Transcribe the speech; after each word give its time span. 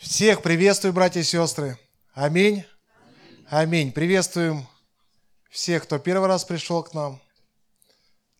Всех 0.00 0.40
приветствую, 0.40 0.94
братья 0.94 1.20
и 1.20 1.24
сестры. 1.24 1.78
Аминь. 2.14 2.64
Аминь. 3.50 3.92
Приветствуем 3.92 4.66
всех, 5.50 5.82
кто 5.82 5.98
первый 5.98 6.26
раз 6.26 6.42
пришел 6.42 6.82
к 6.82 6.94
нам. 6.94 7.20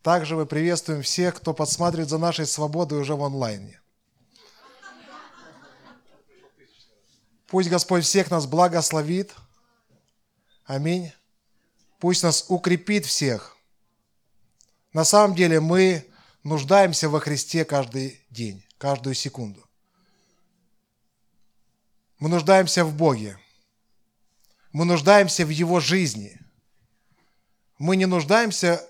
Также 0.01 0.37
мы 0.37 0.47
приветствуем 0.47 1.03
всех, 1.03 1.35
кто 1.35 1.53
подсматривает 1.53 2.09
за 2.09 2.17
нашей 2.17 2.47
свободой 2.47 2.99
уже 2.99 3.15
в 3.15 3.23
онлайне. 3.23 3.79
Пусть 7.47 7.69
Господь 7.69 8.05
всех 8.05 8.31
нас 8.31 8.47
благословит. 8.47 9.35
Аминь. 10.65 11.13
Пусть 11.99 12.23
нас 12.23 12.47
укрепит 12.49 13.05
всех. 13.05 13.55
На 14.95 15.05
самом 15.05 15.37
деле 15.37 15.61
мы 15.61 16.07
нуждаемся 16.43 17.11
во 17.11 17.21
Христе 17.21 17.67
каждый 17.67 18.25
день, 18.31 18.65
каждую 18.79 19.15
секунду. 19.15 19.70
Мы 22.21 22.29
нуждаемся 22.29 22.85
в 22.85 22.95
Боге. 22.95 23.39
Мы 24.73 24.85
нуждаемся 24.85 25.47
в 25.47 25.49
Его 25.49 25.81
жизни. 25.81 26.39
Мы 27.79 27.97
не 27.97 28.05
нуждаемся 28.05 28.87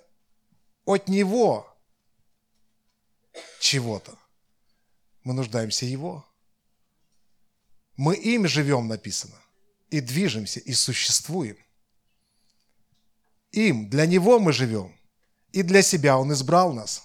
от 0.84 1.08
Него 1.08 1.72
чего-то. 3.60 4.18
Мы 5.22 5.32
нуждаемся 5.32 5.86
Его. 5.86 6.26
Мы 7.96 8.16
им 8.16 8.48
живем, 8.48 8.88
написано, 8.88 9.40
и 9.90 10.00
движемся, 10.00 10.58
и 10.58 10.72
существуем. 10.72 11.56
Им, 13.52 13.88
для 13.88 14.06
Него 14.06 14.40
мы 14.40 14.52
живем, 14.52 14.92
и 15.52 15.62
для 15.62 15.82
себя 15.82 16.18
Он 16.18 16.32
избрал 16.32 16.72
нас. 16.72 17.04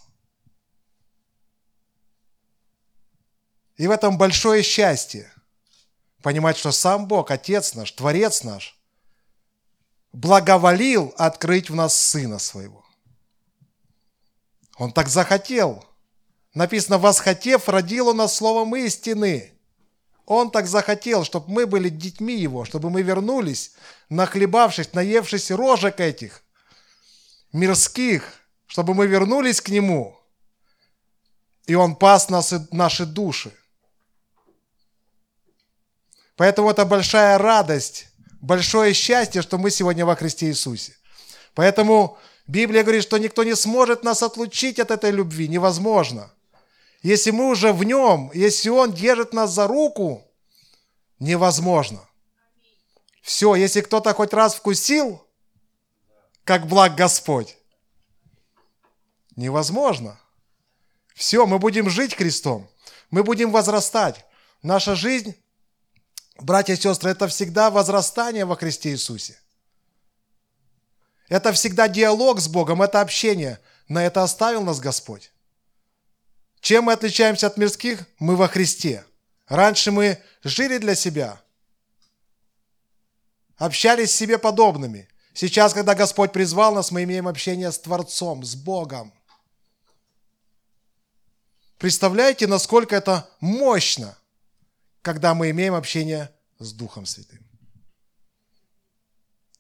И 3.77 3.85
в 3.85 3.91
этом 3.91 4.17
большое 4.17 4.63
счастье– 4.63 5.31
понимать, 6.25 6.57
что 6.57 6.71
сам 6.71 7.05
Бог, 7.07 7.29
Отец 7.29 7.75
наш, 7.75 7.91
Творец 7.91 8.41
наш, 8.41 8.75
благоволил 10.11 11.13
открыть 11.19 11.69
в 11.69 11.75
нас 11.75 11.95
Сына 11.95 12.39
Своего. 12.39 12.83
Он 14.75 14.91
так 14.91 15.07
захотел. 15.07 15.85
Написано, 16.55 16.97
восхотев, 16.97 17.69
родил 17.69 18.07
Он 18.07 18.17
нас 18.17 18.35
словом 18.35 18.75
истины. 18.75 19.51
Он 20.25 20.49
так 20.49 20.65
захотел, 20.65 21.25
чтобы 21.25 21.51
мы 21.51 21.67
были 21.67 21.89
детьми 21.89 22.35
Его, 22.35 22.65
чтобы 22.65 22.89
мы 22.89 23.03
вернулись, 23.03 23.73
нахлебавшись, 24.09 24.93
наевшись 24.93 25.51
рожек 25.51 25.99
этих, 25.99 26.41
мирских, 27.53 28.33
чтобы 28.65 28.95
мы 28.95 29.05
вернулись 29.05 29.61
к 29.61 29.69
Нему. 29.69 30.19
И 31.67 31.75
Он 31.75 31.95
пас 31.95 32.29
нас, 32.29 32.51
наши 32.71 33.05
души– 33.05 33.53
Поэтому 36.35 36.69
это 36.69 36.85
большая 36.85 37.37
радость, 37.37 38.07
большое 38.41 38.93
счастье, 38.93 39.41
что 39.41 39.57
мы 39.57 39.71
сегодня 39.71 40.05
во 40.05 40.15
Христе 40.15 40.47
Иисусе. 40.47 40.93
Поэтому 41.53 42.17
Библия 42.47 42.83
говорит, 42.83 43.03
что 43.03 43.17
никто 43.17 43.43
не 43.43 43.55
сможет 43.55 44.03
нас 44.03 44.21
отлучить 44.21 44.79
от 44.79 44.91
этой 44.91 45.11
любви. 45.11 45.47
Невозможно. 45.47 46.31
Если 47.01 47.31
мы 47.31 47.49
уже 47.49 47.71
в 47.71 47.83
нем, 47.83 48.31
если 48.33 48.69
Он 48.69 48.91
держит 48.91 49.33
нас 49.33 49.51
за 49.51 49.67
руку, 49.67 50.23
невозможно. 51.19 52.01
Все, 53.21 53.55
если 53.55 53.81
кто-то 53.81 54.13
хоть 54.13 54.33
раз 54.33 54.55
вкусил, 54.55 55.25
как 56.43 56.67
благ 56.67 56.95
Господь, 56.95 57.57
невозможно. 59.35 60.19
Все, 61.15 61.45
мы 61.45 61.59
будем 61.59 61.89
жить 61.89 62.15
Христом, 62.15 62.69
мы 63.09 63.23
будем 63.23 63.51
возрастать. 63.51 64.25
Наша 64.61 64.95
жизнь 64.95 65.35
Братья 66.45 66.73
и 66.73 66.77
сестры, 66.77 67.09
это 67.09 67.27
всегда 67.27 67.71
возрастание 67.71 68.45
во 68.45 68.55
Христе 68.55 68.91
Иисусе. 68.91 69.35
Это 71.27 71.51
всегда 71.53 71.87
диалог 71.87 72.39
с 72.39 72.47
Богом, 72.47 72.83
это 72.83 73.01
общение. 73.01 73.59
На 73.87 74.05
это 74.05 74.21
оставил 74.21 74.61
нас 74.61 74.79
Господь. 74.79 75.31
Чем 76.59 76.83
мы 76.83 76.93
отличаемся 76.93 77.47
от 77.47 77.57
мирских? 77.57 78.05
Мы 78.19 78.35
во 78.35 78.47
Христе. 78.47 79.03
Раньше 79.47 79.91
мы 79.91 80.21
жили 80.43 80.77
для 80.77 80.93
себя, 80.93 81.41
общались 83.57 84.11
с 84.11 84.15
себе 84.15 84.37
подобными. 84.37 85.09
Сейчас, 85.33 85.73
когда 85.73 85.95
Господь 85.95 86.31
призвал 86.31 86.75
нас, 86.75 86.91
мы 86.91 87.05
имеем 87.05 87.27
общение 87.27 87.71
с 87.71 87.79
Творцом, 87.79 88.43
с 88.43 88.53
Богом. 88.53 89.11
Представляете, 91.79 92.45
насколько 92.45 92.95
это 92.95 93.27
мощно– 93.39 94.15
когда 95.05 95.35
мы 95.35 95.51
имеем 95.51 95.75
общение 95.75 96.31
с 96.59 96.73
Духом 96.73 97.05
Святым. 97.05 97.39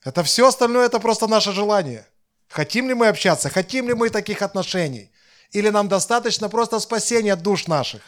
Это 0.03 0.23
все 0.23 0.47
остальное, 0.47 0.85
это 0.85 0.99
просто 0.99 1.27
наше 1.27 1.51
желание. 1.51 2.07
Хотим 2.47 2.87
ли 2.87 2.93
мы 2.93 3.07
общаться, 3.07 3.49
хотим 3.49 3.87
ли 3.87 3.95
мы 3.95 4.09
таких 4.09 4.41
отношений, 4.41 5.11
или 5.51 5.69
нам 5.69 5.87
достаточно 5.87 6.47
просто 6.47 6.79
спасения 6.79 7.35
душ 7.35 7.67
наших. 7.67 8.03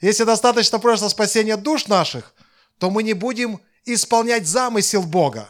Если 0.00 0.24
достаточно 0.24 0.78
просто 0.78 1.08
спасения 1.08 1.56
душ 1.56 1.86
наших, 1.86 2.34
то 2.78 2.90
мы 2.90 3.02
не 3.02 3.14
будем 3.14 3.60
исполнять 3.84 4.46
замысел 4.46 5.02
Бога. 5.02 5.48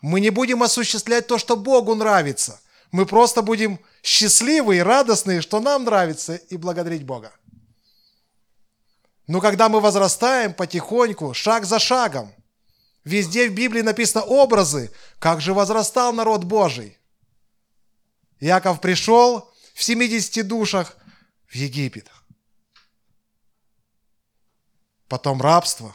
Мы 0.00 0.20
не 0.20 0.30
будем 0.30 0.62
осуществлять 0.62 1.26
то, 1.26 1.38
что 1.38 1.56
Богу 1.56 1.94
нравится. 1.94 2.60
Мы 2.92 3.06
просто 3.06 3.42
будем 3.42 3.80
счастливые, 4.02 4.82
радостные, 4.82 5.40
что 5.40 5.60
нам 5.60 5.84
нравится, 5.84 6.36
и 6.36 6.56
благодарить 6.56 7.04
Бога. 7.04 7.32
Но 9.26 9.40
когда 9.40 9.68
мы 9.68 9.80
возрастаем 9.80 10.52
потихоньку, 10.52 11.32
шаг 11.32 11.64
за 11.64 11.78
шагом, 11.78 12.34
везде 13.04 13.48
в 13.48 13.54
Библии 13.54 13.80
написано 13.80 14.24
образы, 14.24 14.92
как 15.18 15.40
же 15.40 15.54
возрастал 15.54 16.12
народ 16.12 16.44
Божий. 16.44 16.98
Яков 18.38 18.80
пришел 18.80 19.50
в 19.74 19.82
70 19.82 20.46
душах 20.46 20.96
в 21.46 21.54
Египет. 21.54 22.10
Потом 25.08 25.40
рабство, 25.40 25.94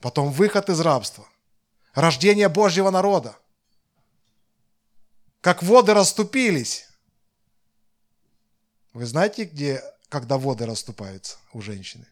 потом 0.00 0.30
выход 0.30 0.68
из 0.68 0.80
рабства, 0.80 1.26
рождение 1.94 2.48
Божьего 2.48 2.90
народа. 2.90 3.36
Как 5.40 5.62
воды 5.62 5.94
расступились, 5.94 6.86
вы 8.92 9.06
знаете, 9.06 9.44
где, 9.44 9.82
когда 10.08 10.36
воды 10.36 10.66
расступаются 10.66 11.38
у 11.52 11.62
женщины? 11.62 12.06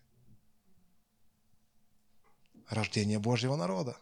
Рождение 2.71 3.19
Божьего 3.19 3.57
народа. 3.57 3.97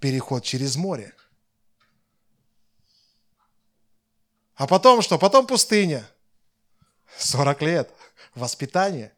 Переход 0.00 0.42
через 0.42 0.76
море. 0.76 1.14
А 4.54 4.66
потом 4.66 5.02
что? 5.02 5.18
Потом 5.18 5.46
пустыня. 5.46 6.08
40 7.18 7.62
лет. 7.62 7.90
Воспитание. 8.34 9.12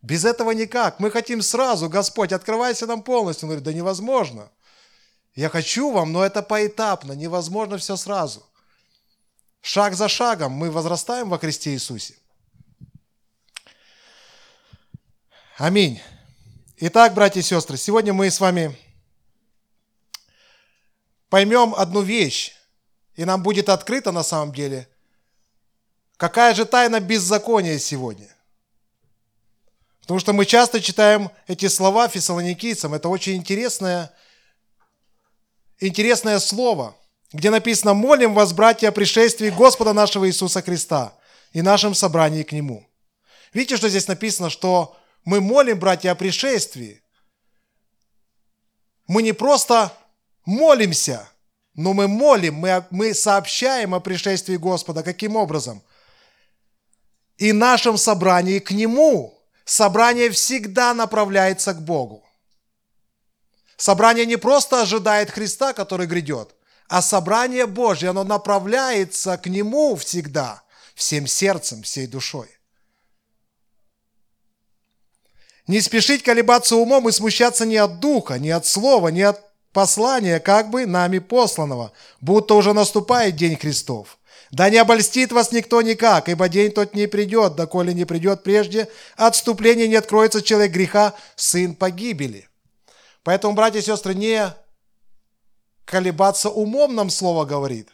Без 0.00 0.24
этого 0.24 0.52
никак. 0.52 1.00
Мы 1.00 1.10
хотим 1.10 1.42
сразу, 1.42 1.90
Господь, 1.90 2.32
открывайся 2.32 2.86
нам 2.86 3.02
полностью. 3.02 3.46
Он 3.46 3.50
говорит, 3.50 3.64
да 3.64 3.72
невозможно. 3.74 4.50
Я 5.34 5.50
хочу 5.50 5.90
вам, 5.90 6.12
но 6.12 6.24
это 6.24 6.42
поэтапно, 6.42 7.12
невозможно 7.12 7.76
все 7.78 7.96
сразу. 7.96 8.44
Шаг 9.60 9.94
за 9.94 10.08
шагом 10.08 10.52
мы 10.52 10.70
возрастаем 10.70 11.28
во 11.28 11.38
Христе 11.38 11.72
Иисусе. 11.72 12.16
Аминь. 15.56 16.00
Итак, 16.84 17.14
братья 17.14 17.38
и 17.38 17.44
сестры, 17.44 17.76
сегодня 17.76 18.12
мы 18.12 18.28
с 18.28 18.40
вами 18.40 18.76
поймем 21.28 21.76
одну 21.76 22.02
вещь, 22.02 22.54
и 23.14 23.24
нам 23.24 23.44
будет 23.44 23.68
открыто 23.68 24.10
на 24.10 24.24
самом 24.24 24.52
деле, 24.52 24.88
какая 26.16 26.56
же 26.56 26.64
тайна 26.64 26.98
беззакония 26.98 27.78
сегодня. 27.78 28.34
Потому 30.00 30.18
что 30.18 30.32
мы 30.32 30.44
часто 30.44 30.80
читаем 30.80 31.30
эти 31.46 31.68
слова 31.68 32.08
фессалоникийцам, 32.08 32.94
это 32.94 33.08
очень 33.08 33.36
интересное, 33.36 34.12
интересное 35.78 36.40
слово– 36.40 36.96
где 37.32 37.48
написано 37.48 37.94
«Молим 37.94 38.34
вас, 38.34 38.52
братья, 38.52 38.88
о 38.88 38.92
пришествии 38.92 39.50
Господа 39.50 39.94
нашего 39.94 40.28
Иисуса 40.28 40.60
Христа 40.60 41.14
и 41.52 41.62
нашем 41.62 41.94
собрании 41.94 42.42
к 42.42 42.52
Нему». 42.52 42.86
Видите, 43.54 43.78
что 43.78 43.88
здесь 43.88 44.06
написано, 44.06 44.50
что 44.50 44.98
мы 45.24 45.40
молим, 45.40 45.78
братья, 45.78 46.12
о 46.12 46.14
пришествии. 46.14 47.02
Мы 49.06 49.22
не 49.22 49.32
просто 49.32 49.92
молимся, 50.44 51.28
но 51.74 51.92
мы 51.92 52.08
молим, 52.08 52.54
мы, 52.54 52.84
мы 52.90 53.14
сообщаем 53.14 53.94
о 53.94 54.00
пришествии 54.00 54.56
Господа. 54.56 55.02
Каким 55.02 55.36
образом? 55.36 55.82
И 57.36 57.52
нашем 57.52 57.96
собрании 57.96 58.58
к 58.58 58.70
Нему. 58.70 59.38
Собрание 59.64 60.30
всегда 60.30 60.92
направляется 60.92 61.72
к 61.72 61.82
Богу. 61.82 62.24
Собрание 63.76 64.26
не 64.26 64.36
просто 64.36 64.82
ожидает 64.82 65.30
Христа, 65.30 65.72
который 65.72 66.06
грядет– 66.06 66.54
а 66.92 67.00
собрание 67.00 67.66
Божье, 67.66 68.10
оно 68.10 68.22
направляется 68.22 69.38
к 69.38 69.46
Нему 69.46 69.96
всегда, 69.96 70.62
всем 70.94 71.26
сердцем, 71.26 71.82
всей 71.82 72.06
душой. 72.06 72.48
Не 75.66 75.80
спешить 75.80 76.22
колебаться 76.22 76.76
умом 76.76 77.08
и 77.08 77.12
смущаться 77.12 77.64
ни 77.64 77.76
от 77.76 78.00
духа, 78.00 78.38
ни 78.38 78.50
от 78.50 78.66
слова, 78.66 79.08
ни 79.08 79.20
от 79.20 79.40
послания, 79.72 80.40
как 80.40 80.70
бы 80.70 80.86
нами 80.86 81.18
посланного, 81.18 81.92
будто 82.20 82.54
уже 82.54 82.72
наступает 82.72 83.36
день 83.36 83.56
Христов. 83.56 84.18
Да 84.50 84.68
не 84.68 84.76
обольстит 84.76 85.32
вас 85.32 85.50
никто 85.52 85.80
никак, 85.80 86.28
ибо 86.28 86.48
день 86.48 86.72
тот 86.72 86.94
не 86.94 87.06
придет, 87.06 87.54
доколе 87.54 87.94
не 87.94 88.04
придет 88.04 88.42
прежде, 88.42 88.88
отступление 89.16 89.88
не 89.88 89.96
откроется 89.96 90.42
человек 90.42 90.72
греха, 90.72 91.14
сын 91.36 91.74
погибели. 91.74 92.48
Поэтому, 93.22 93.54
братья 93.54 93.78
и 93.78 93.82
сестры, 93.82 94.14
не 94.14 94.52
колебаться 95.86 96.50
умом 96.50 96.94
нам 96.94 97.08
слово 97.08 97.44
говорит. 97.44 97.88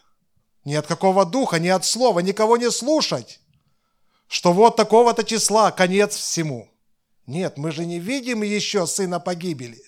Ни 0.64 0.74
от 0.74 0.86
какого 0.86 1.24
духа, 1.24 1.58
ни 1.58 1.68
от 1.68 1.84
слова, 1.84 2.20
никого 2.20 2.56
не 2.56 2.70
слушать. 2.70 3.40
Что 4.26 4.52
вот 4.52 4.76
такого-то 4.76 5.22
числа, 5.22 5.70
конец 5.70 6.16
всему. 6.16 6.68
Нет, 7.28 7.58
мы 7.58 7.72
же 7.72 7.84
не 7.84 7.98
видим 8.00 8.42
еще 8.42 8.86
сына 8.86 9.20
погибели. 9.20 9.84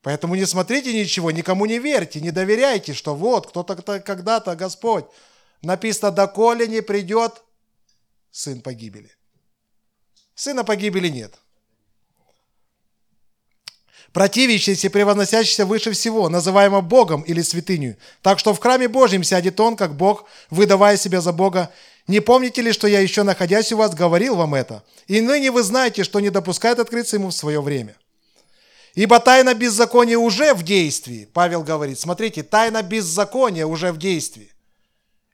Поэтому 0.00 0.36
не 0.36 0.46
смотрите 0.46 0.96
ничего, 0.96 1.32
никому 1.32 1.66
не 1.66 1.80
верьте, 1.80 2.20
не 2.20 2.30
доверяйте, 2.30 2.94
что 2.94 3.16
вот 3.16 3.48
кто-то 3.48 3.74
когда-то 4.00 4.54
Господь. 4.54 5.06
Написано, 5.60 6.12
доколе 6.12 6.68
не 6.68 6.82
придет 6.82 7.42
сын 8.30 8.62
погибели. 8.62 9.10
Сына 10.36 10.62
погибели 10.62 11.08
нет. 11.08 11.36
Противящийся, 14.16 14.88
превозносящийся 14.88 15.66
выше 15.66 15.92
всего, 15.92 16.30
называемо 16.30 16.80
Богом 16.80 17.20
или 17.20 17.42
святынью. 17.42 17.98
Так 18.22 18.38
что 18.38 18.54
в 18.54 18.58
храме 18.58 18.88
Божьем 18.88 19.22
сядет 19.22 19.60
он, 19.60 19.76
как 19.76 19.94
Бог, 19.94 20.24
выдавая 20.48 20.96
себя 20.96 21.20
за 21.20 21.34
Бога. 21.34 21.70
Не 22.06 22.20
помните 22.20 22.62
ли, 22.62 22.72
что 22.72 22.86
я 22.86 23.00
еще, 23.00 23.24
находясь 23.24 23.72
у 23.72 23.76
вас, 23.76 23.94
говорил 23.94 24.34
вам 24.36 24.54
это? 24.54 24.82
И 25.06 25.20
ныне 25.20 25.50
вы 25.50 25.62
знаете, 25.62 26.02
что 26.02 26.20
не 26.20 26.30
допускает 26.30 26.78
открыться 26.78 27.16
ему 27.16 27.28
в 27.28 27.34
свое 27.34 27.60
время. 27.60 27.94
Ибо 28.94 29.20
тайна 29.20 29.52
беззакония 29.52 30.16
уже 30.16 30.54
в 30.54 30.62
действии. 30.62 31.28
Павел 31.34 31.62
говорит, 31.62 32.00
смотрите, 32.00 32.42
тайна 32.42 32.82
беззакония 32.82 33.66
уже 33.66 33.92
в 33.92 33.98
действии. 33.98 34.50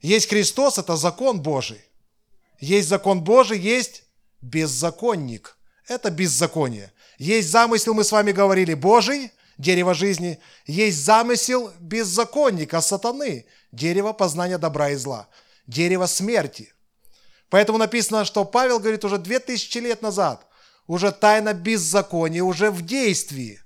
Есть 0.00 0.28
Христос, 0.28 0.78
это 0.78 0.96
закон 0.96 1.40
Божий. 1.40 1.82
Есть 2.58 2.88
закон 2.88 3.20
Божий, 3.20 3.61
есть 3.61 4.02
беззаконник. 4.40 5.56
Это 5.87 6.11
беззаконие. 6.11 6.90
Есть 7.22 7.50
замысел, 7.50 7.94
мы 7.94 8.02
с 8.02 8.10
вами 8.10 8.32
говорили, 8.32 8.74
Божий, 8.74 9.30
дерево 9.56 9.94
жизни. 9.94 10.40
Есть 10.66 11.04
замысел 11.04 11.70
беззаконника, 11.78 12.80
сатаны, 12.80 13.46
дерево 13.70 14.12
познания 14.12 14.58
добра 14.58 14.90
и 14.90 14.96
зла, 14.96 15.28
дерево 15.69 16.06
смерти. 16.06 16.72
Поэтому 17.48 17.78
написано, 17.78 18.24
что 18.24 18.44
Павел 18.44 18.80
говорит 18.80 19.04
уже 19.04 19.19
две 19.19 19.38
тысячи 19.38 19.78
лет 19.78 20.02
назад– 20.02 20.46
уже 20.88 21.12
тайна 21.12 21.54
беззакония, 21.54 22.42
уже 22.42 22.72
в 22.72 22.82
действии. 22.82 23.60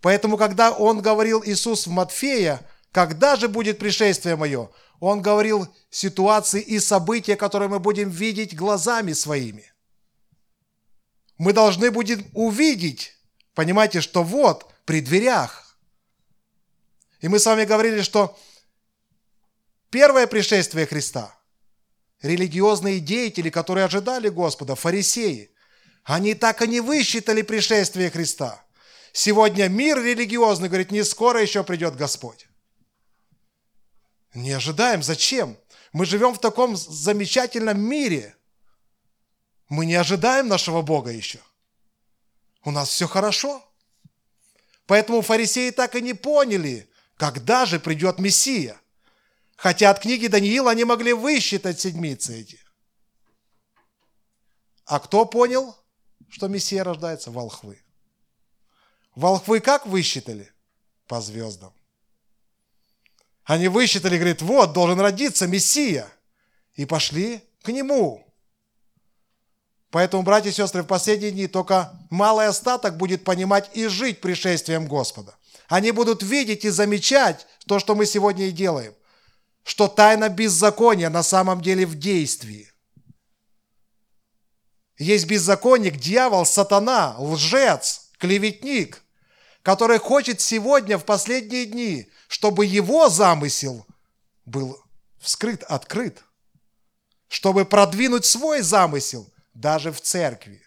Поэтому, 0.00 0.36
когда 0.36 0.70
он 0.70 1.02
говорил 1.02 1.42
Иисус 1.44 1.88
в 1.88 1.90
Матфея, 1.90 2.60
когда 2.92 3.34
же 3.34 3.48
будет 3.48 3.80
пришествие 3.80 4.36
мое, 4.36 4.70
он 5.00 5.22
говорил 5.22 5.66
ситуации 5.90 6.60
и 6.60 6.78
события, 6.78 7.34
которые 7.34 7.68
мы 7.68 7.80
будем 7.80 8.10
видеть 8.10 8.54
глазами 8.54 9.12
своими. 9.12 9.71
Мы 11.42 11.52
должны 11.52 11.90
будем 11.90 12.24
увидеть, 12.34 13.16
понимаете, 13.54 14.00
что 14.00 14.22
вот, 14.22 14.72
при 14.84 15.00
дверях. 15.00 15.76
И 17.20 17.26
мы 17.26 17.40
с 17.40 17.46
вами 17.46 17.64
говорили, 17.64 18.02
что 18.02 18.38
первое 19.90 20.28
пришествие 20.28 20.86
Христа, 20.86 21.36
религиозные 22.20 23.00
деятели, 23.00 23.50
которые 23.50 23.86
ожидали 23.86 24.28
Господа, 24.28 24.76
фарисеи, 24.76 25.50
они 26.04 26.34
так 26.34 26.62
и 26.62 26.68
не 26.68 26.78
высчитали 26.78 27.42
пришествие 27.42 28.08
Христа. 28.08 28.64
Сегодня 29.12 29.66
мир 29.66 30.00
религиозный 30.00 30.68
говорит, 30.68 30.92
не 30.92 31.02
скоро 31.02 31.42
еще 31.42 31.64
придет 31.64 31.96
Господь. 31.96 32.46
Не 34.32 34.52
ожидаем. 34.52 35.02
Зачем? 35.02 35.58
Мы 35.92 36.06
живем 36.06 36.34
в 36.34 36.40
таком 36.40 36.76
замечательном 36.76 37.80
мире. 37.80 38.36
Мы 39.72 39.86
не 39.86 39.94
ожидаем 39.94 40.48
нашего 40.48 40.82
Бога 40.82 41.10
еще. 41.10 41.40
У 42.62 42.70
нас 42.70 42.90
все 42.90 43.08
хорошо. 43.08 43.66
Поэтому 44.84 45.22
фарисеи 45.22 45.70
так 45.70 45.96
и 45.96 46.02
не 46.02 46.12
поняли, 46.12 46.90
когда 47.16 47.64
же 47.64 47.80
придет 47.80 48.18
Мессия. 48.18 48.78
Хотя 49.56 49.88
от 49.88 50.00
книги 50.00 50.26
Даниила 50.26 50.72
они 50.72 50.84
могли 50.84 51.14
высчитать 51.14 51.80
седмицы 51.80 52.38
эти. 52.38 52.60
А 54.84 55.00
кто 55.00 55.24
понял? 55.24 55.74
что 56.28 56.48
Мессия 56.48 56.84
рождается? 56.84 57.30
Волхвы. 57.30 57.82
Волхвы 59.14 59.60
как 59.60 59.86
высчитали? 59.86 60.52
По 61.06 61.22
звездам. 61.22 61.72
Они 63.44 63.68
высчитали, 63.68 64.16
говорит, 64.16 64.42
вот, 64.42 64.74
должен 64.74 65.00
родиться 65.00 65.46
Мессия. 65.46 66.12
И 66.74 66.84
пошли 66.84 67.42
к 67.62 67.68
нему. 67.68 68.31
Поэтому, 69.92 70.22
братья 70.22 70.48
и 70.48 70.54
сестры, 70.54 70.82
в 70.82 70.86
последние 70.86 71.32
дни 71.32 71.46
только 71.46 71.92
малый 72.08 72.46
остаток 72.46 72.96
будет 72.96 73.24
понимать 73.24 73.70
и 73.74 73.88
жить 73.88 74.22
пришествием 74.22 74.86
Господа. 74.86 75.36
Они 75.68 75.90
будут 75.90 76.22
видеть 76.22 76.64
и 76.64 76.70
замечать 76.70 77.46
то, 77.66 77.78
что 77.78 77.94
мы 77.94 78.06
сегодня 78.06 78.46
и 78.46 78.52
делаем. 78.52 78.94
Что 79.64 79.88
тайна 79.88 80.30
беззакония 80.30 81.10
на 81.10 81.22
самом 81.22 81.60
деле 81.60 81.84
в 81.84 81.98
действии. 81.98 82.72
Есть 84.96 85.26
беззаконник, 85.26 85.96
дьявол, 85.96 86.46
сатана, 86.46 87.14
лжец, 87.18 88.08
клеветник, 88.16 89.02
который 89.62 89.98
хочет 89.98 90.40
сегодня, 90.40 90.96
в 90.96 91.04
последние 91.04 91.66
дни, 91.66 92.10
чтобы 92.28 92.64
его 92.64 93.10
замысел 93.10 93.86
был 94.46 94.82
вскрыт, 95.20 95.62
открыт, 95.64 96.24
чтобы 97.28 97.66
продвинуть 97.66 98.24
свой 98.24 98.62
замысел 98.62 99.31
даже 99.54 99.92
в 99.92 100.00
церкви. 100.00 100.62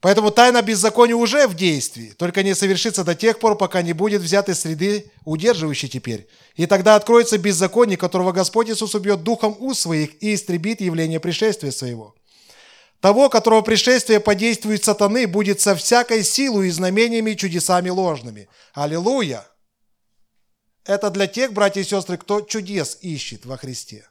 Поэтому 0.00 0.30
тайна 0.30 0.62
беззакония 0.62 1.14
уже 1.14 1.46
в 1.46 1.54
действии, 1.54 2.14
только 2.16 2.42
не 2.42 2.54
совершится 2.54 3.04
до 3.04 3.14
тех 3.14 3.38
пор, 3.38 3.58
пока 3.58 3.82
не 3.82 3.92
будет 3.92 4.22
взят 4.22 4.48
из 4.48 4.60
среды, 4.60 5.12
удерживающей 5.26 5.90
теперь. 5.90 6.26
И 6.54 6.64
тогда 6.66 6.96
откроется 6.96 7.36
беззаконие, 7.36 7.98
которого 7.98 8.32
Господь 8.32 8.70
Иисус 8.70 8.94
убьет 8.94 9.22
духом 9.22 9.54
у 9.58 9.74
своих 9.74 10.22
и 10.22 10.34
истребит 10.34 10.80
явление 10.80 11.20
пришествия 11.20 11.70
своего. 11.70 12.14
Того, 13.00 13.28
которого 13.28 13.60
пришествие 13.60 14.20
подействует 14.20 14.84
сатаны, 14.84 15.26
будет 15.26 15.60
со 15.60 15.74
всякой 15.74 16.24
силой 16.24 16.68
и 16.68 16.70
знамениями 16.70 17.32
и 17.32 17.36
чудесами 17.36 17.90
ложными. 17.90 18.48
Аллилуйя! 18.72 19.49
Это 20.84 21.10
для 21.10 21.26
тех, 21.26 21.52
братья 21.52 21.80
и 21.80 21.84
сестры, 21.84 22.16
кто 22.16 22.40
чудес 22.40 22.98
ищет 23.02 23.44
во 23.44 23.56
Христе. 23.56 24.08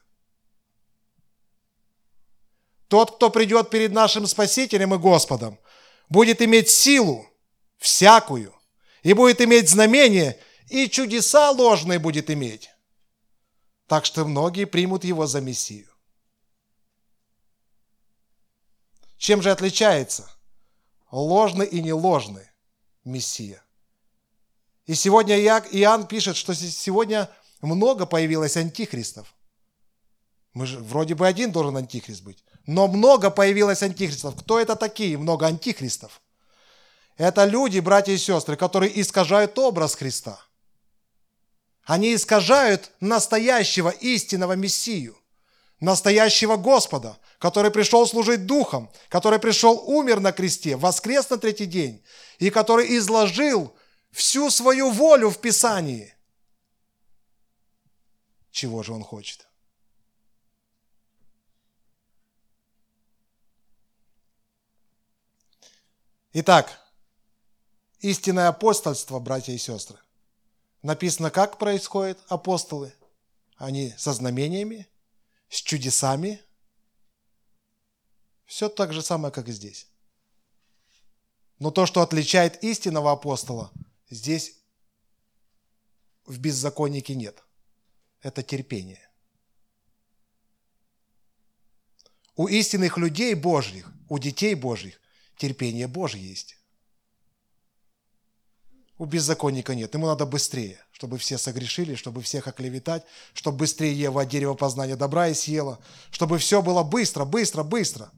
Тот, 2.88 3.16
кто 3.16 3.30
придет 3.30 3.70
перед 3.70 3.92
нашим 3.92 4.26
Спасителем 4.26 4.94
и 4.94 4.98
Господом– 4.98 5.58
будет 6.10 6.42
иметь 6.42 6.68
силу 6.68 7.26
всякую, 7.78 8.54
и 9.02 9.14
будет 9.14 9.40
иметь 9.40 9.70
знамение, 9.70 10.38
и 10.68 10.90
чудеса 10.90 11.50
ложные 11.52 11.98
будет 11.98 12.28
иметь. 12.28 12.68
Так 13.86 14.04
что 14.04 14.26
многие 14.26 14.66
примут 14.66 15.04
его 15.04 15.26
за 15.26 15.40
Мессию. 15.40 15.88
Чем 19.16 19.40
же 19.40 19.50
отличается 19.50 20.30
ложный 21.10 21.66
и 21.66 21.80
неложный 21.80 22.46
Мессия? 23.04 23.64
И 24.90 24.96
сегодня 24.96 25.38
Иоанн 25.38 26.08
пишет, 26.08 26.36
что 26.36 26.52
сегодня 26.52 27.30
много 27.62 28.06
появилось 28.06 28.56
антихристов. 28.56 29.32
Мы 30.52 30.66
же 30.66 30.80
вроде 30.80 31.14
бы 31.14 31.28
один 31.28 31.52
должен 31.52 31.76
антихрист 31.76 32.24
быть. 32.24 32.42
Но 32.66 32.88
много 32.88 33.30
появилось 33.30 33.84
антихристов. 33.84 34.34
Кто 34.40 34.58
это 34.58 34.74
такие? 34.74 35.16
Много 35.16 35.46
антихристов. 35.46 36.20
Это 37.16 37.44
люди, 37.44 37.78
братья 37.78 38.12
и 38.12 38.18
сестры, 38.18 38.56
которые 38.56 39.00
искажают 39.00 39.56
образ 39.60 39.94
Христа. 39.94 40.40
Они 41.84 42.12
искажают 42.12 42.90
настоящего 42.98 43.90
истинного 43.90 44.54
Мессию, 44.54 45.16
настоящего 45.78 46.56
Господа, 46.56 47.16
который 47.38 47.70
пришел 47.70 48.08
служить 48.08 48.44
Духом, 48.44 48.90
который 49.08 49.38
пришел, 49.38 49.84
умер 49.86 50.18
на 50.18 50.32
кресте, 50.32 50.74
воскрес 50.74 51.30
на 51.30 51.38
третий 51.38 51.66
день, 51.66 52.02
и 52.40 52.50
который 52.50 52.96
изложил 52.96 53.72
всю 54.10 54.50
свою 54.50 54.90
волю 54.90 55.30
в 55.30 55.40
Писании. 55.40 56.14
Чего 58.50 58.82
же 58.82 58.92
он 58.92 59.02
хочет? 59.02 59.48
Итак, 66.32 66.80
истинное 68.00 68.48
апостольство, 68.48 69.18
братья 69.18 69.52
и 69.52 69.58
сестры. 69.58 69.98
Написано, 70.82 71.30
как 71.30 71.58
происходит 71.58 72.18
апостолы. 72.28 72.94
они 73.56 73.94
со 73.98 74.12
знамениями, 74.14 74.88
с 75.50 75.56
чудесами. 75.56 76.40
Все 78.46 78.68
так 78.68 78.92
же 78.92 79.02
самое, 79.02 79.32
как 79.32 79.48
и 79.48 79.52
здесь. 79.52 79.86
Но 81.58 81.70
то, 81.70 81.84
что 81.84 82.00
отличает 82.00 82.64
истинного 82.64 83.12
апостола, 83.12 83.70
здесь 84.10 84.56
в 86.26 86.38
беззаконнике 86.38 87.14
нет. 87.14 87.42
Это 88.20 88.42
терпение. 88.42 89.08
У 92.36 92.46
истинных 92.46 92.98
людей 92.98 93.34
Божьих, 93.34 93.92
у 94.08 94.18
детей 94.18 94.54
Божьих 94.54 95.00
терпение 95.36 95.88
Божье 95.88 96.22
есть. 96.22 96.56
У 98.98 99.06
беззаконника 99.06 99.74
нет. 99.74 99.94
Ему 99.94 100.06
надо 100.06 100.26
быстрее, 100.26 100.84
чтобы 100.92 101.16
все 101.16 101.38
согрешили, 101.38 101.94
чтобы 101.94 102.20
всех 102.20 102.46
оклеветать, 102.46 103.04
чтобы 103.32 103.58
быстрее 103.58 103.98
Ева 103.98 104.22
от 104.22 104.28
дерева 104.28 104.54
познания 104.54 104.96
добра 104.96 105.28
и 105.28 105.34
съела, 105.34 105.82
чтобы 106.10 106.36
все 106.38 106.60
было 106.60 106.82
быстро, 106.82 107.24
быстро, 107.24 107.62
быстро. 107.62 108.12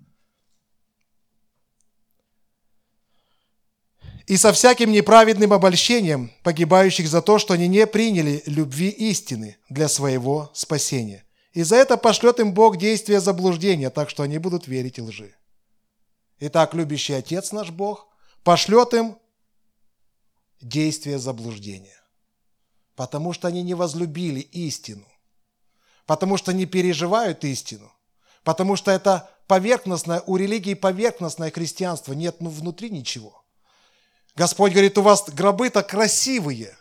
И 4.26 4.36
со 4.36 4.52
всяким 4.52 4.92
неправедным 4.92 5.52
обольщением 5.52 6.30
погибающих 6.42 7.08
за 7.08 7.22
то, 7.22 7.38
что 7.38 7.54
они 7.54 7.68
не 7.68 7.86
приняли 7.86 8.42
любви 8.46 8.88
истины 8.88 9.56
для 9.68 9.88
своего 9.88 10.50
спасения. 10.54 11.24
И 11.52 11.62
за 11.62 11.76
это 11.76 11.96
пошлет 11.96 12.40
им 12.40 12.54
Бог 12.54 12.76
действие 12.76 13.20
заблуждения, 13.20 13.90
так 13.90 14.08
что 14.08 14.22
они 14.22 14.38
будут 14.38 14.66
верить 14.66 14.98
лжи. 14.98 15.34
Итак, 16.38 16.74
любящий 16.74 17.12
Отец 17.12 17.52
наш 17.52 17.70
Бог 17.70 18.08
пошлет 18.42 18.94
им 18.94 19.18
действие 20.60 21.18
заблуждения. 21.18 22.00
Потому 22.94 23.32
что 23.32 23.48
они 23.48 23.62
не 23.62 23.74
возлюбили 23.74 24.40
истину. 24.40 25.06
Потому 26.06 26.36
что 26.36 26.52
не 26.52 26.66
переживают 26.66 27.44
истину. 27.44 27.92
Потому 28.44 28.76
что 28.76 28.90
это 28.90 29.30
поверхностное, 29.46 30.22
у 30.26 30.36
религии 30.36 30.74
поверхностное 30.74 31.50
христианство. 31.50 32.12
Нет 32.12 32.36
ну, 32.40 32.50
внутри 32.50 32.90
ничего. 32.90 33.41
Господь 34.34 34.72
говорит, 34.72 34.96
у 34.98 35.02
вас 35.02 35.28
гробы-то 35.28 35.82
красивые. 35.82 36.76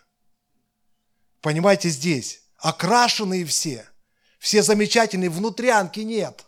Понимаете, 1.40 1.88
здесь. 1.88 2.42
Окрашенные 2.58 3.44
все. 3.44 3.86
Все 4.38 4.62
замечательные, 4.62 5.30
внутрянки 5.30 6.00
нет. 6.00 6.44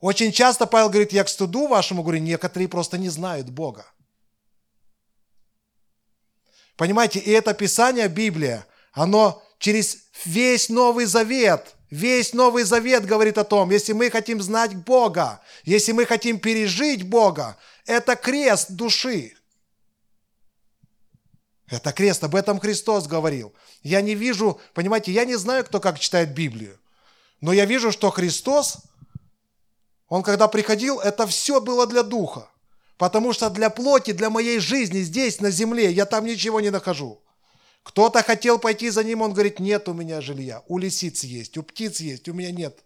Очень 0.00 0.30
часто 0.30 0.66
Павел 0.66 0.90
говорит, 0.90 1.12
я 1.12 1.24
к 1.24 1.28
стыду 1.28 1.66
вашему 1.66 2.02
говорю, 2.02 2.20
некоторые 2.20 2.68
просто 2.68 2.98
не 2.98 3.08
знают 3.08 3.48
Бога. 3.48 3.86
Понимаете, 6.76 7.18
и 7.18 7.30
это 7.30 7.54
Писание, 7.54 8.08
Библия, 8.08 8.66
оно 8.92 9.42
через 9.58 9.98
весь 10.24 10.68
Новый 10.68 11.06
Завет, 11.06 11.74
весь 11.90 12.34
Новый 12.34 12.64
Завет 12.64 13.06
говорит 13.06 13.38
о 13.38 13.44
том, 13.44 13.70
если 13.70 13.92
мы 13.92 14.10
хотим 14.10 14.42
знать 14.42 14.74
Бога, 14.76 15.40
если 15.64 15.92
мы 15.92 16.04
хотим 16.04 16.38
пережить 16.38 17.08
Бога, 17.08 17.56
это 17.86 18.16
крест 18.16 18.72
души. 18.72 19.34
Это 21.68 21.92
крест, 21.92 22.22
об 22.22 22.34
этом 22.34 22.60
Христос 22.60 23.06
говорил. 23.06 23.54
Я 23.82 24.00
не 24.00 24.14
вижу, 24.14 24.60
понимаете, 24.74 25.12
я 25.12 25.24
не 25.24 25.36
знаю, 25.36 25.64
кто 25.64 25.80
как 25.80 25.98
читает 25.98 26.34
Библию, 26.34 26.78
но 27.40 27.52
я 27.52 27.64
вижу, 27.64 27.90
что 27.90 28.10
Христос, 28.10 28.78
Он 30.08 30.22
когда 30.22 30.46
приходил, 30.46 31.00
это 31.00 31.26
все 31.26 31.60
было 31.60 31.86
для 31.86 32.02
духа. 32.02 32.48
Потому 32.98 33.32
что 33.32 33.50
для 33.50 33.68
плоти, 33.68 34.12
для 34.12 34.30
моей 34.30 34.58
жизни 34.58 35.00
здесь, 35.00 35.40
на 35.40 35.50
земле, 35.50 35.90
я 35.90 36.06
там 36.06 36.24
ничего 36.24 36.60
не 36.60 36.70
нахожу. 36.70 37.22
Кто-то 37.82 38.22
хотел 38.22 38.58
пойти 38.58 38.88
за 38.88 39.04
ним, 39.04 39.20
он 39.20 39.32
говорит, 39.32 39.60
нет 39.60 39.88
у 39.88 39.92
меня 39.92 40.20
жилья. 40.20 40.62
У 40.66 40.78
лисиц 40.78 41.22
есть, 41.22 41.58
у 41.58 41.62
птиц 41.62 42.00
есть, 42.00 42.28
у 42.28 42.32
меня 42.32 42.50
нет. 42.50 42.85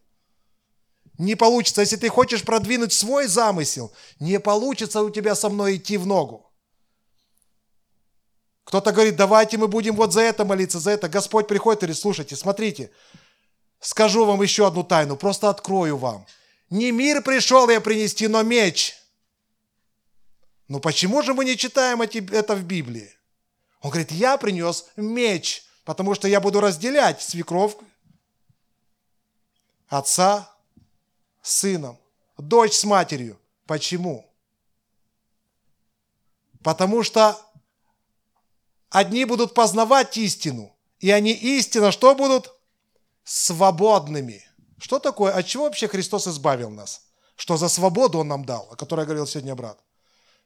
Не 1.21 1.35
получится, 1.35 1.83
если 1.83 1.97
ты 1.97 2.09
хочешь 2.09 2.43
продвинуть 2.43 2.93
свой 2.93 3.27
замысел, 3.27 3.93
не 4.21 4.41
получится 4.41 5.03
у 5.03 5.11
тебя 5.11 5.35
со 5.35 5.50
мной 5.50 5.77
идти 5.77 5.99
в 5.99 6.07
ногу. 6.07 6.50
Кто-то 8.65 8.91
говорит, 8.93 9.17
давайте 9.17 9.59
мы 9.59 9.69
будем 9.69 9.97
вот 9.97 10.12
за 10.12 10.23
это 10.23 10.45
молиться, 10.45 10.79
за 10.81 10.93
это. 10.93 11.09
Господь 11.09 11.47
приходит 11.47 11.83
и 11.83 11.87
говорит, 11.87 12.00
слушайте, 12.00 12.37
смотрите, 12.37 12.91
скажу 13.81 14.25
вам 14.25 14.41
еще 14.41 14.67
одну 14.67 14.83
тайну, 14.83 15.17
просто 15.17 15.50
открою 15.50 15.99
вам. 15.99 16.27
Не 16.71 16.91
мир 16.91 17.23
пришел 17.23 17.69
я 17.69 17.81
принести, 17.81 18.27
но 18.27 18.43
меч– 18.43 18.97
ну 20.69 20.79
почему 20.79 21.21
же 21.23 21.35
мы 21.35 21.45
не 21.45 21.57
читаем 21.57 22.00
это 22.00 22.55
в 22.55 22.62
Библии? 22.62 23.12
Он 23.81 23.91
говорит, 23.91 24.12
я 24.12 24.39
принес 24.39 24.87
меч, 24.95 25.65
потому 25.85 26.15
что 26.15 26.29
я 26.29 26.41
буду 26.41 26.61
разделять 26.61 27.21
свекровь, 27.21 27.75
отца 29.89 30.49
с 31.43 31.61
сыном, 31.61 31.99
дочь 32.37 32.75
с 32.75 32.85
матерью. 32.85 33.39
Почему? 33.67 34.31
Потому 36.63 37.03
что 37.03 37.39
одни 38.91 39.25
будут 39.25 39.55
познавать 39.55 40.17
истину, 40.17 40.77
и 40.99 41.11
они 41.11 41.33
истинно 41.33 41.93
что 41.93 42.15
будут? 42.15 42.53
Свободными. 43.25 44.45
Что 44.79 44.99
такое? 44.99 45.33
От 45.33 45.47
чего 45.47 45.65
вообще 45.65 45.89
Христос 45.89 46.27
избавил 46.27 46.71
нас? 46.71 47.03
Что 47.37 47.57
за 47.57 47.69
свободу 47.69 48.19
Он 48.19 48.29
нам 48.29 48.45
дал, 48.45 48.69
о 48.71 48.77
которой 48.77 49.07
говорил 49.07 49.27
сегодня 49.27 49.55
брат? 49.55 49.79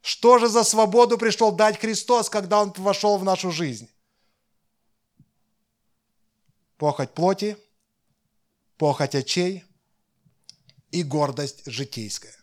Что 0.00 0.38
же 0.38 0.48
за 0.48 0.64
свободу 0.64 1.16
пришел 1.16 1.50
дать 1.50 1.80
Христос, 1.80 2.28
когда 2.28 2.60
Он 2.60 2.72
вошел 2.76 3.16
в 3.16 3.24
нашу 3.24 3.50
жизнь? 3.50 3.90
Похоть 6.76 7.14
плоти, 7.14 7.56
похоть 8.76 9.14
очей 9.14 9.64
и 10.94 11.02
гордость 11.02 11.62
житейская. 11.66 12.36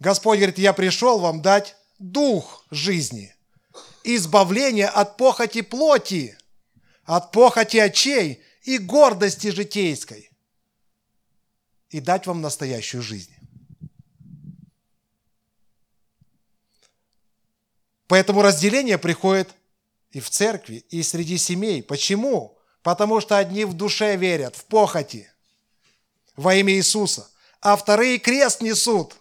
Господь 0.00 0.38
говорит, 0.38 0.58
я 0.58 0.72
пришел 0.72 1.20
вам 1.20 1.42
дать 1.42 1.76
дух 2.00 2.66
жизни, 2.72 3.34
избавление 4.02 4.88
от 4.88 5.16
похоти 5.16 5.62
плоти, 5.62 6.36
от 7.04 7.30
похоти 7.30 7.76
очей 7.76 8.42
и 8.62 8.78
гордости 8.78 9.46
житейской, 9.46 10.28
и 11.90 12.00
дать 12.00 12.26
вам 12.26 12.40
настоящую 12.40 13.00
жизнь. 13.00 13.32
Поэтому 18.08 18.42
разделение 18.42 18.98
приходит 18.98 19.54
и 20.10 20.18
в 20.18 20.30
церкви, 20.30 20.84
и 20.90 21.04
среди 21.04 21.38
семей. 21.38 21.80
Почему? 21.80 22.58
Потому 22.82 23.20
что 23.20 23.38
одни 23.38 23.64
в 23.64 23.72
душе 23.72 24.16
верят, 24.16 24.56
в 24.56 24.64
похоти 24.64 25.30
во 26.36 26.54
имя 26.54 26.72
Иисуса, 26.74 27.28
а 27.60 27.76
вторые 27.76 28.18
крест 28.18 28.60
несут. 28.60 29.14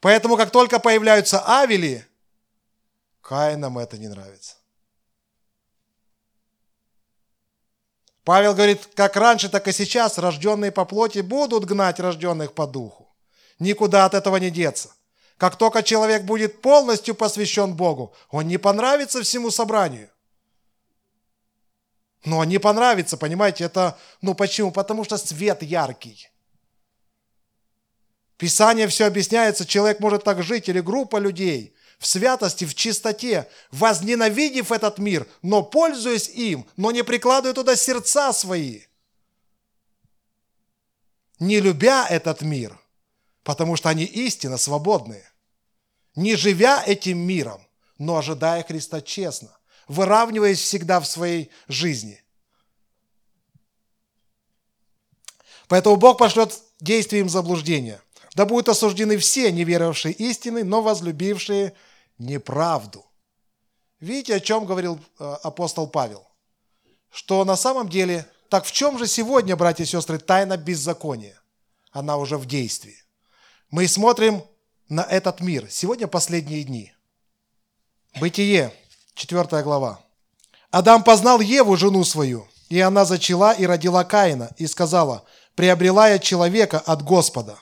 Поэтому, 0.00 0.36
как 0.36 0.50
только 0.50 0.78
появляются 0.78 1.40
Авели, 1.60 2.06
Каинам 3.20 3.78
это 3.78 3.98
не 3.98 4.08
нравится. 4.08 4.56
Павел 8.24 8.54
говорит, 8.54 8.86
как 8.94 9.16
раньше, 9.16 9.48
так 9.48 9.66
и 9.68 9.72
сейчас 9.72 10.18
рожденные 10.18 10.70
по 10.70 10.84
плоти 10.84 11.20
будут 11.20 11.64
гнать 11.64 12.00
рожденных 12.00 12.52
по 12.52 12.66
духу. 12.66 13.08
Никуда 13.58 14.04
от 14.04 14.14
этого 14.14 14.36
не 14.36 14.50
деться. 14.50 14.90
Как 15.36 15.56
только 15.56 15.82
человек 15.82 16.24
будет 16.24 16.60
полностью 16.60 17.14
посвящен 17.14 17.74
Богу, 17.74 18.14
он 18.30 18.46
не 18.46 18.58
понравится 18.58 19.22
всему 19.22 19.50
собранию. 19.50 20.10
Но 22.24 22.38
он 22.38 22.48
не 22.48 22.58
понравится, 22.58 23.16
понимаете, 23.16 23.64
это, 23.64 23.98
ну 24.20 24.34
почему? 24.34 24.72
Потому 24.72 25.04
что 25.04 25.16
свет 25.16 25.62
яркий. 25.62 26.28
Писание 28.36 28.88
все 28.88 29.06
объясняется, 29.06 29.66
человек 29.66 30.00
может 30.00 30.24
так 30.24 30.42
жить, 30.42 30.68
или 30.68 30.80
группа 30.80 31.18
людей, 31.18 31.74
в 31.98 32.06
святости, 32.06 32.64
в 32.64 32.74
чистоте, 32.74 33.48
возненавидев 33.70 34.72
этот 34.72 34.98
мир, 34.98 35.26
но 35.42 35.62
пользуясь 35.62 36.28
им, 36.28 36.66
но 36.76 36.90
не 36.90 37.04
прикладывая 37.04 37.54
туда 37.54 37.76
сердца 37.76 38.32
свои. 38.32 38.82
Не 41.38 41.60
любя 41.60 42.06
этот 42.08 42.42
мир, 42.42 42.78
потому 43.42 43.76
что 43.76 43.88
они 43.88 44.04
истинно 44.04 44.56
свободные 44.56 45.30
не 46.14 46.36
живя 46.36 46.82
этим 46.86 47.18
миром, 47.18 47.66
но 47.98 48.16
ожидая 48.16 48.62
Христа 48.62 49.00
честно, 49.00 49.56
выравниваясь 49.90 50.60
всегда 50.60 51.00
в 51.00 51.06
своей 51.06 51.50
жизни. 51.66 52.22
Поэтому 55.66 55.96
Бог 55.96 56.16
пошлет 56.16 56.56
действием 56.78 57.28
заблуждения. 57.28 58.00
Да 58.36 58.46
будут 58.46 58.68
осуждены 58.68 59.18
все, 59.18 59.50
не 59.50 59.64
веровавшие 59.64 60.14
истины, 60.14 60.62
но 60.62 60.80
возлюбившие 60.80 61.74
неправду. 62.18 63.04
Видите, 63.98 64.36
о 64.36 64.40
чем 64.40 64.64
говорил 64.64 65.00
э, 65.18 65.24
апостол 65.42 65.88
Павел? 65.88 66.24
Что 67.10 67.44
на 67.44 67.56
самом 67.56 67.88
деле, 67.88 68.30
так 68.48 68.66
в 68.66 68.70
чем 68.70 68.96
же 68.96 69.08
сегодня, 69.08 69.56
братья 69.56 69.82
и 69.82 69.88
сестры, 69.88 70.18
тайна 70.18 70.56
беззакония? 70.56 71.42
Она 71.90 72.16
уже 72.16 72.38
в 72.38 72.46
действии. 72.46 72.96
Мы 73.70 73.88
смотрим 73.88 74.44
на 74.88 75.02
этот 75.02 75.40
мир. 75.40 75.68
Сегодня 75.68 76.06
последние 76.06 76.62
дни. 76.62 76.92
Бытие, 78.20 78.72
4 79.14 79.62
глава. 79.62 80.00
Адам 80.70 81.02
познал 81.02 81.40
Еву, 81.40 81.76
жену 81.76 82.04
свою, 82.04 82.46
и 82.68 82.80
она 82.80 83.04
зачала 83.04 83.52
и 83.52 83.66
родила 83.66 84.04
Каина, 84.04 84.50
и 84.56 84.66
сказала, 84.66 85.24
приобрела 85.54 86.08
я 86.08 86.18
человека 86.18 86.78
от 86.78 87.02
Господа. 87.02 87.58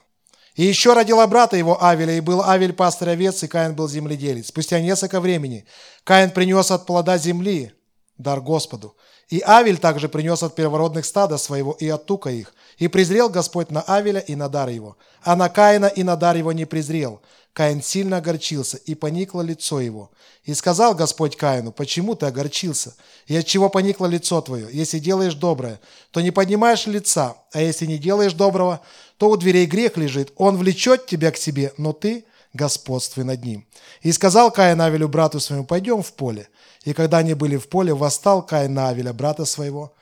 И 0.55 0.65
еще 0.65 0.93
родила 0.93 1.27
брата 1.27 1.57
его 1.57 1.83
Авеля, 1.83 2.17
и 2.17 2.21
был 2.21 2.43
Авель 2.43 2.73
пастырь 2.73 3.11
овец, 3.11 3.43
и 3.45 3.47
Каин 3.47 3.75
был 3.75 3.89
земледелец. 3.89 4.49
Спустя 4.49 4.81
несколько 4.81 5.21
времени 5.21 5.65
Каин 6.03 6.31
принес 6.31 6.73
от 6.73 6.85
плода 6.85 7.17
земли 7.17 7.73
дар 8.19 8.41
Господу. 8.41 8.97
И 9.29 9.41
Авель 9.47 9.79
также 9.79 10.09
принес 10.09 10.43
от 10.43 10.57
первородных 10.57 11.05
стада 11.05 11.39
своего 11.39 11.73
и 11.73 11.89
от 11.89 12.07
тука 12.07 12.31
их. 12.31 12.55
И 12.79 12.89
презрел 12.89 13.29
Господь 13.29 13.71
на 13.71 13.83
Авеля 13.83 14.21
и 14.21 14.35
на 14.35 14.49
дар 14.49 14.69
его. 14.69 14.97
А 15.23 15.37
на 15.37 15.49
Каина 15.49 15.87
и 15.87 16.03
на 16.03 16.17
дар 16.17 16.37
его 16.37 16.51
не 16.53 16.65
презрел. 16.65 17.21
Каин 17.59 17.83
сильно 17.83 18.19
огорчился, 18.19 18.77
и 18.77 18.95
поникло 18.95 19.41
лицо 19.41 19.81
его. 19.81 20.13
И 20.45 20.55
сказал 20.55 20.95
Господь 20.95 21.37
Каину, 21.37 21.73
почему 21.73 22.15
ты 22.15 22.27
огорчился? 22.27 22.95
И 23.27 23.35
от 23.35 23.47
чего 23.47 23.69
поникло 23.69 24.07
лицо 24.07 24.41
твое? 24.41 24.69
Если 24.71 25.01
делаешь 25.01 25.35
доброе, 25.35 25.81
то 26.13 26.21
не 26.21 26.31
поднимаешь 26.31 26.87
лица, 26.87 27.37
а 27.53 27.61
если 27.61 27.87
не 27.87 27.99
делаешь 27.99 28.35
доброго, 28.35 28.81
то 29.17 29.29
у 29.29 29.37
дверей 29.37 29.67
грех 29.67 29.97
лежит. 29.97 30.33
Он 30.37 30.57
влечет 30.57 31.07
тебя 31.07 31.33
к 31.33 31.37
себе, 31.37 31.73
но 31.79 31.93
ты 31.93 32.27
господствуй 32.53 33.25
над 33.25 33.45
ним. 33.45 33.67
И 34.03 34.13
сказал 34.13 34.53
Каин 34.53 34.81
Авелю, 34.81 35.09
брату 35.09 35.41
своему, 35.41 35.65
пойдем 35.65 36.05
в 36.05 36.13
поле. 36.13 36.49
И 36.85 36.93
когда 36.93 37.19
они 37.19 37.35
были 37.35 37.57
в 37.57 37.69
поле, 37.69 37.93
восстал 37.93 38.47
Каин 38.47 38.79
Авеля, 38.79 39.13
брата 39.13 39.45
своего, 39.45 39.97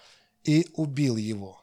и 0.45 0.67
убил 0.75 1.17
его. 1.17 1.59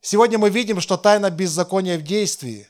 Сегодня 0.00 0.38
мы 0.38 0.50
видим, 0.50 0.80
что 0.80 0.96
тайна 0.96 1.30
беззакония 1.30 1.98
в 1.98 2.02
действии 2.02 2.68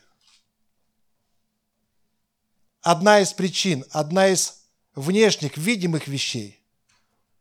одна 2.81 3.19
из 3.19 3.33
причин, 3.33 3.85
одна 3.91 4.27
из 4.27 4.63
внешних, 4.95 5.57
видимых 5.57 6.07
вещей, 6.07 6.63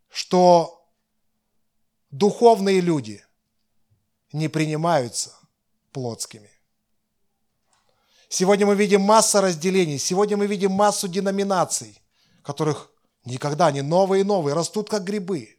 что 0.09 0.89
духовные 2.11 2.81
люди 2.81 3.25
не 4.33 4.49
принимаются 4.49 5.35
плотскими. 5.93 6.51
Сегодня 8.29 8.65
мы 8.65 8.77
видим 8.77 9.01
массу 9.01 9.41
разделений, 9.41 9.99
сегодня 9.99 10.37
мы 10.37 10.47
видим 10.47 10.71
массу 10.71 11.09
деноминаций, 11.09 12.01
которых 12.45 12.93
никогда 13.25 13.67
они 13.67 13.83
новые 13.83 14.21
и 14.21 14.25
новые, 14.25 14.55
растут 14.55 14.89
как 14.89 15.03
грибы. 15.03 15.57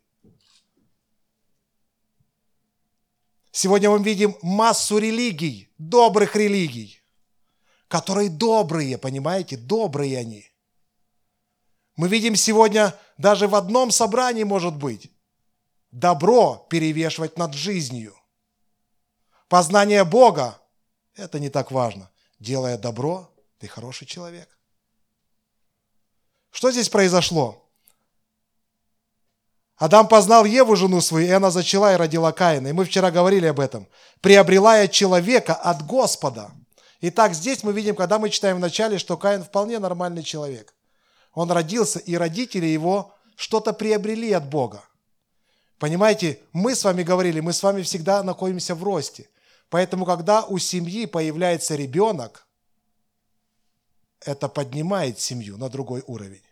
Сегодня 3.52 3.90
мы 3.90 4.02
видим 4.02 4.38
массу 4.42 4.98
религий, 4.98 5.74
добрых 5.78 6.38
религий, 6.38 7.00
которые 7.91 8.29
добрые, 8.29 8.98
понимаете, 8.98 9.57
добрые 9.57 10.17
они. 10.17 10.50
Мы 11.98 12.07
видим 12.07 12.38
сегодня, 12.38 12.98
даже 13.17 13.50
в 13.50 13.53
одном 13.53 13.91
собрании 13.91 14.45
может 14.45 14.77
быть, 14.77 15.12
добро 15.91 16.65
перевешивать 16.69 17.38
над 17.38 17.53
жизнью. 17.53 18.15
Познание 19.50 20.05
Бога– 20.05 20.57
это 21.15 21.38
не 21.38 21.50
так 21.50 21.69
важно. 21.71 22.10
Делая 22.39 22.77
добро, 22.77 23.29
ты 23.60 23.67
хороший 23.67 24.07
человек. 24.07 24.48
Что 26.50 26.71
здесь 26.71 26.88
произошло? 26.88 27.69
Адам 29.75 30.07
познал 30.07 30.45
Еву, 30.45 30.77
жену 30.77 31.01
свою, 31.01 31.27
и 31.27 31.31
она 31.31 31.51
зачала 31.51 31.93
и 31.93 31.98
родила 31.98 32.31
Каина. 32.31 32.69
И 32.69 32.71
мы 32.71 32.86
вчера 32.86 33.12
говорили 33.12 33.48
об 33.48 33.60
этом. 33.60 33.86
Приобрела 34.21 34.77
я 34.77 34.88
человека 34.88 35.53
от 35.53 35.86
Господа– 35.86 36.53
Итак, 37.03 37.34
здесь 37.34 37.63
мы 37.63 37.74
видим, 37.74 37.96
когда 37.96 38.20
мы 38.20 38.29
читаем 38.29 38.58
в 38.58 38.60
начале, 38.60 39.00
что 39.00 39.17
Каин 39.17 39.43
вполне 39.43 39.79
нормальный 39.79 40.22
человек. 40.22 40.75
Он 41.34 41.51
родился, 41.51 41.98
и 41.98 42.15
родители 42.15 42.67
его 42.67 43.15
что-то 43.36 43.74
приобрели 43.74 44.31
от 44.31 44.48
Бога. 44.48 44.84
Понимаете, 45.80 46.39
мы 46.54 46.76
с 46.76 46.84
вами 46.84 47.02
говорили, 47.02 47.39
мы 47.39 47.54
с 47.54 47.63
вами 47.63 47.82
всегда 47.82 48.21
находимся 48.21 48.76
в 48.76 48.84
росте. 48.84 49.30
Поэтому, 49.69 50.06
когда 50.06 50.43
у 50.43 50.60
семьи 50.60 51.08
появляется 51.08 51.76
ребенок, 51.76 52.45
это 54.19 54.47
поднимает 54.47 55.19
семью 55.19 55.58
на 55.58 55.69
другой 55.69 56.04
уровень. 56.06 56.43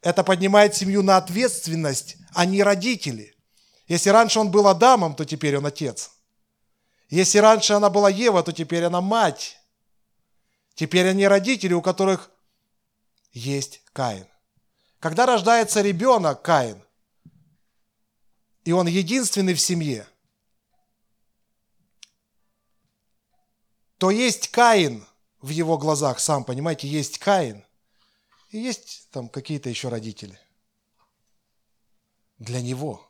Это 0.00 0.24
поднимает 0.24 0.74
семью 0.74 1.02
на 1.02 1.18
ответственность, 1.18 2.16
а 2.32 2.46
не 2.46 2.62
родители. 2.62 3.34
Если 3.88 4.08
раньше 4.08 4.40
он 4.40 4.50
был 4.50 4.66
Адамом, 4.68 5.14
то 5.14 5.26
теперь 5.26 5.58
он 5.58 5.66
отец– 5.66 6.12
если 7.08 7.38
раньше 7.38 7.72
она 7.72 7.88
была 7.88 8.10
Ева, 8.10 8.42
то 8.42 8.52
теперь 8.52 8.84
она 8.84 9.00
мать. 9.00 9.60
Теперь 10.74 11.08
они 11.08 11.26
родители, 11.26 11.72
у 11.72 11.80
которых 11.80 12.30
есть 13.32 13.82
Каин. 13.92 14.26
Когда 14.98 15.24
рождается 15.24 15.82
ребенок 15.82 16.42
Каин, 16.42 16.82
и 18.64 18.72
он 18.72 18.88
единственный 18.88 19.54
в 19.54 19.60
семье, 19.60 20.06
то 23.98 24.10
есть 24.10 24.48
Каин 24.48 25.06
в 25.40 25.50
его 25.50 25.78
глазах, 25.78 26.18
сам 26.18 26.44
понимаете, 26.44 26.88
есть 26.88 27.18
Каин, 27.18 27.64
и 28.50 28.58
есть 28.58 29.08
там 29.12 29.28
какие-то 29.28 29.70
еще 29.70 29.88
родители. 29.88 30.38
Для 32.38 32.60
него. 32.60 33.08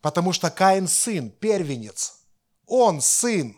Потому 0.00 0.32
что 0.32 0.50
Каин 0.50 0.88
сын, 0.88 1.30
первенец– 1.30 2.16
он 2.70 3.00
сын, 3.00 3.56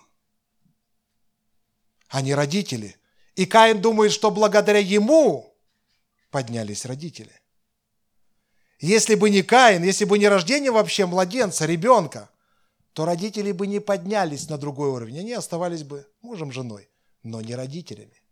а 2.09 2.23
не 2.23 2.35
родители. 2.35 2.97
И 3.37 3.47
Каин 3.47 3.81
думает, 3.81 4.11
что 4.11 4.31
благодаря 4.31 4.79
ему 4.79 5.55
поднялись 6.31 6.87
родители. 6.87 7.33
Если 8.81 9.15
бы 9.15 9.31
не 9.31 9.43
Каин, 9.43 9.85
если 9.85 10.07
бы 10.07 10.19
не 10.19 10.29
рождение 10.29 10.73
вообще 10.73 11.07
младенца, 11.07 11.67
ребенка, 11.67 12.31
то 12.95 13.05
родители 13.05 13.53
бы 13.53 13.67
не 13.67 13.81
поднялись 13.81 14.49
на 14.49 14.57
другой 14.59 14.89
уровень. 14.89 15.21
Они 15.21 15.33
оставались 15.35 15.85
бы 15.85 16.07
мужем, 16.23 16.51
женой, 16.51 16.89
но 17.23 17.43
не 17.43 17.55
родителями. 17.55 18.23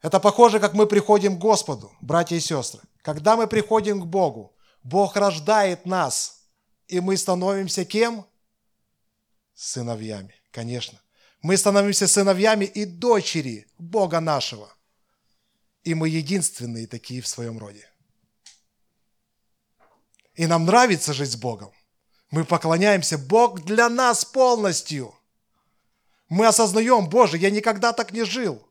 Это 0.00 0.20
похоже, 0.20 0.58
как 0.60 0.74
мы 0.74 0.86
приходим 0.86 1.36
к 1.36 1.40
Господу, 1.40 1.92
братья 2.00 2.36
и 2.36 2.40
сестры. 2.40 2.80
Когда 3.02 3.36
мы 3.36 3.46
приходим 3.48 4.00
к 4.00 4.06
Богу, 4.06 4.54
Бог 4.84 5.16
рождает 5.16 5.86
нас– 5.86 6.38
и 6.92 7.00
мы 7.00 7.16
становимся 7.16 7.86
кем? 7.86 8.26
Сыновьями, 9.54 10.34
конечно. 10.50 11.00
Мы 11.40 11.56
становимся 11.56 12.06
сыновьями 12.06 12.66
и 12.66 12.84
дочери 12.84 13.66
Бога 13.78 14.20
нашего. 14.20 14.70
И 15.84 15.94
мы 15.94 16.10
единственные 16.10 16.86
такие 16.86 17.22
в 17.22 17.26
своем 17.26 17.58
роде. 17.58 17.88
И 20.34 20.46
нам 20.46 20.66
нравится 20.66 21.14
жить 21.14 21.32
с 21.32 21.36
Богом. 21.36 21.72
Мы 22.30 22.44
поклоняемся. 22.44 23.16
Бог 23.16 23.64
для 23.64 23.88
нас 23.88 24.26
полностью. 24.26 25.14
Мы 26.28 26.46
осознаем, 26.46 27.08
Боже, 27.08 27.38
я 27.38 27.48
никогда 27.48 27.94
так 27.94 28.12
не 28.12 28.24
жил. 28.24 28.68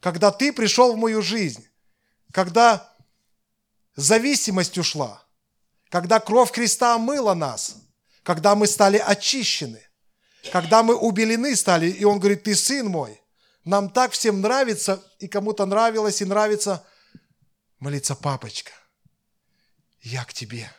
Когда 0.00 0.32
Ты 0.32 0.54
пришел 0.54 0.94
в 0.94 0.96
мою 0.96 1.20
жизнь, 1.20 1.68
когда 2.32 2.90
зависимость 3.96 4.78
ушла– 4.78 5.22
когда 5.90 6.20
кровь 6.20 6.52
Христа 6.52 6.94
омыла 6.94 7.34
нас, 7.34 7.76
когда 8.22 8.54
мы 8.54 8.66
стали 8.66 8.96
очищены, 8.96 9.82
когда 10.52 10.82
мы 10.82 10.94
убелены 10.94 11.54
стали, 11.54 11.90
и 11.90 12.04
Он 12.04 12.18
говорит, 12.18 12.44
ты 12.44 12.54
сын 12.54 12.86
мой. 12.86 13.20
Нам 13.64 13.90
так 13.90 14.12
всем 14.12 14.40
нравится, 14.40 15.04
и 15.18 15.28
кому-то 15.28 15.66
нравилось, 15.66 16.22
и 16.22 16.24
нравится 16.24 16.86
молиться, 17.78 18.14
папочка, 18.14 18.72
я 20.00 20.24
к 20.24 20.32
тебе. 20.32 20.70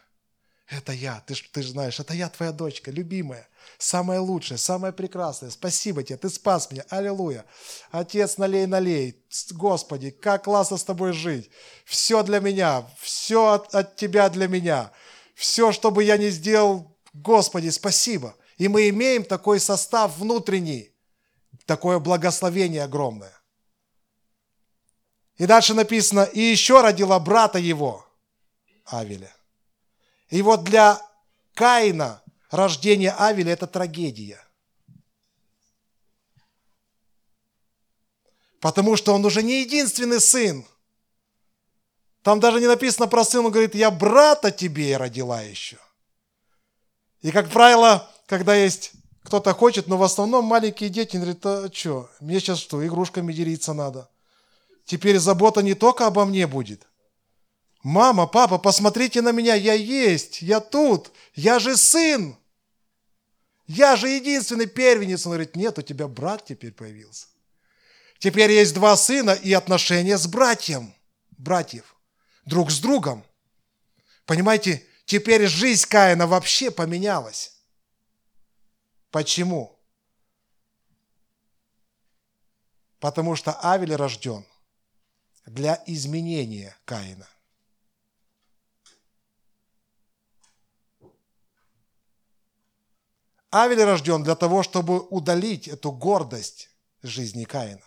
Это 0.72 0.94
я, 0.94 1.22
ты, 1.28 1.36
ты 1.36 1.64
же 1.64 1.72
знаешь, 1.72 2.00
это 2.00 2.14
я, 2.14 2.30
твоя 2.30 2.54
дочка, 2.54 2.92
любимая, 2.92 3.46
самая 3.78 4.22
лучшая, 4.22 4.58
самая 4.58 4.94
прекрасная. 4.94 5.50
Спасибо 5.50 6.02
тебе, 6.02 6.16
ты 6.16 6.30
спас 6.30 6.72
меня, 6.72 6.86
аллилуйя. 6.88 7.46
Отец, 7.92 8.38
налей, 8.38 8.66
налей. 8.68 9.22
Господи, 9.52 10.12
как 10.12 10.46
классно 10.46 10.78
с 10.78 10.86
тобой 10.86 11.12
жить. 11.12 11.50
Все 11.84 12.24
для 12.24 12.40
меня, 12.40 12.90
все 13.02 13.52
от, 13.52 13.76
от 13.76 13.98
тебя 13.98 14.30
для 14.30 14.48
меня. 14.48 14.94
Все, 15.36 15.74
что 15.74 15.92
бы 15.92 16.06
я 16.06 16.16
ни 16.16 16.30
сделал, 16.30 16.98
Господи, 17.12 17.68
спасибо. 17.68 18.34
И 18.58 18.70
мы 18.70 18.88
имеем 18.88 19.26
такой 19.26 19.60
состав 19.60 20.18
внутренний, 20.18 20.96
такое 21.66 22.00
благословение 22.00 22.86
огромное. 22.86 23.34
И 25.36 25.46
дальше 25.46 25.74
написано, 25.74 26.24
и 26.24 26.40
еще 26.40 26.80
родила 26.80 27.20
брата 27.20 27.60
его, 27.60 28.06
Авеля. 28.86 29.36
И 30.32 30.42
вот 30.42 30.64
для 30.64 31.00
Каина 31.54 32.24
рождение 32.50 33.12
Авеля– 33.12 33.52
это 33.54 33.68
трагедия. 33.68 34.42
Потому 38.62 38.96
что 38.96 39.14
он 39.14 39.26
уже 39.26 39.44
не 39.44 39.62
единственный 39.62 40.22
сын. 40.22 40.66
Там 42.24 42.40
даже 42.40 42.60
не 42.60 42.68
написано 42.68 43.08
про 43.08 43.26
сына, 43.26 43.48
он 43.48 43.52
говорит, 43.52 43.76
я 43.76 43.92
брата 43.92 44.52
тебе 44.52 44.96
родила 44.96 45.42
еще. 45.42 45.78
И, 47.22 47.32
как 47.32 47.50
правило, 47.50 48.10
когда 48.28 48.56
есть 48.56 48.94
кто-то 49.24 49.54
хочет, 49.54 49.88
но 49.88 49.98
в 49.98 50.04
основном 50.04 50.46
маленькие 50.46 50.90
дети 50.90 51.18
говорят, 51.18 51.46
а 51.46 51.70
что, 51.74 52.10
мне 52.20 52.40
сейчас 52.40 52.60
что, 52.60 52.86
игрушками 52.86 53.34
делиться 53.34 53.74
надо? 53.74 54.10
Теперь 54.86 55.20
забота 55.20 55.62
не 55.62 55.74
только 55.74 56.08
обо 56.08 56.26
мне 56.26 56.48
будет. 56.48 56.88
Мама, 57.84 58.28
папа, 58.28 58.60
посмотрите 58.60 59.22
на 59.22 59.32
меня, 59.32 59.56
я 59.56 59.74
есть, 59.74 60.42
я 60.42 60.60
тут, 60.60 61.12
я 61.34 61.60
же 61.60 61.76
сын. 61.76 62.38
Я 63.66 63.96
же 63.96 64.10
единственный 64.10 64.68
первенец. 64.68 65.26
Он 65.26 65.32
говорит, 65.32 65.56
нет, 65.56 65.80
у 65.80 65.82
тебя 65.82 66.08
брат 66.08 66.46
теперь 66.46 66.74
появился. 66.74 67.28
Теперь 68.20 68.52
есть 68.52 68.74
два 68.76 68.96
сына 68.98 69.32
и 69.32 69.54
отношения 69.54 70.18
с 70.18 70.28
братьем, 70.28 70.94
братьев, 71.38 71.96
друг 72.46 72.70
с 72.70 72.80
другом. 72.80 73.26
Понимаете, 74.26 74.86
теперь 75.06 75.48
жизнь 75.48 75.88
Каина 75.88 76.28
вообще 76.28 76.70
поменялась. 76.70 77.54
Почему? 79.10 79.80
Потому 83.00 83.36
что 83.36 83.58
Авель 83.66 83.96
рожден 83.96 84.46
для 85.48 85.82
изменения 85.88 86.78
Каина. 86.86 87.28
Авель 93.54 93.84
рожден 93.84 94.24
для 94.24 94.36
того, 94.36 94.64
чтобы 94.64 95.00
удалить 95.00 95.68
эту 95.68 95.92
гордость 95.92 96.70
жизни 97.04 97.44
Каина. 97.44 97.82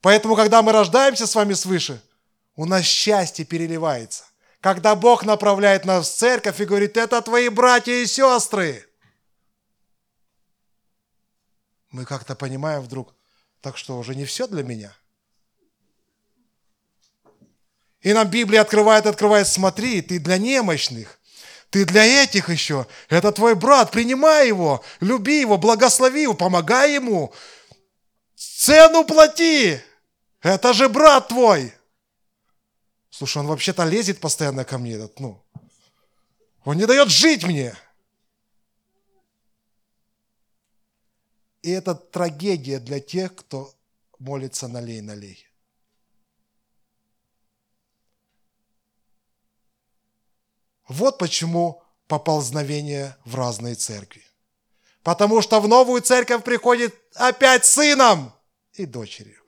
Поэтому, 0.00 0.36
когда 0.36 0.62
мы 0.62 0.72
рождаемся 0.72 1.26
с 1.26 1.34
вами 1.34 1.52
свыше, 1.52 2.02
у 2.56 2.64
нас 2.64 2.84
счастье 2.84 3.44
переливается. 3.44 4.24
Когда 4.60 4.94
Бог 4.94 5.24
направляет 5.24 5.84
нас 5.84 6.08
в 6.08 6.16
церковь 6.16 6.60
и 6.60 6.64
говорит, 6.64 6.96
это 6.96 7.20
твои 7.22 7.48
братья 7.48 7.92
и 7.92 8.06
сестры. 8.06 8.86
Мы 11.90 12.04
как-то 12.04 12.34
понимаем 12.34 12.82
вдруг, 12.82 13.14
так 13.60 13.76
что 13.76 13.98
уже 13.98 14.14
не 14.14 14.24
все 14.24 14.46
для 14.46 14.62
меня. 14.62 14.94
И 18.02 18.12
нам 18.12 18.28
Библия 18.28 18.62
открывает, 18.62 19.06
открывает, 19.06 19.46
смотри, 19.46 20.00
ты 20.00 20.18
для 20.18 20.38
немощных, 20.38 21.19
ты 21.70 21.84
для 21.84 22.04
этих 22.04 22.50
еще. 22.50 22.86
Это 23.08 23.30
твой 23.30 23.54
брат, 23.54 23.92
принимай 23.92 24.48
его, 24.48 24.84
люби 24.98 25.40
его, 25.40 25.56
благослови 25.56 26.22
его, 26.22 26.34
помогай 26.34 26.94
ему. 26.94 27.32
Цену 28.34 29.04
плати. 29.04 29.80
Это 30.42 30.72
же 30.72 30.88
брат 30.88 31.28
твой. 31.28 31.72
Слушай, 33.10 33.38
он 33.38 33.46
вообще-то 33.46 33.84
лезет 33.84 34.20
постоянно 34.20 34.64
ко 34.64 34.78
мне, 34.78 34.94
этот, 34.94 35.20
ну. 35.20 35.44
Он 36.64 36.76
не 36.76 36.86
дает 36.86 37.08
жить 37.08 37.44
мне. 37.44 37.74
И 41.62 41.70
это 41.70 41.94
трагедия 41.94 42.78
для 42.78 43.00
тех, 43.00 43.34
кто 43.34 43.72
молится 44.18 44.66
налей-налей. 44.66 45.49
Вот 50.90 51.18
почему 51.18 51.84
поползновение 52.08 53.16
в 53.24 53.36
разные 53.36 53.76
церкви. 53.76 54.24
Потому 55.04 55.40
что 55.40 55.60
в 55.60 55.68
новую 55.68 56.02
церковь 56.02 56.42
приходит 56.42 56.92
опять 57.14 57.64
сыном 57.64 58.34
и 58.72 58.86
дочерью. 58.86 59.40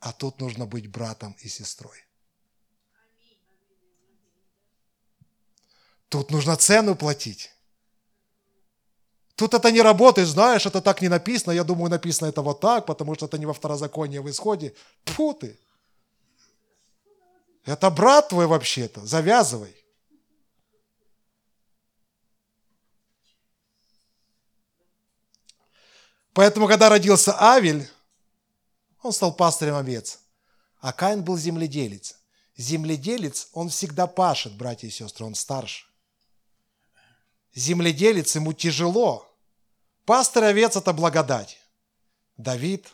А 0.00 0.12
тут 0.12 0.40
нужно 0.40 0.66
быть 0.66 0.90
братом 0.90 1.36
и 1.38 1.48
сестрой. 1.48 2.04
Тут 6.08 6.32
нужно 6.32 6.56
цену 6.56 6.96
платить. 6.96 7.52
Тут 9.36 9.54
это 9.54 9.70
не 9.70 9.82
работает, 9.82 10.26
знаешь, 10.26 10.66
это 10.66 10.82
так 10.82 11.00
не 11.00 11.08
написано. 11.08 11.52
Я 11.52 11.62
думаю, 11.62 11.90
написано 11.90 12.26
это 12.26 12.42
вот 12.42 12.58
так, 12.58 12.86
потому 12.86 13.14
что 13.14 13.26
это 13.26 13.38
не 13.38 13.46
во 13.46 13.54
второзаконии 13.54 14.18
в 14.18 14.28
исходе. 14.28 14.74
Фу 15.04 15.32
ты. 15.32 15.56
Это 17.64 17.90
брат 17.90 18.28
твой 18.28 18.46
вообще-то, 18.46 19.04
завязывай. 19.06 19.76
Поэтому, 26.32 26.66
когда 26.66 26.88
родился 26.88 27.40
Авель, 27.40 27.88
он 29.02 29.12
стал 29.12 29.34
пастырем 29.34 29.74
овец. 29.74 30.20
А 30.80 30.92
Каин 30.92 31.22
был 31.22 31.36
земледелец. 31.36 32.18
Земледелец, 32.56 33.48
он 33.52 33.68
всегда 33.68 34.06
пашет, 34.06 34.56
братья 34.56 34.88
и 34.88 34.90
сестры, 34.90 35.24
он 35.24 35.34
старше. 35.34 35.86
Земледелец, 37.54 38.34
ему 38.34 38.52
тяжело. 38.52 39.28
Пастырь 40.04 40.44
овец– 40.44 40.76
это 40.76 40.92
благодать. 40.92 41.58
Давид, 42.36 42.88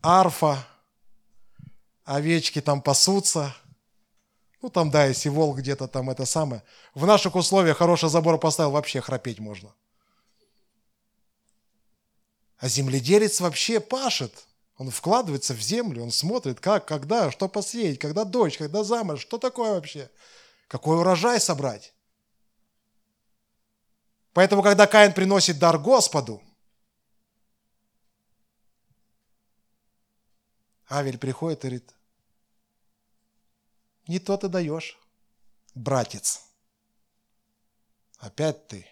арфа, 0.00 0.66
овечки 2.16 2.60
там 2.60 2.82
пасутся. 2.82 3.54
Ну, 4.62 4.68
там, 4.68 4.90
да, 4.90 5.06
если 5.06 5.28
волк 5.28 5.58
где-то 5.58 5.86
там 5.86 6.10
это 6.10 6.26
самое. 6.26 6.62
В 6.94 7.06
наших 7.06 7.36
условиях 7.36 7.78
хороший 7.78 8.08
забор 8.08 8.38
поставил, 8.38 8.72
вообще 8.72 9.00
храпеть 9.00 9.38
можно. 9.38 9.72
А 12.58 12.68
земледелец 12.68 13.40
вообще 13.40 13.80
пашет. 13.80 14.46
Он 14.76 14.90
вкладывается 14.90 15.54
в 15.54 15.60
землю, 15.60 16.02
он 16.02 16.10
смотрит, 16.10 16.58
как, 16.58 16.86
когда, 16.86 17.30
что 17.30 17.48
посеять, 17.48 17.98
когда 17.98 18.24
дождь, 18.24 18.56
когда 18.56 18.82
заморозь, 18.82 19.20
что 19.20 19.38
такое 19.38 19.72
вообще, 19.72 20.10
какой 20.68 20.98
урожай 20.98 21.40
собрать. 21.40 21.94
Поэтому, 24.32 24.62
когда 24.62 24.86
Каин 24.86 25.12
приносит 25.12 25.58
дар 25.58 25.78
Господу, 25.78 26.42
Авель 30.90 31.18
приходит 31.18 31.60
и 31.60 31.68
говорит, 31.68 31.94
не 34.10 34.18
то 34.18 34.36
ты 34.36 34.48
даешь, 34.48 34.98
братец. 35.76 36.42
Опять 38.18 38.66
ты. 38.66 38.86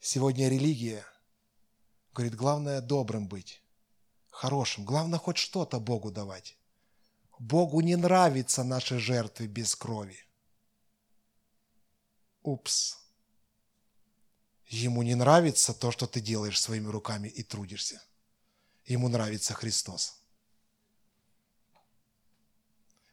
Сегодня 0.00 0.48
религия 0.48 1.06
говорит, 2.12 2.34
главное 2.34 2.80
добрым 2.80 3.28
быть, 3.28 3.62
хорошим. 4.28 4.84
Главное 4.84 5.20
хоть 5.20 5.36
что-то 5.36 5.78
Богу 5.78 6.10
давать. 6.10 6.58
Богу 7.38 7.80
не 7.80 7.94
нравятся 7.94 8.64
наши 8.64 8.98
жертвы 8.98 9.46
без 9.46 9.76
крови. 9.76 10.18
Упс. 12.42 13.01
Ему 14.72 15.02
не 15.02 15.14
нравится 15.14 15.74
то, 15.74 15.90
что 15.90 16.06
ты 16.06 16.22
делаешь 16.22 16.58
своими 16.58 16.88
руками 16.88 17.28
и 17.28 17.42
трудишься. 17.42 18.02
Ему 18.86 19.08
нравится 19.08 19.52
Христос. 19.52 20.16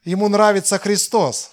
Ему 0.06 0.30
нравится 0.30 0.80
Христос. 0.80 1.52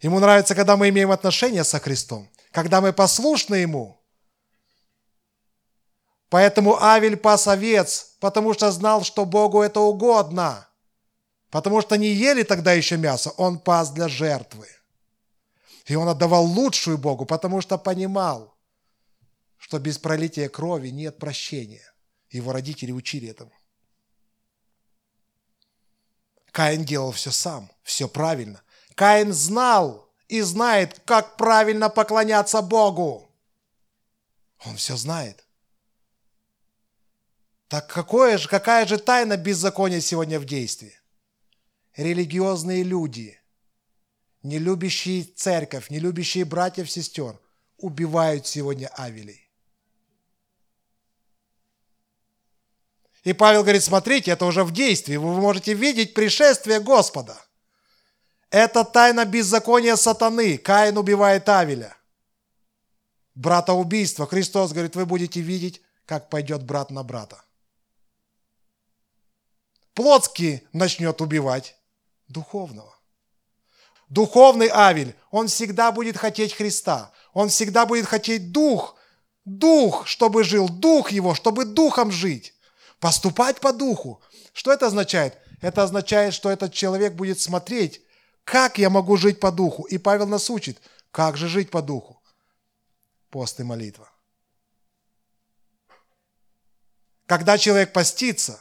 Ему 0.00 0.18
нравится, 0.18 0.56
когда 0.56 0.76
мы 0.76 0.88
имеем 0.88 1.12
отношения 1.12 1.62
со 1.62 1.78
Христом, 1.78 2.28
когда 2.50 2.80
мы 2.80 2.92
послушны 2.92 3.54
Ему. 3.54 3.96
Поэтому 6.28 6.82
Авель 6.82 7.16
пас 7.16 7.46
овец, 7.46 8.16
потому 8.18 8.54
что 8.54 8.72
знал, 8.72 9.04
что 9.04 9.24
Богу 9.24 9.62
это 9.62 9.78
угодно. 9.78 10.68
Потому 11.50 11.80
что 11.80 11.96
не 11.96 12.08
ели 12.08 12.42
тогда 12.42 12.72
еще 12.72 12.96
мясо, 12.96 13.30
он 13.36 13.60
пас 13.60 13.92
для 13.92 14.08
жертвы. 14.08 14.66
И 15.84 15.94
он 15.94 16.08
отдавал 16.08 16.44
лучшую 16.44 16.98
Богу, 16.98 17.24
потому 17.24 17.60
что 17.60 17.78
понимал– 17.78 18.52
что 19.66 19.80
без 19.80 19.98
пролития 19.98 20.48
крови 20.48 20.90
нет 20.90 21.18
прощения. 21.18 21.82
Его 22.30 22.52
родители 22.52 22.92
учили 22.92 23.28
этому. 23.28 23.50
Каин 26.52 26.84
делал 26.84 27.10
все 27.10 27.32
сам, 27.32 27.72
все 27.82 28.06
правильно. 28.06 28.62
Каин 28.94 29.32
знал 29.32 30.08
и 30.28 30.40
знает, 30.42 31.00
как 31.00 31.36
правильно 31.36 31.88
поклоняться 31.88 32.62
Богу. 32.62 33.28
Он 34.64 34.76
все 34.76 34.94
знает. 34.96 35.44
Так 37.66 37.92
какое 37.92 38.38
же, 38.38 38.48
какая 38.48 38.86
же 38.86 38.98
тайна 38.98 39.36
беззакония 39.36 40.00
сегодня 40.00 40.38
в 40.38 40.44
действии? 40.44 40.94
Религиозные 41.96 42.84
люди, 42.84 43.36
не 44.44 44.60
любящие 44.60 45.24
церковь, 45.24 45.90
не 45.90 45.98
любящие 45.98 46.44
братьев, 46.44 46.88
сестер, 46.88 47.40
убивают 47.78 48.46
сегодня 48.46 48.86
Авелей. 48.94 49.45
И 53.26 53.32
Павел 53.32 53.62
говорит, 53.62 53.82
смотрите, 53.82 54.30
это 54.30 54.46
уже 54.46 54.62
в 54.62 54.70
действии, 54.70 55.16
вы 55.16 55.40
можете 55.40 55.74
видеть 55.74 56.14
пришествие 56.14 56.78
Господа. 56.78 57.36
Это 58.50 58.84
тайна 58.84 59.24
беззакония 59.24 59.96
сатаны. 59.96 60.56
Каин 60.58 60.96
убивает 60.96 61.48
Авеля. 61.48 61.96
Брата 63.34 63.72
убийства. 63.72 64.28
Христос 64.28 64.70
говорит, 64.70 64.94
вы 64.94 65.06
будете 65.06 65.40
видеть, 65.40 65.82
как 66.04 66.30
пойдет 66.30 66.62
брат 66.62 66.92
на 66.92 67.02
брата. 67.02 67.42
Плотский 69.92 70.64
начнет 70.72 71.20
убивать 71.20 71.74
духовного. 72.28 72.94
Духовный 74.08 74.68
Авель, 74.68 75.16
он 75.32 75.48
всегда 75.48 75.90
будет 75.90 76.16
хотеть 76.16 76.54
Христа. 76.54 77.10
Он 77.32 77.48
всегда 77.48 77.86
будет 77.86 78.06
хотеть 78.06 78.52
Дух, 78.52 78.94
Дух, 79.44 80.06
чтобы 80.06 80.44
жил, 80.44 80.68
Дух 80.68 81.10
его, 81.10 81.34
чтобы 81.34 81.64
Духом 81.64 82.12
жить. 82.12 82.52
Поступать 83.00 83.60
по 83.60 83.72
Духу. 83.72 84.22
Что 84.52 84.72
это 84.72 84.86
означает? 84.86 85.38
Это 85.60 85.82
означает, 85.82 86.34
что 86.34 86.50
этот 86.50 86.72
человек 86.72 87.14
будет 87.14 87.40
смотреть, 87.40 88.02
как 88.44 88.78
я 88.78 88.90
могу 88.90 89.16
жить 89.16 89.40
по 89.40 89.50
Духу. 89.52 89.84
И 89.84 89.98
Павел 89.98 90.26
нас 90.26 90.48
учит, 90.50 90.80
как 91.10 91.36
же 91.36 91.48
жить 91.48 91.70
по 91.70 91.82
Духу. 91.82 92.22
Пост 93.30 93.60
и 93.60 93.62
молитва. 93.62 94.10
Когда 97.26 97.58
человек 97.58 97.92
постится, 97.92 98.60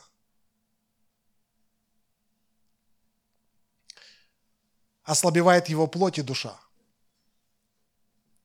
ослабевает 5.04 5.70
его 5.70 5.88
плоть 5.88 6.18
и 6.18 6.24
душа. 6.24 6.60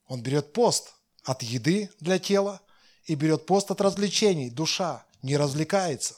Он 0.07 0.23
берет 0.23 0.53
пост 0.53 0.95
от 1.25 1.43
еды 1.43 1.91
для 2.01 2.19
тела 2.19 2.61
и 3.05 3.15
берет 3.15 3.47
пост 3.47 3.71
от 3.71 3.81
развлечений. 3.81 4.51
Душа 4.51 5.07
не 5.23 5.37
развлекается. 5.37 6.17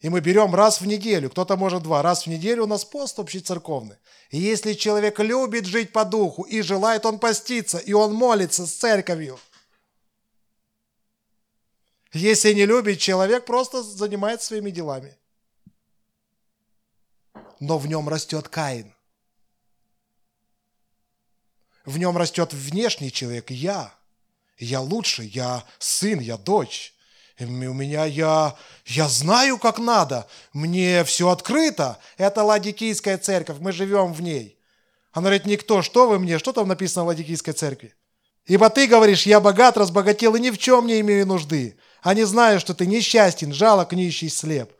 И 0.00 0.08
мы 0.08 0.20
берем 0.20 0.54
раз 0.54 0.80
в 0.80 0.86
неделю, 0.86 1.30
кто-то 1.30 1.56
может 1.56 1.82
два, 1.84 2.02
раз 2.02 2.24
в 2.24 2.26
неделю 2.26 2.64
у 2.64 2.66
нас 2.66 2.84
пост 2.84 3.18
общецерковный. 3.18 3.96
И 4.30 4.38
если 4.38 4.72
человек 4.72 5.20
любит 5.20 5.66
жить 5.66 5.92
по 5.92 6.04
духу 6.04 6.42
и 6.42 6.60
желает 6.62 7.06
он 7.06 7.18
поститься, 7.18 7.78
и 7.78 7.92
он 7.92 8.12
молится 8.12 8.66
с 8.66 8.72
церковью. 8.72 9.38
Если 12.12 12.52
не 12.52 12.66
любит, 12.66 12.98
человек 12.98 13.44
просто 13.44 13.82
занимается 13.82 14.48
своими 14.48 14.70
делами. 14.70 15.16
Но 17.60 17.78
в 17.78 17.86
нем 17.86 18.08
растет 18.08 18.48
Каин– 18.48 18.92
в 21.84 21.98
нем 21.98 22.16
растет 22.16 22.52
внешний 22.52 23.10
человек, 23.10 23.50
я. 23.50 23.94
Я 24.56 24.80
лучше, 24.80 25.24
я 25.24 25.64
сын, 25.78 26.20
я 26.20 26.36
дочь. 26.36 26.91
У 27.44 27.74
меня 27.74 28.04
я, 28.04 28.54
я 28.86 29.08
знаю, 29.08 29.58
как 29.58 29.78
надо. 29.78 30.26
Мне 30.52 31.04
все 31.04 31.28
открыто. 31.28 31.98
Это 32.16 32.42
Ладикийская 32.42 33.18
церковь, 33.18 33.58
мы 33.60 33.72
живем 33.72 34.12
в 34.12 34.22
ней. 34.22 34.58
Она 35.12 35.24
говорит, 35.24 35.46
никто, 35.46 35.82
что 35.82 36.08
вы 36.08 36.18
мне, 36.18 36.38
что 36.38 36.52
там 36.52 36.68
написано 36.68 37.04
в 37.04 37.08
Ладикийской 37.08 37.54
церкви? 37.54 37.94
Ибо 38.46 38.70
ты 38.70 38.86
говоришь, 38.86 39.26
я 39.26 39.40
богат, 39.40 39.76
разбогател 39.76 40.34
и 40.34 40.40
ни 40.40 40.50
в 40.50 40.58
чем 40.58 40.86
не 40.86 41.00
имею 41.00 41.26
нужды. 41.26 41.76
А 42.02 42.14
не 42.14 42.24
знаю, 42.24 42.58
что 42.58 42.74
ты 42.74 42.86
несчастен, 42.86 43.52
жалок, 43.52 43.92
нищий, 43.92 44.28
слеп. 44.28 44.72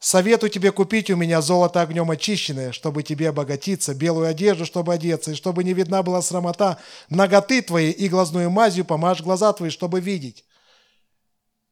Советую 0.00 0.50
тебе 0.50 0.72
купить 0.72 1.10
у 1.10 1.16
меня 1.16 1.40
золото 1.40 1.80
огнем 1.80 2.10
очищенное, 2.10 2.72
чтобы 2.72 3.04
тебе 3.04 3.28
обогатиться, 3.28 3.94
белую 3.94 4.26
одежду, 4.26 4.66
чтобы 4.66 4.92
одеться, 4.92 5.30
и 5.30 5.36
чтобы 5.36 5.62
не 5.62 5.74
видна 5.74 6.02
была 6.02 6.22
срамота, 6.22 6.78
ноготы 7.08 7.62
твои 7.62 7.92
и 7.92 8.08
глазную 8.08 8.50
мазью 8.50 8.84
помажь 8.84 9.20
глаза 9.20 9.52
твои, 9.52 9.70
чтобы 9.70 10.00
видеть. 10.00 10.44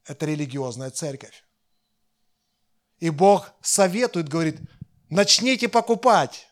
Это 0.06 0.26
религиозная 0.26 0.90
церковь. 0.90 1.44
И 2.98 3.10
Бог 3.10 3.52
советует, 3.62 4.28
говорит, 4.28 4.58
начните 5.08 5.68
покупать, 5.68 6.48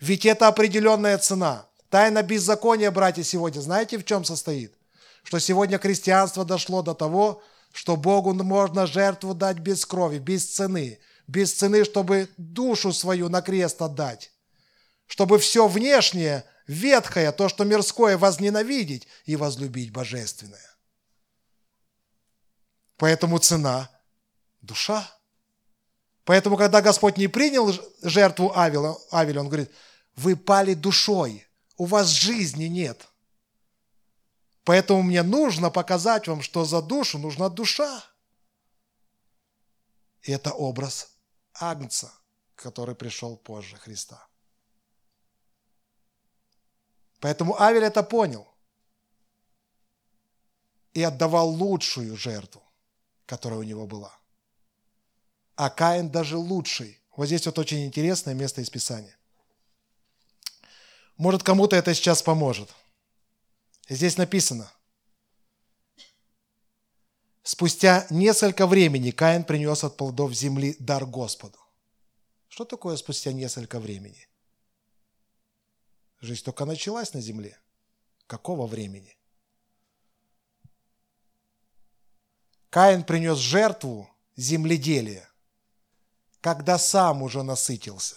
ведь 0.00 0.26
это 0.26 0.48
определенная 0.48 1.18
цена. 1.18 1.66
Тайна 1.90 2.22
беззакония, 2.22 2.90
братья, 2.90 3.22
сегодня, 3.22 3.60
знаете, 3.60 3.98
в 3.98 4.04
чем 4.04 4.24
состоит? 4.24 4.74
Что 5.22 5.38
сегодня 5.38 5.78
христианство 5.78 6.44
дошло 6.44 6.82
до 6.82 6.94
того, 6.94 7.42
что 7.72 7.96
Богу 7.96 8.34
можно 8.34 8.86
жертву 8.86 9.34
дать 9.34 9.58
без 9.58 9.84
крови, 9.86 10.18
без 10.18 10.46
цены, 10.46 10.98
без 11.26 11.52
цены, 11.54 11.84
чтобы 11.84 12.28
душу 12.36 12.92
свою 12.92 13.28
на 13.28 13.42
крест 13.42 13.80
отдать, 13.82 14.32
чтобы 15.06 15.38
все 15.38 15.66
внешнее, 15.66 16.44
ветхое, 16.66 17.32
то, 17.32 17.48
что 17.48 17.64
мирское, 17.64 18.18
возненавидеть 18.18 19.06
и 19.24 19.36
возлюбить 19.36 19.92
божественное. 19.92 20.73
Поэтому 22.96 23.38
цена– 23.38 23.90
душа. 24.62 25.10
Поэтому, 26.24 26.56
когда 26.56 26.80
Господь 26.80 27.18
не 27.18 27.28
принял 27.28 27.72
жертву 28.02 28.56
Авеля, 28.56 28.94
Авеля, 29.10 29.40
Он 29.40 29.48
говорит, 29.48 29.70
вы 30.16 30.36
пали 30.36 30.74
душой, 30.74 31.46
у 31.76 31.84
вас 31.84 32.08
жизни 32.08 32.64
нет– 32.64 33.08
Поэтому 34.64 35.02
мне 35.02 35.22
нужно 35.22 35.70
показать 35.70 36.26
вам, 36.26 36.40
что 36.42 36.64
за 36.64 36.80
душу 36.80 37.18
нужна 37.18 37.50
душа. 37.50 38.02
И 40.22 40.32
это 40.32 40.52
образ 40.52 41.10
Агнца, 41.52 42.12
который 42.54 42.94
пришел 42.94 43.36
позже 43.36 43.76
Христа. 43.76 44.26
Поэтому 47.20 47.60
Авель 47.60 47.84
это 47.84 48.02
понял 48.02 48.48
и 50.94 51.02
отдавал 51.02 51.50
лучшую 51.50 52.16
жертву, 52.16 52.62
которая 53.26 53.58
у 53.58 53.64
него 53.64 53.86
была. 53.86 54.16
А 55.56 55.70
Каин 55.70 56.10
даже 56.10 56.36
лучший. 56.36 57.00
Вот 57.16 57.26
здесь 57.26 57.46
вот 57.46 57.58
очень 57.58 57.86
интересное 57.86 58.34
место 58.34 58.60
из 58.60 58.70
Писания. 58.70 59.16
Может, 61.16 61.42
кому-то 61.42 61.76
это 61.76 61.94
сейчас 61.94 62.22
поможет– 62.22 62.74
Здесь 63.88 64.16
написано, 64.16 64.72
спустя 67.42 68.06
несколько 68.08 68.66
времени 68.66 69.10
Каин 69.10 69.44
принес 69.44 69.84
от 69.84 69.98
плодов 69.98 70.32
земли 70.32 70.74
дар 70.78 71.04
Господу. 71.04 71.58
Что 72.48 72.64
такое 72.64 72.96
спустя 72.96 73.32
несколько 73.32 73.78
времени? 73.78 74.26
Жизнь 76.20 76.44
только 76.44 76.64
началась 76.64 77.12
на 77.12 77.20
земле. 77.20 77.58
Какого 78.26 78.66
времени? 78.66 79.18
Каин 82.74 83.04
принес 83.04 83.38
жертву 83.38 84.10
земледелия, 84.34 85.30
когда 86.40 86.76
сам 86.76 87.22
уже 87.22 87.44
насытился. 87.44 88.16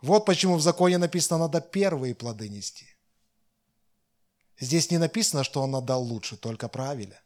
Вот 0.00 0.24
почему 0.24 0.56
в 0.56 0.62
законе 0.62 0.96
написано, 0.96 1.40
надо 1.40 1.60
первые 1.60 2.14
плоды 2.14 2.48
нести. 2.48 2.86
Здесь 4.58 4.90
не 4.90 4.96
написано, 4.96 5.44
что 5.44 5.60
он 5.60 5.76
отдал 5.76 6.02
лучше, 6.02 6.38
только 6.38 6.68
правильно. 6.68 7.20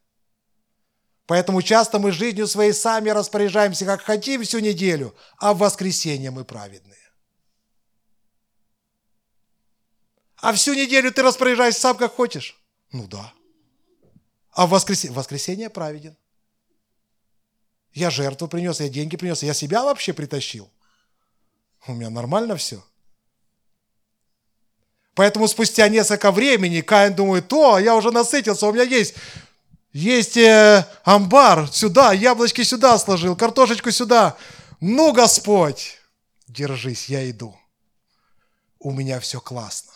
Поэтому 1.25 1.61
часто 1.61 1.99
мы 1.99 2.11
жизнью 2.11 2.45
своей 2.45 2.73
сами 2.73 3.09
распоряжаемся, 3.09 3.85
как 3.85 4.01
хотим 4.01 4.43
всю 4.43 4.59
неделю, 4.59 5.15
а 5.37 5.53
в 5.53 5.59
воскресенье 5.59 6.31
мы 6.31 6.43
праведные. 6.43 7.13
А 10.35 10.51
всю 10.51 10.73
неделю 10.73 11.13
ты 11.13 11.21
распоряжаешься 11.23 11.79
сам, 11.79 11.97
как 11.97 12.13
хочешь? 12.13 12.61
Ну 12.91 13.07
да. 13.07 13.33
А 14.59 14.65
в 14.65 14.71
воскресенье, 14.71 15.15
воскресенье 15.15 15.69
праведен. 15.69 16.17
Я 17.93 18.09
жертву 18.09 18.49
принес, 18.49 18.81
я 18.81 18.89
деньги 18.89 19.15
принес, 19.15 19.41
я 19.41 19.53
себя 19.53 19.85
вообще 19.85 20.11
притащил. 20.11 20.69
У 21.87 21.93
меня 21.93 22.09
нормально 22.09 22.57
все. 22.57 22.83
Поэтому 25.13 25.47
спустя 25.47 25.87
несколько 25.87 26.33
времени 26.33 26.81
Каин 26.81 27.15
думает, 27.15 27.47
то, 27.47 27.79
я 27.79 27.95
уже 27.95 28.11
насытился, 28.11 28.67
у 28.67 28.73
меня 28.73 28.83
есть, 28.83 29.15
есть 29.93 30.35
э, 30.35 30.85
амбар 31.05 31.69
сюда, 31.71 32.11
яблочки 32.11 32.63
сюда 32.63 32.99
сложил, 32.99 33.37
картошечку 33.37 33.91
сюда. 33.91 34.35
Ну, 34.81 35.13
Господь, 35.13 35.95
держись, 36.49 37.07
я 37.07 37.29
иду. 37.31 37.57
У 38.77 38.91
меня 38.91 39.21
все 39.21 39.39
классно. 39.39 39.93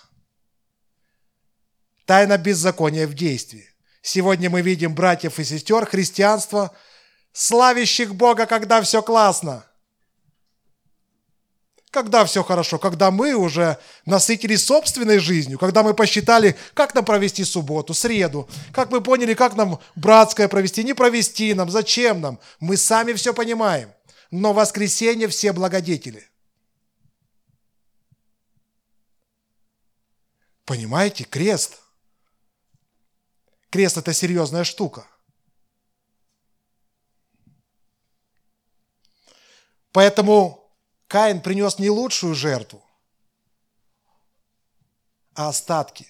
Тайна 2.06 2.38
беззакония 2.38 3.06
в 3.06 3.14
действии. 3.14 3.73
Сегодня 4.04 4.52
мы 4.52 4.62
видим 4.62 4.94
братьев 4.94 5.40
и 5.40 5.44
сестер 5.44 5.88
христианства, 5.88 6.72
славящих 7.32 8.14
Бога, 8.14 8.46
когда 8.46 8.84
все 8.84 9.02
классно– 9.02 9.66
когда 11.94 12.26
все 12.26 12.44
хорошо? 12.44 12.80
Когда 12.80 13.12
мы 13.12 13.36
уже 13.36 13.78
насытились 14.06 14.66
собственной 14.66 15.20
жизнью, 15.20 15.60
когда 15.60 15.84
мы 15.84 15.94
посчитали, 15.94 16.58
как 16.74 16.96
нам 16.96 17.06
провести 17.06 17.44
субботу, 17.44 17.94
среду, 17.94 18.50
как 18.74 18.90
мы 18.90 19.00
поняли, 19.00 19.36
как 19.36 19.56
нам 19.56 19.80
братское 19.96 20.48
провести, 20.48 20.84
не 20.84 20.96
провести 20.96 21.54
нам, 21.54 21.70
зачем 21.70 22.20
нам. 22.20 22.40
Мы 22.60 22.78
сами 22.78 23.14
все 23.14 23.32
понимаем. 23.32 23.94
Но 24.32 24.54
в 24.54 24.56
воскресенье 24.56 25.28
все 25.28 25.54
благодетели. 25.54 26.28
Понимаете, 30.66 31.26
крест. 31.26 31.83
Крест– 33.74 33.98
это 33.98 34.14
серьезная 34.14 34.66
штука. 34.66 35.08
Поэтому 39.92 40.72
Каин 41.08 41.42
принес 41.42 41.80
не 41.80 41.90
лучшую 41.90 42.36
жертву, 42.36 42.86
а 45.34 45.50
остатки. 45.50 46.06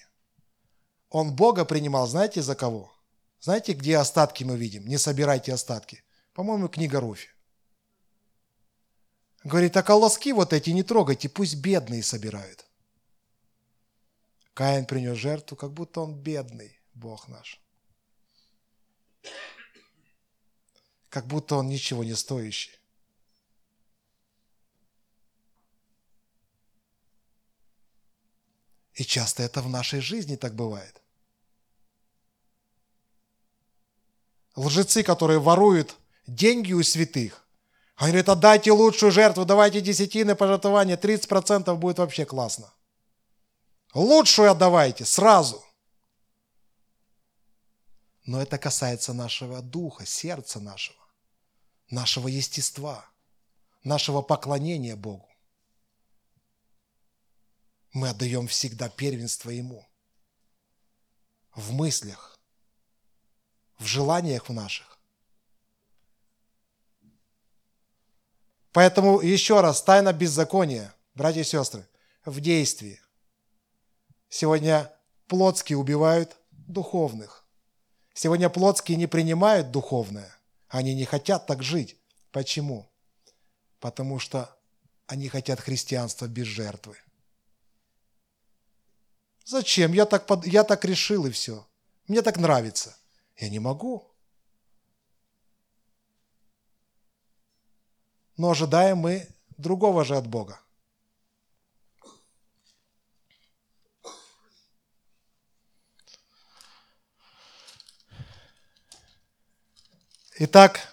Он 1.08 1.34
Бога 1.34 1.64
принимал, 1.64 2.06
знаете, 2.06 2.42
за 2.42 2.54
кого? 2.54 2.92
Знаете, 3.40 3.72
где 3.72 3.96
остатки 3.96 4.44
мы 4.44 4.58
видим? 4.58 4.86
Не 4.86 4.98
собирайте 4.98 5.54
остатки. 5.54 6.04
По-моему, 6.34 6.68
книга 6.68 7.00
Руфи. 7.00 7.30
Говорит, 9.42 9.74
а 9.78 9.82
колоски 9.82 10.34
вот 10.34 10.52
эти 10.52 10.68
не 10.68 10.82
трогайте, 10.82 11.30
пусть 11.30 11.54
бедные 11.54 12.02
собирают. 12.02 12.66
Каин 14.52 14.84
принес 14.84 15.16
жертву, 15.16 15.56
как 15.56 15.72
будто 15.72 16.02
он 16.02 16.14
бедный, 16.14 16.78
Бог 16.94 17.28
наш. 17.28 17.60
Как 21.08 21.26
будто 21.26 21.56
он 21.56 21.68
ничего 21.68 22.04
не 22.04 22.14
стоящий. 22.14 22.72
И 28.94 29.04
часто 29.04 29.42
это 29.42 29.60
в 29.60 29.68
нашей 29.68 30.00
жизни 30.00 30.36
так 30.36 30.54
бывает. 30.54 31.00
Лжецы, 34.54 35.02
которые 35.02 35.40
воруют 35.40 35.96
деньги 36.28 36.72
у 36.72 36.82
святых, 36.82 37.44
они 37.96 38.10
говорят, 38.10 38.28
отдайте 38.28 38.72
лучшую 38.72 39.12
жертву, 39.12 39.44
давайте 39.44 39.80
десятины 39.80 40.34
пожертвования, 40.34 40.96
30% 40.96 41.74
будет 41.76 41.98
вообще 41.98 42.24
классно. 42.24 42.72
Лучшую 43.94 44.50
отдавайте 44.50 45.04
сразу. 45.04 45.63
Но 48.24 48.40
это 48.40 48.58
касается 48.58 49.12
нашего 49.12 49.60
духа, 49.60 50.06
сердца 50.06 50.58
нашего, 50.58 50.98
нашего 51.90 52.28
естества, 52.28 53.06
нашего 53.82 54.22
поклонения 54.22 54.96
Богу. 54.96 55.28
Мы 57.92 58.08
отдаем 58.08 58.48
всегда 58.48 58.88
первенство 58.88 59.50
Ему. 59.50 59.86
В 61.54 61.72
мыслях, 61.72 62.38
в 63.78 63.84
желаниях 63.84 64.48
в 64.48 64.52
наших. 64.52 64.98
Поэтому 68.72 69.20
еще 69.20 69.60
раз, 69.60 69.82
тайна 69.82 70.12
беззакония, 70.12 70.92
братья 71.14 71.42
и 71.42 71.44
сестры, 71.44 71.88
в 72.24 72.40
действии. 72.40 73.00
Сегодня 74.28 74.92
плотские 75.28 75.78
убивают 75.78 76.36
духовных. 76.50 77.43
Сегодня 78.14 78.48
плотские 78.48 78.96
не 78.96 79.08
принимают 79.08 79.72
духовное. 79.72 80.32
Они 80.68 80.94
не 80.94 81.04
хотят 81.04 81.46
так 81.46 81.62
жить. 81.62 81.96
Почему? 82.30 82.88
Потому 83.80 84.18
что 84.18 84.56
они 85.06 85.28
хотят 85.28 85.60
христианства 85.60 86.26
без 86.26 86.46
жертвы. 86.46 86.96
Зачем? 89.44 89.92
Я 89.92 90.06
так, 90.06 90.26
под... 90.26 90.46
я 90.46 90.64
так 90.64 90.84
решил 90.84 91.26
и 91.26 91.30
все. 91.30 91.66
Мне 92.06 92.22
так 92.22 92.36
нравится. 92.38 92.96
Я 93.36 93.50
не 93.50 93.58
могу. 93.58 94.10
Но 98.36 98.50
ожидаем 98.50 98.98
мы 98.98 99.28
другого 99.56 100.04
же 100.04 100.16
от 100.16 100.26
Бога. 100.26 100.60
Итак, 110.36 110.92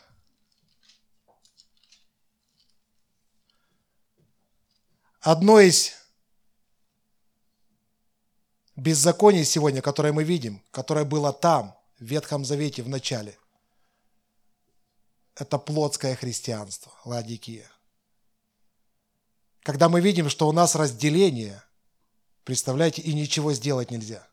одно 5.20 5.60
из 5.60 5.94
беззаконий 8.76 9.44
сегодня, 9.44 9.82
которое 9.82 10.14
мы 10.14 10.24
видим, 10.24 10.64
которое 10.70 11.06
было 11.06 11.34
там, 11.34 11.76
в 11.98 12.04
Ветхом 12.04 12.46
Завете 12.46 12.84
в 12.84 12.90
начале, 12.90 13.36
это 15.34 15.58
плотское 15.58 16.16
христианство, 16.16 16.92
ладикия. 17.04 17.72
Когда 19.64 19.90
мы 19.90 20.02
видим, 20.02 20.30
что 20.30 20.48
у 20.48 20.52
нас 20.52 20.76
разделение, 20.76 21.64
представляете, 22.44 23.02
и 23.02 23.12
ничего 23.16 23.54
сделать 23.54 23.90
нельзя. 23.90 24.28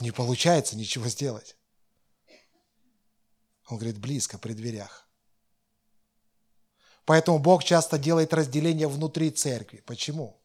Не 0.00 0.10
получается 0.10 0.76
ничего 0.76 1.06
сделать. 1.06 1.56
Он 3.70 3.78
говорит, 3.78 3.98
близко, 3.98 4.36
при 4.36 4.52
дверях. 4.52 5.06
Поэтому 7.04 7.38
Бог 7.38 7.62
часто 7.62 7.98
делает 7.98 8.34
разделение 8.34 8.88
внутри 8.88 9.30
церкви. 9.30 9.82
Почему? 9.86 10.40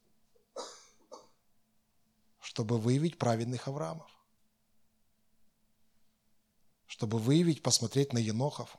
Чтобы 2.40 2.78
выявить 2.78 3.18
праведных 3.18 3.68
Авраамов. 3.68 4.10
Чтобы 6.86 7.18
выявить, 7.18 7.64
посмотреть 7.64 8.14
на 8.14 8.20
Енохов. 8.20 8.78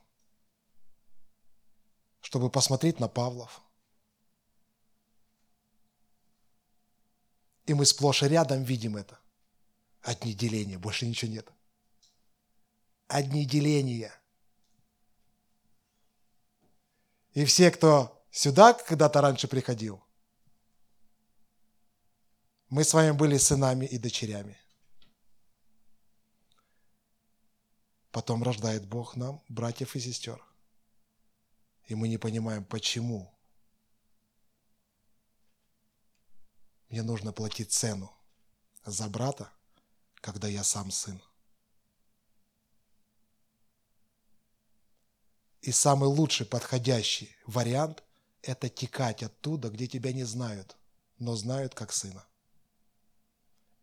Чтобы 2.21 2.49
посмотреть 2.49 3.01
на 3.01 3.09
Павлов. 3.09 3.61
И 7.67 7.75
мы 7.75 7.85
сплошь 7.85 8.23
и 8.23 8.29
рядом 8.29 8.63
видим 8.63 8.97
это. 8.97 9.19
Одни 10.03 10.35
деления, 10.35 10.79
больше 10.79 11.05
ничего 11.05 11.33
нет. 11.33 11.53
Одни 13.09 13.45
деления– 13.45 14.15
И 17.37 17.44
все, 17.44 17.70
кто 17.70 18.27
сюда 18.31 18.72
когда-то 18.72 19.20
раньше 19.20 19.46
приходил, 19.46 20.03
мы 22.70 22.83
с 22.83 22.94
вами 22.94 23.11
были 23.11 23.37
сынами 23.37 23.85
и 23.85 23.99
дочерями. 23.99 24.59
Потом 28.11 28.42
рождает 28.42 28.88
Бог 28.88 29.16
нам 29.16 29.42
братьев 29.51 29.94
и 29.96 30.01
сестер. 30.01 30.42
И 31.85 31.94
мы 31.94 32.09
не 32.09 32.16
понимаем, 32.16 32.64
почему. 32.64 33.31
Мне 36.88 37.03
нужно 37.03 37.35
платить 37.35 37.70
цену 37.70 38.11
за 38.87 39.11
брата, 39.11 39.53
когда 40.22 40.49
я 40.49 40.64
сам 40.64 40.90
сын. 40.90 41.20
И 45.66 45.72
самый 45.72 46.09
лучший 46.09 46.46
подходящий 46.46 47.35
вариант– 47.44 48.05
это 48.42 48.68
текать 48.68 49.24
оттуда, 49.24 49.68
где 49.68 49.88
тебя 49.88 50.12
не 50.12 50.22
знают, 50.22 50.76
но 51.18 51.35
знают 51.35 51.74
как 51.74 51.92
сына. 51.92 52.24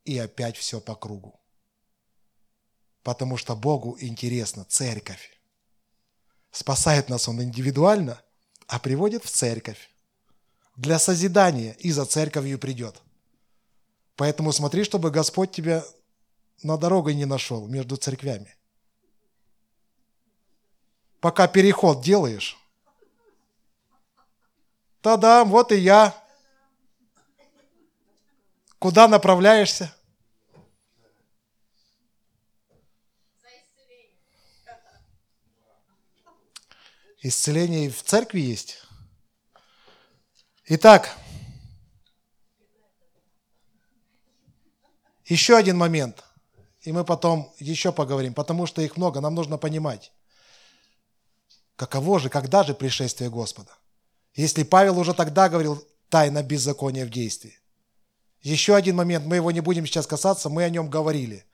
И 0.06 0.18
опять 0.18 0.56
все 0.56 0.80
по 0.80 0.96
кругу. 0.96 1.38
Потому 3.04 3.36
что 3.36 3.58
Богу 3.58 3.98
интересна 4.00 4.64
церковь. 4.64 5.38
Спасает 6.52 7.10
нас 7.10 7.28
Он 7.28 7.44
индивидуально, 7.44 8.22
а 8.68 8.80
приводит 8.80 9.26
в 9.26 9.30
церковь. 9.30 9.90
Для 10.78 11.00
созидания 11.00 11.74
и 11.80 11.92
за 11.92 12.06
церковью 12.06 12.60
придет. 12.60 13.02
Поэтому 14.16 14.54
смотри, 14.54 14.86
чтобы 14.86 15.12
Господь 15.12 15.52
тебя 15.52 15.84
на 16.62 16.78
дорогой 16.78 17.14
не 17.14 17.26
нашел 17.26 17.68
между 17.68 17.98
церквями 17.98 18.56
пока 21.24 21.48
переход 21.48 22.02
делаешь. 22.02 22.58
Та-дам, 25.00 25.50
вот 25.50 25.72
и 25.72 25.78
я. 25.78 26.14
Куда 28.78 29.08
направляешься? 29.08 29.96
Исцеление 37.22 37.90
в 37.90 38.04
церкви 38.04 38.42
есть. 38.42 38.82
Итак, 40.66 41.18
еще 45.24 45.56
один 45.56 45.78
момент, 45.78 46.22
и 46.82 46.92
мы 46.92 47.06
потом 47.06 47.54
еще 47.60 47.94
поговорим, 47.94 48.34
потому 48.34 48.66
что 48.66 48.82
их 48.82 48.98
много, 48.98 49.22
нам 49.22 49.34
нужно 49.36 49.58
понимать. 49.58 50.12
Каково 51.76 52.20
же, 52.20 52.30
когда 52.30 52.64
же 52.64 52.74
пришествие 52.74 53.30
Господа? 53.30 53.72
Если 54.34 54.64
Павел 54.64 55.00
уже 55.00 55.14
тогда 55.14 55.50
говорил 55.50 55.84
тайна 56.10 56.44
беззакония 56.44 57.06
в 57.06 57.10
действии. 57.10 57.58
Еще 58.42 58.76
один 58.76 58.98
момент, 58.98 59.26
мы 59.26 59.38
его 59.38 59.50
не 59.52 59.62
будем 59.62 59.86
сейчас 59.88 60.06
касаться, 60.06 60.50
мы 60.50 60.64
о 60.64 60.70
нем 60.70 60.90
говорили. 60.90 61.46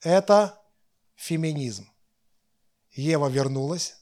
Это 0.00 0.58
феминизм. 1.16 1.86
Ева 2.92 3.28
вернулась. 3.28 3.96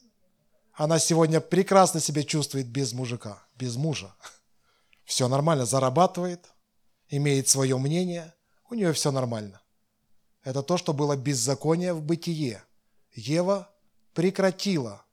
Она 0.72 0.98
сегодня 0.98 1.40
прекрасно 1.40 2.00
себя 2.00 2.22
чувствует 2.22 2.68
без 2.68 2.92
мужика, 2.92 3.42
без 3.56 3.76
мужа. 3.76 4.14
Все 5.04 5.26
нормально, 5.28 5.66
зарабатывает, 5.66 6.48
имеет 7.08 7.48
свое 7.48 7.76
мнение, 7.78 8.34
у 8.70 8.74
нее 8.74 8.92
все 8.92 9.10
нормально. 9.10 9.62
Это 10.42 10.62
то, 10.62 10.76
что 10.76 10.92
было 10.92 11.16
беззаконие 11.16 11.92
в 11.92 12.02
бытие. 12.02 12.62
Ева 13.14 13.70
прекратила 14.12 15.03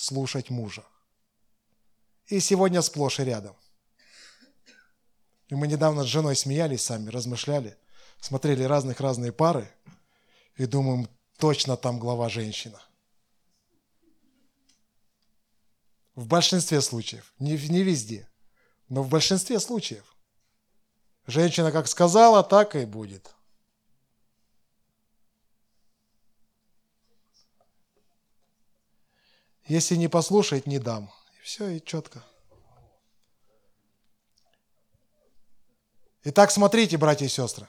слушать 0.00 0.50
мужа. 0.50 0.84
И 2.26 2.40
сегодня 2.40 2.80
сплошь 2.80 3.20
и 3.20 3.24
рядом. 3.24 3.56
И 5.48 5.54
мы 5.54 5.66
недавно 5.66 6.04
с 6.04 6.06
женой 6.06 6.36
смеялись 6.36 6.82
сами, 6.82 7.10
размышляли, 7.10 7.76
смотрели 8.20 8.62
разных-разные 8.62 9.32
пары 9.32 9.70
и 10.56 10.66
думаем, 10.66 11.08
точно 11.38 11.76
там 11.76 11.98
глава 11.98 12.28
женщина. 12.28 12.80
В 16.14 16.26
большинстве 16.26 16.80
случаев. 16.80 17.34
Не, 17.38 17.58
не 17.68 17.82
везде. 17.82 18.28
Но 18.88 19.02
в 19.02 19.08
большинстве 19.08 19.58
случаев. 19.60 20.16
Женщина 21.26 21.72
как 21.72 21.88
сказала, 21.88 22.42
так 22.42 22.74
и 22.76 22.84
будет. 22.84 23.34
Если 29.70 29.94
не 29.94 30.08
послушает, 30.08 30.66
не 30.66 30.80
дам. 30.80 31.12
И 31.38 31.44
все, 31.44 31.68
и 31.68 31.80
четко. 31.80 32.24
Итак, 36.24 36.50
смотрите, 36.50 36.96
братья 36.96 37.24
и 37.24 37.28
сестры. 37.28 37.68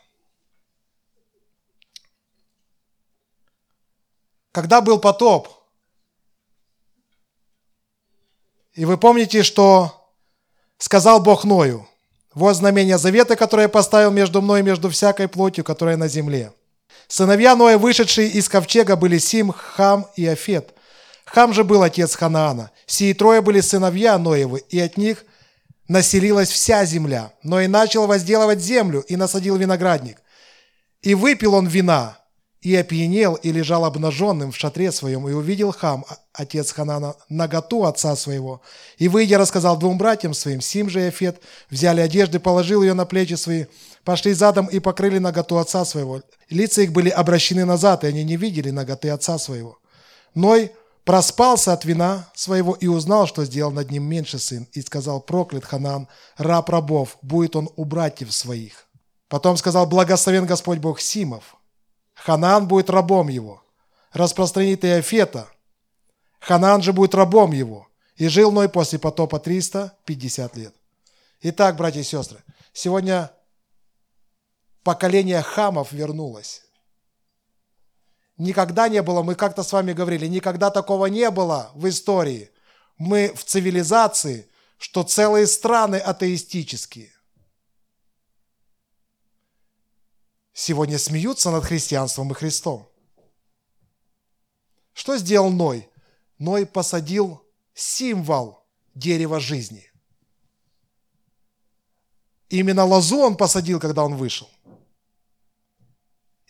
Когда 4.51 4.81
был 4.81 4.99
потоп, 4.99 5.47
и 8.73 8.83
вы 8.85 8.97
помните, 8.97 9.43
что 9.43 10.11
сказал 10.79 11.21
Бог 11.21 11.43
Ною, 11.43 11.87
вот 12.33 12.55
знамение 12.55 12.97
завета, 12.97 13.35
которое 13.35 13.63
я 13.63 13.69
поставил 13.69 14.09
между 14.09 14.41
мной 14.41 14.61
и 14.61 14.63
между 14.63 14.89
всякой 14.89 15.27
плотью, 15.27 15.63
которая 15.63 15.97
на 15.97 16.07
земле. 16.07 16.51
Сыновья 17.07 17.55
Ноя, 17.55 17.77
вышедшие 17.77 18.27
из 18.27 18.49
ковчега, 18.49 18.95
были 18.95 19.19
Сим, 19.19 19.51
Хам 19.51 20.07
и 20.15 20.25
Афет. 20.25 20.73
Хам 21.33 21.53
же 21.53 21.63
был 21.63 21.81
отец 21.81 22.15
Ханаана. 22.15 22.71
Сии 22.85 23.13
трое 23.13 23.41
были 23.41 23.61
сыновья 23.61 24.17
Ноевы, 24.17 24.63
и 24.69 24.79
от 24.79 24.97
них 24.97 25.23
населилась 25.87 26.49
вся 26.49 26.83
земля. 26.83 27.31
Но 27.41 27.61
и 27.61 27.67
начал 27.67 28.05
возделывать 28.05 28.59
землю, 28.59 28.99
и 29.07 29.15
насадил 29.15 29.55
виноградник. 29.55 30.17
И 31.01 31.15
выпил 31.15 31.53
он 31.53 31.67
вина, 31.67 32.17
и 32.61 32.75
опьянел, 32.75 33.35
и 33.35 33.51
лежал 33.53 33.85
обнаженным 33.85 34.51
в 34.51 34.57
шатре 34.57 34.91
своем, 34.91 35.27
и 35.29 35.31
увидел 35.31 35.71
Хам, 35.71 36.03
отец 36.33 36.73
Ханана, 36.73 37.15
наготу 37.29 37.85
отца 37.85 38.17
своего. 38.17 38.61
И, 38.97 39.07
выйдя, 39.07 39.37
рассказал 39.37 39.77
двум 39.77 39.97
братьям 39.97 40.33
своим, 40.33 40.59
Сим 40.59 40.89
же 40.89 40.99
и 40.99 41.05
Афет, 41.05 41.41
взяли 41.69 42.01
одежды, 42.01 42.41
положил 42.41 42.83
ее 42.83 42.93
на 42.93 43.05
плечи 43.05 43.35
свои, 43.35 43.65
пошли 44.03 44.33
задом 44.33 44.65
и 44.65 44.79
покрыли 44.79 45.17
наготу 45.17 45.59
отца 45.59 45.85
своего. 45.85 46.23
Лица 46.49 46.81
их 46.81 46.91
были 46.91 47.09
обращены 47.09 47.63
назад, 47.63 48.03
и 48.03 48.07
они 48.07 48.25
не 48.25 48.35
видели 48.35 48.69
наготы 48.69 49.09
отца 49.09 49.37
своего. 49.37 49.77
Ной 50.35 50.71
проспался 51.03 51.73
от 51.73 51.85
вина 51.85 52.29
своего 52.33 52.73
и 52.73 52.87
узнал, 52.87 53.27
что 53.27 53.45
сделал 53.45 53.71
над 53.71 53.91
ним 53.91 54.03
меньше 54.03 54.39
сын, 54.39 54.67
и 54.73 54.81
сказал, 54.81 55.21
проклят 55.21 55.65
Ханан, 55.65 56.07
раб 56.37 56.69
рабов, 56.69 57.17
будет 57.21 57.55
он 57.55 57.69
у 57.75 57.85
братьев 57.85 58.33
своих. 58.33 58.87
Потом 59.27 59.57
сказал, 59.57 59.85
благословен 59.85 60.45
Господь 60.45 60.79
Бог 60.79 60.99
Симов, 60.99 61.57
Ханан 62.13 62.67
будет 62.67 62.89
рабом 62.89 63.29
его. 63.29 63.63
Распространит 64.13 64.85
Иофета. 64.85 65.47
Ханан 66.39 66.81
же 66.81 66.93
будет 66.93 67.15
рабом 67.15 67.51
его. 67.51 67.87
И 68.15 68.27
жил 68.27 68.51
Ной 68.51 68.69
после 68.69 68.99
потопа 68.99 69.39
350 69.39 70.57
лет. 70.57 70.75
Итак, 71.41 71.77
братья 71.77 72.01
и 72.01 72.03
сестры, 72.03 72.43
сегодня 72.73 73.31
поколение 74.83 75.41
хамов 75.41 75.91
вернулось. 75.91 76.61
Никогда 78.37 78.89
не 78.89 79.01
было, 79.01 79.23
мы 79.23 79.35
как-то 79.35 79.63
с 79.63 79.71
вами 79.71 79.93
говорили, 79.93 80.27
никогда 80.27 80.71
такого 80.71 81.07
не 81.07 81.29
было 81.29 81.71
в 81.75 81.87
истории. 81.87 82.49
Мы 82.97 83.33
в 83.35 83.43
цивилизации, 83.43 84.49
что 84.77 85.03
целые 85.03 85.47
страны 85.47 85.97
атеистические. 85.97 87.11
сегодня 90.61 90.99
смеются 90.99 91.51
над 91.51 91.63
христианством 91.63 92.31
и 92.31 92.35
Христом. 92.35 92.87
Что 94.93 95.17
сделал 95.17 95.49
Ной? 95.49 95.89
Ной 96.37 96.65
посадил 96.65 97.41
символ 97.73 98.63
дерева 98.93 99.39
жизни. 99.39 99.91
Именно 102.49 102.85
лозу 102.85 103.19
он 103.19 103.37
посадил, 103.37 103.79
когда 103.79 104.03
он 104.03 104.15
вышел. 104.15 104.49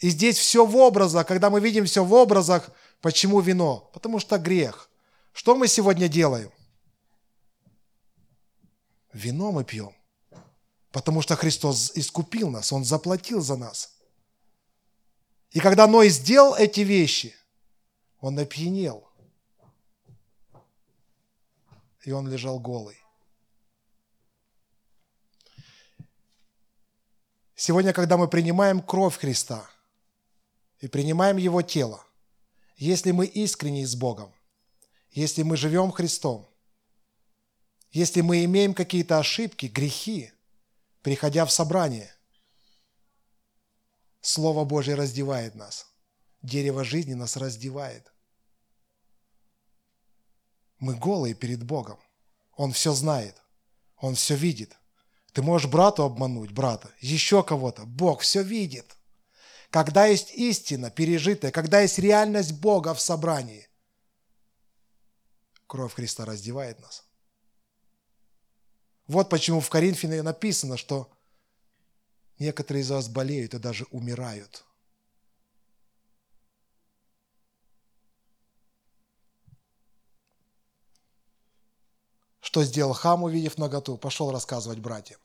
И 0.01 0.09
здесь 0.09 0.37
все 0.37 0.65
в 0.65 0.75
образах. 0.75 1.27
Когда 1.27 1.51
мы 1.51 1.61
видим 1.61 1.85
все 1.85 2.03
в 2.03 2.11
образах, 2.11 2.71
почему 3.01 3.39
вино? 3.39 3.89
Потому 3.93 4.19
что 4.19 4.39
грех. 4.39 4.89
Что 5.31 5.55
мы 5.55 5.67
сегодня 5.67 6.07
делаем? 6.07 6.51
Вино 9.13 9.51
мы 9.51 9.63
пьем. 9.63 9.95
Потому 10.91 11.21
что 11.21 11.35
Христос 11.35 11.91
искупил 11.95 12.49
нас, 12.49 12.73
Он 12.73 12.83
заплатил 12.83 13.41
за 13.41 13.55
нас. 13.55 13.93
И 15.51 15.59
когда 15.59 15.85
Ной 15.85 16.09
сделал 16.09 16.55
эти 16.55 16.81
вещи, 16.81 17.35
он 18.19 18.39
опьянел. 18.39 19.07
И 22.03 22.11
он 22.11 22.27
лежал 22.27 22.59
голый. 22.59 22.97
Сегодня, 27.55 27.93
когда 27.93 28.17
мы 28.17 28.27
принимаем 28.27 28.81
кровь 28.81 29.17
Христа 29.17 29.70
и 30.81 30.87
принимаем 30.87 31.37
Его 31.37 31.61
тело, 31.61 32.05
если 32.75 33.11
мы 33.11 33.25
искренни 33.25 33.85
с 33.85 33.95
Богом, 33.95 34.33
если 35.11 35.43
мы 35.43 35.55
живем 35.55 35.91
Христом, 35.91 36.49
если 37.91 38.21
мы 38.21 38.43
имеем 38.45 38.73
какие-то 38.73 39.19
ошибки, 39.19 39.67
грехи, 39.67 40.31
приходя 41.01 41.45
в 41.45 41.51
собрание, 41.51 42.13
Слово 44.21 44.65
Божье 44.65 44.93
раздевает 44.93 45.55
нас. 45.55 45.87
Дерево 46.43 46.83
жизни 46.83 47.15
нас 47.15 47.37
раздевает. 47.37 48.11
Мы 50.77 50.95
голые 50.95 51.33
перед 51.33 51.63
Богом. 51.63 51.99
Он 52.55 52.71
все 52.71 52.93
знает. 52.93 53.41
Он 53.97 54.13
все 54.13 54.35
видит. 54.35 54.77
Ты 55.33 55.41
можешь 55.41 55.69
брату 55.69 56.03
обмануть, 56.03 56.51
брата, 56.51 56.91
еще 56.99 57.43
кого-то. 57.43 57.85
Бог 57.85 58.21
все 58.21 58.43
видит. 58.43 58.95
Когда 59.71 60.05
есть 60.05 60.31
истина 60.31 60.91
пережитая, 60.91 61.51
когда 61.51 61.79
есть 61.79 61.97
реальность 61.97 62.59
Бога 62.59 62.93
в 62.93 62.99
собрании, 62.99 63.69
кровь 65.65 65.93
Христа 65.93 66.25
раздевает 66.25 66.79
нас. 66.81 67.05
Вот 69.07 69.29
почему 69.29 69.61
в 69.61 69.69
Коринфяне 69.69 70.23
написано, 70.23 70.75
что 70.75 71.09
некоторые 72.37 72.81
из 72.81 72.91
вас 72.91 73.07
болеют 73.07 73.53
и 73.53 73.59
даже 73.59 73.85
умирают. 73.91 74.65
Что 82.41 82.65
сделал 82.65 82.91
хам, 82.91 83.23
увидев 83.23 83.57
наготу? 83.57 83.97
Пошел 83.97 84.31
рассказывать 84.31 84.79
братьям. 84.79 85.21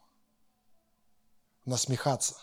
Насмехаться. 1.65 2.37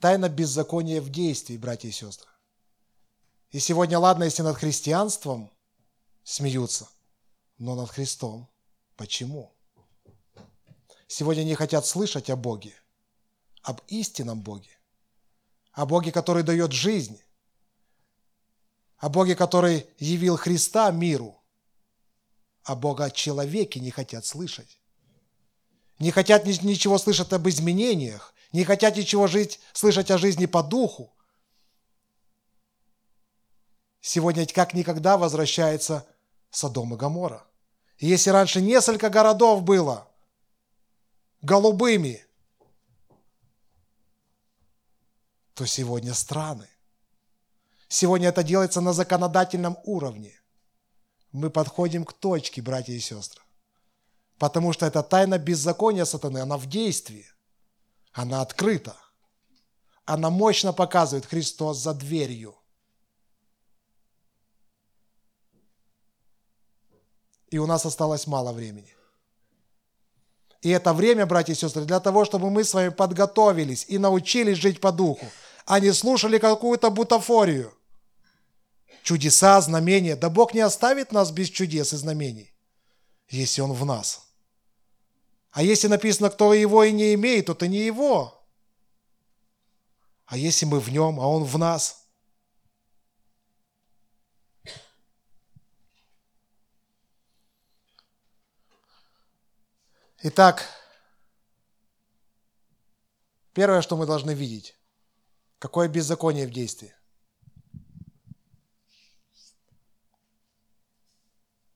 Тайна 0.00 0.30
беззакония 0.30 1.02
в 1.02 1.10
действии, 1.10 1.58
братья 1.58 1.88
и 1.88 1.92
сестры. 1.92 2.30
И 3.50 3.58
сегодня, 3.58 3.98
ладно, 3.98 4.24
если 4.24 4.42
над 4.42 4.56
христианством 4.56 5.50
смеются, 6.24 6.88
но 7.58 7.74
над 7.74 7.90
Христом. 7.90 8.48
Почему? 8.96 9.52
Сегодня 11.06 11.42
не 11.42 11.54
хотят 11.54 11.84
слышать 11.84 12.30
о 12.30 12.36
Боге, 12.36 12.74
об 13.62 13.80
истинном 13.88 14.40
Боге, 14.40 14.70
о 15.72 15.84
Боге, 15.84 16.12
который 16.12 16.44
дает 16.44 16.72
жизнь, 16.72 17.20
о 18.96 19.08
Боге, 19.08 19.36
который 19.36 19.86
явил 19.98 20.36
Христа 20.36 20.90
миру, 20.90 21.42
а 22.62 22.74
Бога 22.74 23.06
о 23.06 23.10
человеке 23.10 23.80
не 23.80 23.90
хотят 23.90 24.24
слышать. 24.24 24.78
Не 25.98 26.10
хотят 26.10 26.46
ничего 26.46 26.96
слышать 26.96 27.32
об 27.32 27.48
изменениях, 27.48 28.32
не 28.52 28.64
хотят 28.64 28.96
ничего 28.96 29.26
жить, 29.26 29.60
слышать 29.72 30.10
о 30.10 30.18
жизни 30.18 30.46
по 30.46 30.62
духу. 30.62 31.12
Сегодня 34.00 34.46
как 34.46 34.74
никогда 34.74 35.16
возвращается 35.16 36.06
Содом 36.50 36.94
и 36.94 36.96
Гамора. 36.96 37.44
И 37.98 38.06
если 38.06 38.30
раньше 38.30 38.60
несколько 38.60 39.10
городов 39.10 39.62
было 39.62 40.08
голубыми, 41.42 42.24
то 45.54 45.66
сегодня 45.66 46.14
страны. 46.14 46.68
Сегодня 47.88 48.28
это 48.28 48.42
делается 48.42 48.80
на 48.80 48.92
законодательном 48.92 49.76
уровне 49.84 50.40
мы 51.32 51.50
подходим 51.50 52.04
к 52.04 52.12
точке, 52.12 52.62
братья 52.62 52.92
и 52.92 52.98
сестры. 52.98 53.42
Потому 54.38 54.72
что 54.72 54.86
эта 54.86 55.02
тайна 55.02 55.38
беззакония 55.38 56.04
сатаны, 56.04 56.38
она 56.38 56.56
в 56.56 56.66
действии. 56.66 57.26
Она 58.12 58.40
открыта. 58.40 58.96
Она 60.04 60.30
мощно 60.30 60.72
показывает 60.72 61.26
Христос 61.26 61.78
за 61.78 61.94
дверью. 61.94 62.56
И 67.50 67.58
у 67.58 67.66
нас 67.66 67.84
осталось 67.86 68.26
мало 68.26 68.52
времени. 68.52 68.94
И 70.62 70.70
это 70.70 70.92
время, 70.92 71.26
братья 71.26 71.52
и 71.52 71.56
сестры, 71.56 71.84
для 71.84 72.00
того, 72.00 72.24
чтобы 72.24 72.50
мы 72.50 72.64
с 72.64 72.74
вами 72.74 72.90
подготовились 72.90 73.86
и 73.88 73.98
научились 73.98 74.58
жить 74.58 74.80
по 74.80 74.92
духу, 74.92 75.26
а 75.64 75.80
не 75.80 75.92
слушали 75.92 76.38
какую-то 76.38 76.90
бутафорию– 76.90 77.74
чудеса, 79.02 79.60
знамения. 79.60 80.16
Да 80.16 80.30
Бог 80.30 80.54
не 80.54 80.60
оставит 80.60 81.12
нас 81.12 81.30
без 81.30 81.48
чудес 81.48 81.92
и 81.92 81.96
знамений, 81.96 82.52
если 83.28 83.60
Он 83.60 83.72
в 83.72 83.84
нас. 83.84 84.29
А 85.50 85.62
если 85.62 85.88
написано, 85.88 86.30
кто 86.30 86.54
его 86.54 86.84
и 86.84 86.92
не 86.92 87.14
имеет, 87.14 87.46
то 87.46 87.52
это 87.52 87.66
не 87.66 87.78
его. 87.78 88.46
А 90.26 90.36
если 90.36 90.64
мы 90.64 90.78
в 90.78 90.90
нем, 90.90 91.18
а 91.18 91.26
он 91.26 91.42
в 91.44 91.58
нас? 91.58 92.06
Итак, 100.22 100.66
первое, 103.54 103.80
что 103.80 103.96
мы 103.96 104.06
должны 104.06 104.34
видеть, 104.34 104.76
какое 105.58 105.88
беззаконие 105.88 106.46
в 106.46 106.50
действии. 106.50 106.94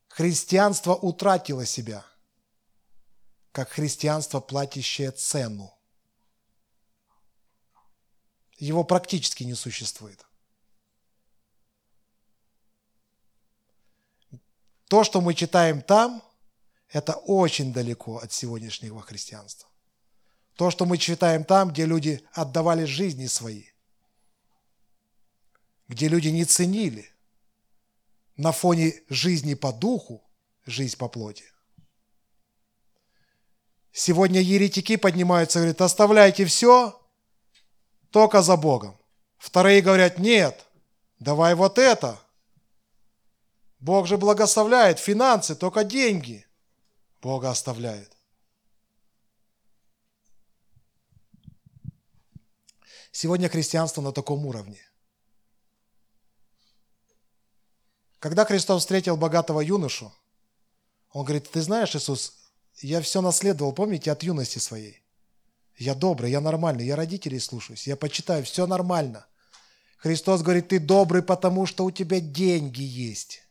Христианство 0.08 0.94
утратило 0.94 1.66
себя, 1.66 2.04
как 3.54 3.68
христианство, 3.68 4.40
платящее 4.40 5.12
цену. 5.12 5.72
Его 8.58 8.82
практически 8.82 9.44
не 9.44 9.54
существует. 9.54 10.26
То, 14.88 15.04
что 15.04 15.20
мы 15.20 15.34
читаем 15.34 15.82
там, 15.82 16.20
это 16.88 17.12
очень 17.14 17.72
далеко 17.72 18.18
от 18.18 18.32
сегодняшнего 18.32 19.00
христианства. 19.00 19.70
То, 20.56 20.72
что 20.72 20.84
мы 20.84 20.98
читаем 20.98 21.44
там, 21.44 21.70
где 21.70 21.86
люди 21.86 22.26
отдавали 22.32 22.84
жизни 22.84 23.28
свои, 23.28 23.66
где 25.86 26.08
люди 26.08 26.28
не 26.28 26.44
ценили 26.44 27.08
на 28.36 28.50
фоне 28.50 29.00
жизни 29.08 29.54
по 29.54 29.72
духу, 29.72 30.28
жизнь 30.66 30.96
по 30.96 31.08
плоти. 31.08 31.53
Сегодня 33.96 34.40
еретики 34.40 34.96
поднимаются 34.96 35.58
и 35.58 35.62
говорят, 35.62 35.80
оставляйте 35.80 36.44
все, 36.44 37.00
только 38.10 38.42
за 38.42 38.58
Богом. 38.58 38.98
Вторые 39.38 39.80
говорят, 39.80 40.18
нет, 40.18 40.66
давай 41.18 41.54
вот 41.54 41.78
это. 41.78 42.20
Бог 43.78 44.06
же 44.06 44.18
благословляет 44.18 44.98
финансы, 44.98 45.54
только 45.54 45.84
деньги. 45.84 46.46
Бога 47.22 47.48
оставляет. 47.48 48.12
Сегодня 53.12 53.48
христианство 53.48 54.02
на 54.02 54.12
таком 54.12 54.44
уровне– 54.44 54.80
Когда 58.24 58.46
Христос 58.46 58.80
встретил 58.80 59.18
богатого 59.18 59.60
юношу, 59.60 60.10
он 61.10 61.26
говорит, 61.26 61.50
ты 61.50 61.60
знаешь, 61.60 61.94
Иисус, 61.94 62.32
я 62.86 63.00
все 63.00 63.22
наследовал, 63.22 63.72
помните, 63.72 64.12
от 64.12 64.22
юности 64.22 64.58
своей. 64.58 65.02
Я 65.76 65.94
добрый, 65.94 66.30
я 66.30 66.40
нормальный, 66.40 66.84
я 66.84 66.96
родителей 66.96 67.40
слушаюсь, 67.40 67.86
я 67.86 67.96
почитаю, 67.96 68.44
все 68.44 68.66
нормально. 68.66 69.26
Христос 69.96 70.42
говорит, 70.42 70.68
ты 70.68 70.78
добрый, 70.78 71.22
потому 71.22 71.64
что 71.64 71.84
у 71.84 71.90
тебя 71.90 72.20
деньги 72.20 72.82
есть. 72.82 73.42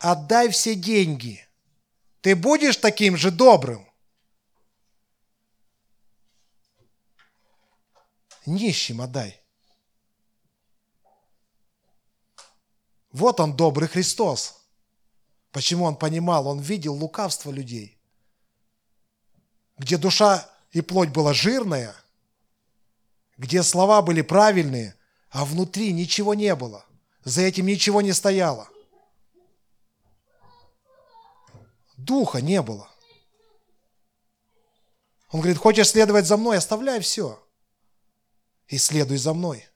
Отдай 0.00 0.50
все 0.50 0.74
деньги. 0.74 1.42
Ты 2.20 2.36
будешь 2.36 2.76
таким 2.76 3.16
же 3.16 3.30
добрым. 3.30 3.90
Нищим 8.44 9.00
отдай. 9.00 9.40
Вот 13.10 13.40
он, 13.40 13.56
добрый 13.56 13.88
Христос. 13.88 14.65
Почему 15.56 15.86
он 15.86 15.96
понимал? 15.96 16.48
Он 16.48 16.60
видел 16.60 16.92
лукавство 16.92 17.50
людей. 17.50 17.96
Где 19.78 19.96
душа 19.96 20.46
и 20.72 20.82
плоть 20.82 21.08
была 21.08 21.32
жирная, 21.32 21.96
где 23.38 23.62
слова 23.62 24.02
были 24.02 24.20
правильные, 24.20 24.94
а 25.30 25.46
внутри 25.46 25.94
ничего 25.94 26.34
не 26.34 26.54
было. 26.54 26.84
За 27.24 27.40
этим 27.40 27.64
ничего 27.64 28.02
не 28.02 28.12
стояло. 28.12 28.68
Духа 31.96 32.42
не 32.42 32.60
было. 32.60 32.90
Он 35.30 35.40
говорит, 35.40 35.56
хочешь 35.56 35.88
следовать 35.88 36.26
за 36.26 36.36
мной, 36.36 36.58
оставляй 36.58 37.00
все. 37.00 37.42
И 38.68 38.76
следуй 38.76 39.16
за 39.16 39.32
мной. 39.32 39.66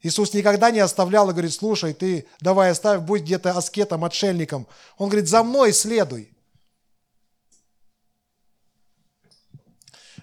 Иисус 0.00 0.32
никогда 0.32 0.70
не 0.70 0.78
оставлял 0.78 1.28
и 1.28 1.32
говорит, 1.32 1.52
слушай, 1.52 1.92
ты 1.92 2.28
давай 2.40 2.70
оставь, 2.70 3.02
будь 3.02 3.22
где-то 3.22 3.56
аскетом, 3.56 4.04
отшельником. 4.04 4.68
Он 4.96 5.08
говорит, 5.08 5.28
за 5.28 5.42
мной 5.42 5.72
следуй. 5.72 6.32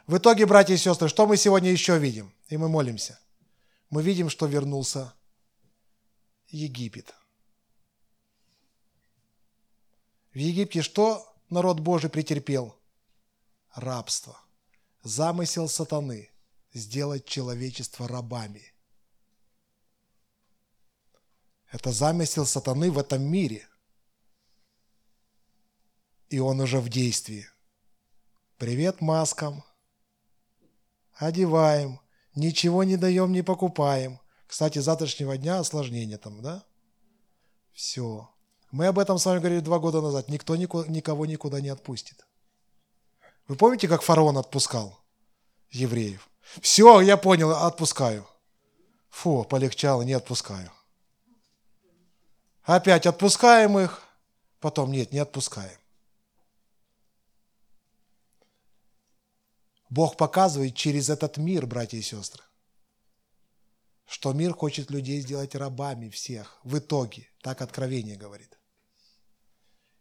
В 0.07 0.17
итоге, 0.17 0.45
братья 0.45 0.75
и 0.75 0.77
сестры, 0.77 1.09
что 1.09 1.25
мы 1.25 1.35
сегодня 1.35 1.71
еще 1.71 1.97
видим? 1.97 2.33
И 2.47 2.57
мы 2.57 2.69
молимся. 2.69 3.19
Мы 3.89 4.01
видим, 4.01 4.29
что 4.29 4.45
вернулся 4.45 5.13
Египет. 6.47 7.13
В 10.31 10.37
Египте 10.37 10.81
что 10.81 11.33
народ 11.49 11.79
Божий 11.79 12.09
претерпел? 12.09 12.75
Рабство. 13.73 14.37
Замысел 15.03 15.67
сатаны– 15.67 16.29
сделать 16.73 17.25
человечество 17.25 18.07
рабами– 18.07 18.63
это 21.75 21.91
замысел 21.91 22.45
сатаны 22.45 22.89
в 22.89 22.97
этом 22.97 23.21
мире. 23.21 23.67
И 26.29 26.39
он 26.39 26.61
уже 26.61 26.79
в 26.79 26.87
действии. 26.87 27.49
Привет 28.57 29.01
маскам. 29.01 29.61
Одеваем. 31.15 31.99
Ничего 32.33 32.85
не 32.85 32.95
даем, 32.95 33.33
не 33.33 33.41
покупаем. 33.41 34.21
Кстати, 34.47 34.79
завтрашнего 34.79 35.37
дня 35.37 35.59
осложнение 35.59 36.17
там, 36.17 36.41
да? 36.41 36.63
Все. 37.73 38.29
Мы 38.71 38.87
об 38.87 38.97
этом 38.97 39.19
с 39.19 39.25
вами 39.25 39.39
говорили 39.39 39.59
два 39.59 39.79
года 39.79 40.01
назад. 40.01 40.29
Никто 40.29 40.55
никого 40.55 41.25
никуда 41.25 41.59
не 41.59 41.69
отпустит. 41.69 42.25
Вы 43.49 43.57
помните, 43.57 43.89
как 43.89 44.01
фараон 44.01 44.37
отпускал 44.37 44.97
евреев? 45.71 46.29
Все, 46.61 47.01
я 47.01 47.17
понял, 47.17 47.51
отпускаю. 47.51 48.25
Фу, 49.09 49.43
полегчало, 49.43 50.03
не 50.03 50.13
отпускаю. 50.13 50.71
Опять 52.65 53.05
отпускаем 53.05 53.77
их, 53.77 54.03
потом 54.59 54.91
нет, 54.91 55.11
не 55.11 55.19
отпускаем. 55.19 55.77
Бог 59.89 60.17
показывает 60.17 60.75
через 60.75 61.09
этот 61.09 61.37
мир, 61.37 61.67
братья 61.67 61.97
и 61.97 62.01
сестры, 62.01 62.43
что 64.07 64.33
мир 64.33 64.53
хочет 64.53 64.89
людей 64.89 65.21
сделать 65.21 65.53
рабами 65.53 66.09
всех 66.09 66.59
в 66.63 66.79
итоге. 66.79 67.29
Так 67.41 67.61
Откровение 67.61 68.17
говорит. 68.17 68.57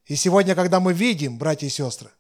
И 0.06 0.16
сегодня, 0.16 0.54
когда 0.54 0.80
мы 0.80 0.94
видим, 0.94 1.36
братья 1.36 1.66
и 1.66 1.70
сестры, 1.70 2.10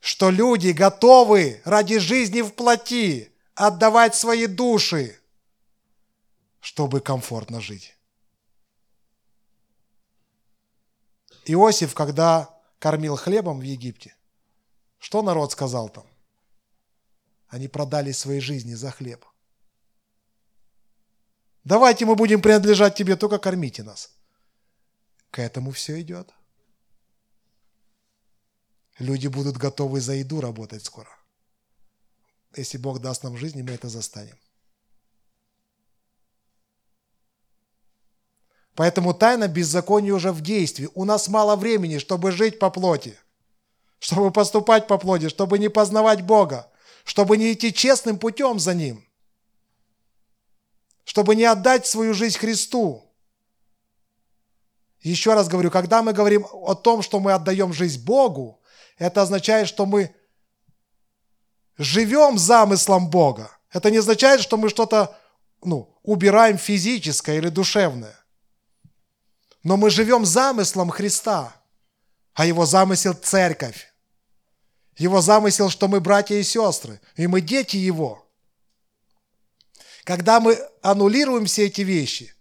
что 0.00 0.30
люди 0.30 0.70
готовы 0.70 1.62
ради 1.64 1.98
жизни 1.98 2.42
в 2.42 2.52
плоти 2.52 3.32
отдавать 3.54 4.16
свои 4.16 4.46
души, 4.46 5.16
чтобы 6.60 7.00
комфортно 7.00 7.60
жить. 7.60 7.93
Иосиф, 11.46 11.94
когда 11.94 12.54
кормил 12.78 13.16
хлебом 13.16 13.60
в 13.60 13.62
Египте, 13.62 14.16
что 14.98 15.22
народ 15.22 15.52
сказал 15.52 15.88
там? 15.88 16.06
Они 17.48 17.68
продали 17.68 18.12
свои 18.12 18.40
жизни 18.40 18.74
за 18.74 18.90
хлеб. 18.90 19.24
Давайте 21.62 22.04
мы 22.04 22.14
будем 22.14 22.42
принадлежать 22.42 22.94
тебе, 22.94 23.16
только 23.16 23.38
кормите 23.38 23.82
нас. 23.82 24.10
К 25.30 25.38
этому 25.38 25.70
все 25.70 26.00
идет. 26.00 26.32
Люди 28.98 29.26
будут 29.26 29.56
готовы 29.56 30.00
за 30.00 30.14
еду 30.14 30.40
работать 30.40 30.84
скоро. 30.84 31.10
Если 32.56 32.78
Бог 32.78 33.00
даст 33.00 33.24
нам 33.24 33.36
жизнь, 33.36 33.62
мы 33.62 33.72
это 33.72 33.88
застанем. 33.88 34.38
Поэтому 38.74 39.14
тайна 39.14 39.46
беззакония 39.46 40.12
уже 40.12 40.32
в 40.32 40.40
действии. 40.40 40.88
У 40.94 41.04
нас 41.04 41.28
мало 41.28 41.54
времени, 41.56 41.98
чтобы 41.98 42.32
жить 42.32 42.58
по 42.58 42.70
плоти, 42.70 43.16
чтобы 44.00 44.30
поступать 44.32 44.86
по 44.86 44.98
плоти, 44.98 45.28
чтобы 45.28 45.58
не 45.58 45.68
познавать 45.68 46.22
Бога, 46.22 46.70
чтобы 47.04 47.36
не 47.36 47.52
идти 47.52 47.72
честным 47.72 48.18
путем 48.18 48.58
за 48.58 48.74
Ним, 48.74 49.04
чтобы 51.04 51.36
не 51.36 51.44
отдать 51.44 51.86
свою 51.86 52.14
жизнь 52.14 52.38
Христу. 52.38 53.04
Еще 55.02 55.34
раз 55.34 55.48
говорю, 55.48 55.70
когда 55.70 56.02
мы 56.02 56.12
говорим 56.12 56.46
о 56.50 56.74
том, 56.74 57.02
что 57.02 57.20
мы 57.20 57.32
отдаем 57.32 57.72
жизнь 57.72 58.02
Богу, 58.04 58.60
это 58.98 59.22
означает, 59.22 59.68
что 59.68 59.86
мы 59.86 60.14
живем 61.78 62.38
замыслом 62.38 63.08
Бога. 63.08 63.56
Это 63.70 63.90
не 63.90 63.98
означает, 63.98 64.40
что 64.40 64.56
мы 64.56 64.68
что-то 64.68 65.16
ну, 65.62 65.94
убираем 66.02 66.58
физическое 66.58 67.36
или 67.36 67.48
душевное. 67.48 68.23
Но 69.64 69.78
мы 69.78 69.88
живем 69.90 70.26
замыслом 70.26 70.90
Христа, 70.90 71.56
а 72.34 72.44
его 72.44 72.66
замысел– 72.66 73.14
церковь. 73.22 73.92
Его 74.96 75.20
замысел, 75.22 75.70
что 75.70 75.88
мы 75.88 76.00
братья 76.00 76.36
и 76.36 76.44
сестры, 76.44 77.00
и 77.16 77.26
мы 77.26 77.40
дети 77.40 77.76
Его. 77.76 78.24
Когда 80.04 80.38
мы 80.38 80.58
аннулируем 80.82 81.46
все 81.46 81.66
эти 81.66 81.80
вещи, 81.80 82.34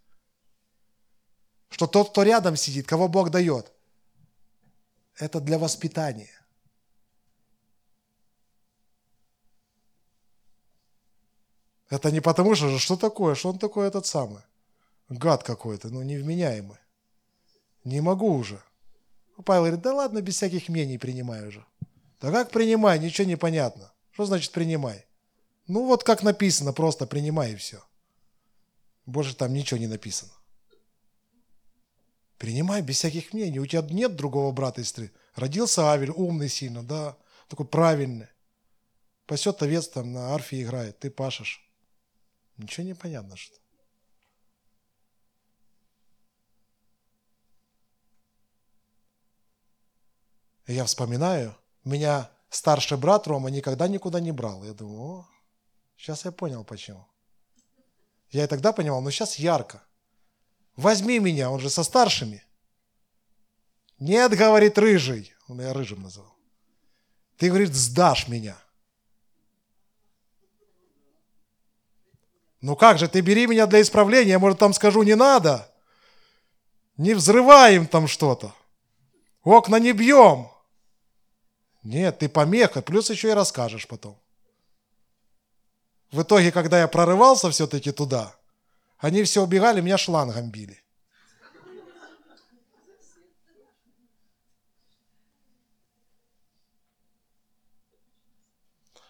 что 1.70 1.88
тот, 1.88 2.10
кто 2.12 2.24
рядом 2.24 2.58
сидит, 2.58 2.86
кого 2.86 3.08
Бог 3.08 3.32
дает, 3.32 3.72
это 5.18 5.40
для 5.40 5.58
воспитания. 5.58 6.30
Это 11.90 12.12
не 12.12 12.20
потому, 12.20 12.54
что 12.56 12.78
что 12.80 12.98
такое, 12.98 13.34
что 13.36 13.50
он 13.50 13.60
такой 13.60 13.88
этот 13.88 14.06
самый. 14.06 14.42
Гад 15.10 15.44
какой-то, 15.44 15.90
ну 15.90 16.02
невменяемый. 16.02 16.83
Не 17.84 18.02
могу 18.02 18.34
уже. 18.34 18.62
Павел 19.46 19.64
говорит, 19.64 19.82
да 19.82 19.94
ладно, 19.94 20.22
без 20.22 20.36
всяких 20.36 20.70
мнений 20.70 20.98
принимаю 20.98 21.50
уже. 21.50 21.66
Да 22.22 22.32
как 22.32 22.52
принимай, 22.52 23.00
ничего 23.00 23.28
не 23.28 23.36
понятно. 23.36 23.92
Что 24.12 24.26
значит 24.26 24.52
принимай? 24.52 25.06
Ну 25.68 25.86
вот 25.86 26.04
как 26.04 26.24
написано, 26.24 26.72
просто 26.72 27.08
принимай 27.08 27.54
и 27.54 27.56
все. 27.56 27.84
Больше 29.06 29.36
там 29.36 29.54
ничего 29.54 29.80
не 29.80 29.88
написано. 29.88 30.32
Принимай 32.38 32.82
без 32.82 32.98
всяких 32.98 33.34
мнений. 33.34 33.60
У 33.60 33.66
тебя 33.66 33.82
нет 33.82 34.16
другого 34.16 34.52
брата 34.52 34.82
и 34.82 34.84
сестры. 34.84 35.12
Родился 35.36 35.92
Авель, 35.92 36.12
умный 36.12 36.50
сильно, 36.50 36.84
да, 36.84 37.18
такой 37.48 37.66
правильный. 37.66 38.28
Пасет 39.26 39.62
овец 39.64 39.88
там 39.88 40.12
на 40.12 40.34
арфе 40.34 40.62
играет, 40.62 41.00
ты 41.00 41.10
пашешь. 41.10 41.66
Ничего 42.58 42.86
не 42.86 42.94
понятно 42.94 43.36
что. 43.38 43.56
Я 50.68 50.86
вспоминаю, 50.86 51.56
меня 51.84 52.30
старший 52.50 52.98
брат 52.98 53.28
Рома 53.28 53.50
никогда 53.50 53.88
никуда 53.88 54.20
не 54.20 54.32
брал. 54.32 54.64
Я 54.64 54.74
думаю, 54.74 55.02
о, 55.02 55.30
сейчас 55.98 56.26
я 56.26 56.32
понял 56.32 56.64
почему. 56.64 57.06
Я 58.30 58.46
и 58.46 58.48
тогда 58.48 58.72
понимал, 58.74 59.02
но 59.02 59.12
сейчас 59.12 59.36
ярко. 59.36 59.84
Возьми 60.76 61.20
меня, 61.20 61.52
он 61.52 61.60
же 61.60 61.70
со 61.70 61.84
старшими. 61.84 62.44
Нет, 64.00 64.32
говорит 64.36 64.78
рыжий. 64.78 65.34
Он 65.48 65.58
меня 65.58 65.74
рыжим 65.74 66.02
называл. 66.02 66.36
Ты, 67.38 67.50
говорит, 67.50 67.74
сдашь 67.74 68.28
меня. 68.28 68.58
Ну 72.62 72.78
как 72.78 72.98
же, 72.98 73.10
ты 73.10 73.20
бери 73.20 73.46
меня 73.46 73.68
для 73.68 73.82
исправления, 73.82 74.32
я, 74.32 74.40
может, 74.40 74.58
там 74.58 74.74
скажу, 74.74 75.04
не 75.04 75.16
надо. 75.16 75.70
Не 76.96 77.14
взрываем 77.14 77.88
там 77.88 78.08
что-то. 78.08 78.56
Окна 79.44 79.76
не 79.80 79.92
бьем. 79.92 80.53
Нет, 81.84 82.20
ты 82.20 82.30
помеха, 82.30 82.82
плюс 82.82 83.10
еще 83.10 83.30
и 83.30 83.34
расскажешь 83.34 83.88
потом. 83.88 84.18
В 86.12 86.22
итоге, 86.22 86.52
когда 86.52 86.80
я 86.80 86.88
прорывался 86.88 87.50
все-таки 87.52 87.92
туда, 87.92 88.36
они 88.98 89.24
все 89.24 89.44
убегали, 89.44 89.82
меня 89.82 89.98
шлангом 89.98 90.50
били. 90.50 90.80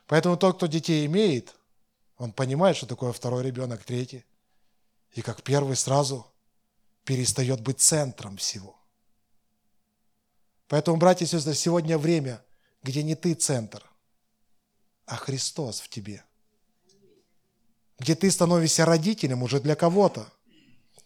Поэтому 0.07 0.38
тот, 0.38 0.57
кто 0.57 0.67
детей 0.67 1.05
имеет, 1.05 1.55
он 2.17 2.32
понимает, 2.32 2.76
что 2.76 2.86
такое 2.86 3.11
второй 3.11 3.43
ребенок, 3.43 3.84
третий. 3.84 4.26
И 5.11 5.21
как 5.21 5.43
первый 5.43 5.76
сразу 5.76 6.26
перестает 7.03 7.61
быть 7.61 7.80
центром 7.80 8.38
всего. 8.38 8.80
Поэтому, 10.67 10.97
братья 10.97 11.26
и 11.26 11.28
сестры, 11.28 11.53
сегодня 11.53 11.99
время– 11.99 12.43
где 12.84 13.01
не 13.01 13.15
ты 13.15 13.34
центр, 13.34 13.84
а 15.05 15.15
Христос 15.15 15.79
в 15.79 15.89
тебе. 15.89 16.23
Где 17.97 18.15
ты 18.15 18.29
становишься 18.29 18.86
родителем 18.86 19.41
уже 19.43 19.59
для 19.61 19.75
кого-то, 19.75 20.31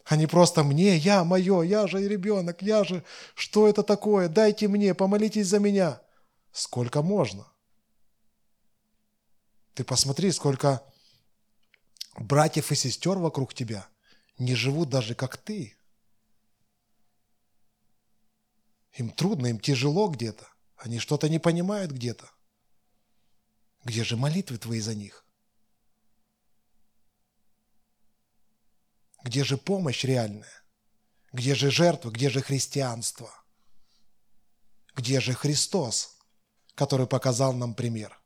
а 0.05 0.15
не 0.15 0.25
просто 0.25 0.63
мне, 0.63 0.97
я, 0.97 1.23
мое, 1.23 1.61
я 1.61 1.85
же 1.85 2.05
ребенок, 2.07 2.61
я 2.61 2.83
же, 2.83 3.03
что 3.35 3.67
это 3.67 3.83
такое, 3.83 4.27
дайте 4.29 4.67
мне, 4.67 4.95
помолитесь 4.95 5.47
за 5.47 5.59
меня. 5.59 6.01
Сколько 6.51 7.01
можно? 7.01 7.45
Ты 9.75 9.83
посмотри, 9.83 10.31
сколько 10.31 10.81
братьев 12.17 12.71
и 12.71 12.75
сестер 12.75 13.17
вокруг 13.19 13.53
тебя 13.53 13.87
не 14.39 14.55
живут 14.55 14.89
даже 14.89 15.13
как 15.13 15.37
ты. 15.37 15.75
Им 18.93 19.11
трудно, 19.11 19.47
им 19.47 19.59
тяжело 19.59 20.07
где-то. 20.07 20.47
Они 20.77 20.99
что-то 20.99 21.27
не 21.27 21.39
понимают 21.39 21.91
где-то. 21.91 22.29
Где 23.83 24.03
же 24.03 24.15
молитвы 24.15 24.57
твои 24.57 24.79
за 24.79 24.95
них? 24.95 25.25
Где 29.23 29.43
же 29.43 29.57
помощь 29.57 30.03
реальная? 30.03 30.63
Где 31.33 31.55
же 31.55 31.71
жертва? 31.71 32.11
Где 32.11 32.29
же 32.29 32.41
христианство? 32.41 33.31
Где 34.95 35.19
же 35.19 35.33
Христос, 35.33 36.17
который 36.75 37.07
показал 37.07 37.53
нам 37.53 37.73
пример? 37.73 38.19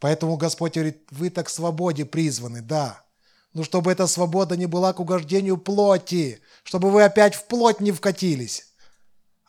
Поэтому 0.00 0.36
Господь 0.36 0.74
говорит, 0.74 1.06
вы 1.10 1.30
так 1.30 1.46
к 1.46 1.50
свободе 1.50 2.04
призваны, 2.04 2.62
да. 2.62 3.04
Но 3.52 3.64
чтобы 3.64 3.90
эта 3.90 4.06
свобода 4.06 4.56
не 4.56 4.66
была 4.66 4.92
к 4.92 5.00
угождению 5.00 5.58
плоти, 5.58 6.40
чтобы 6.62 6.90
вы 6.90 7.02
опять 7.04 7.34
в 7.34 7.46
плоть 7.46 7.80
не 7.80 7.92
вкатились. 7.92 8.67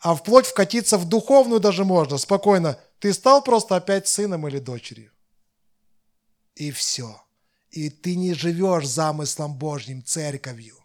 А 0.00 0.14
вплоть 0.14 0.46
вкатиться 0.46 0.96
в 0.96 1.06
духовную 1.06 1.60
даже 1.60 1.84
можно, 1.84 2.16
спокойно. 2.16 2.78
Ты 2.98 3.12
стал 3.12 3.42
просто 3.42 3.76
опять 3.76 4.08
сыном 4.08 4.48
или 4.48 4.58
дочерью. 4.58 5.12
И 6.54 6.70
все. 6.70 7.22
И 7.70 7.90
ты 7.90 8.16
не 8.16 8.34
живешь 8.34 8.88
замыслом 8.88 9.54
Божьим, 9.54 10.02
церковью. 10.02 10.76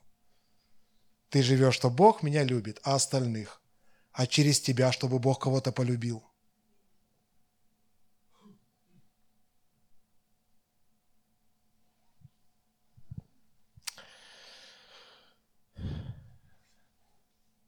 Ты 1.29 1.41
живешь, 1.41 1.75
что 1.75 1.89
Бог 1.89 2.23
меня 2.23 2.43
любит, 2.43 2.79
а 2.83 2.95
остальных. 2.95 3.61
А 4.11 4.27
через 4.27 4.59
тебя, 4.59 4.91
чтобы 4.91 5.19
Бог 5.19 5.39
кого-то 5.39 5.71
полюбил. 5.71 6.23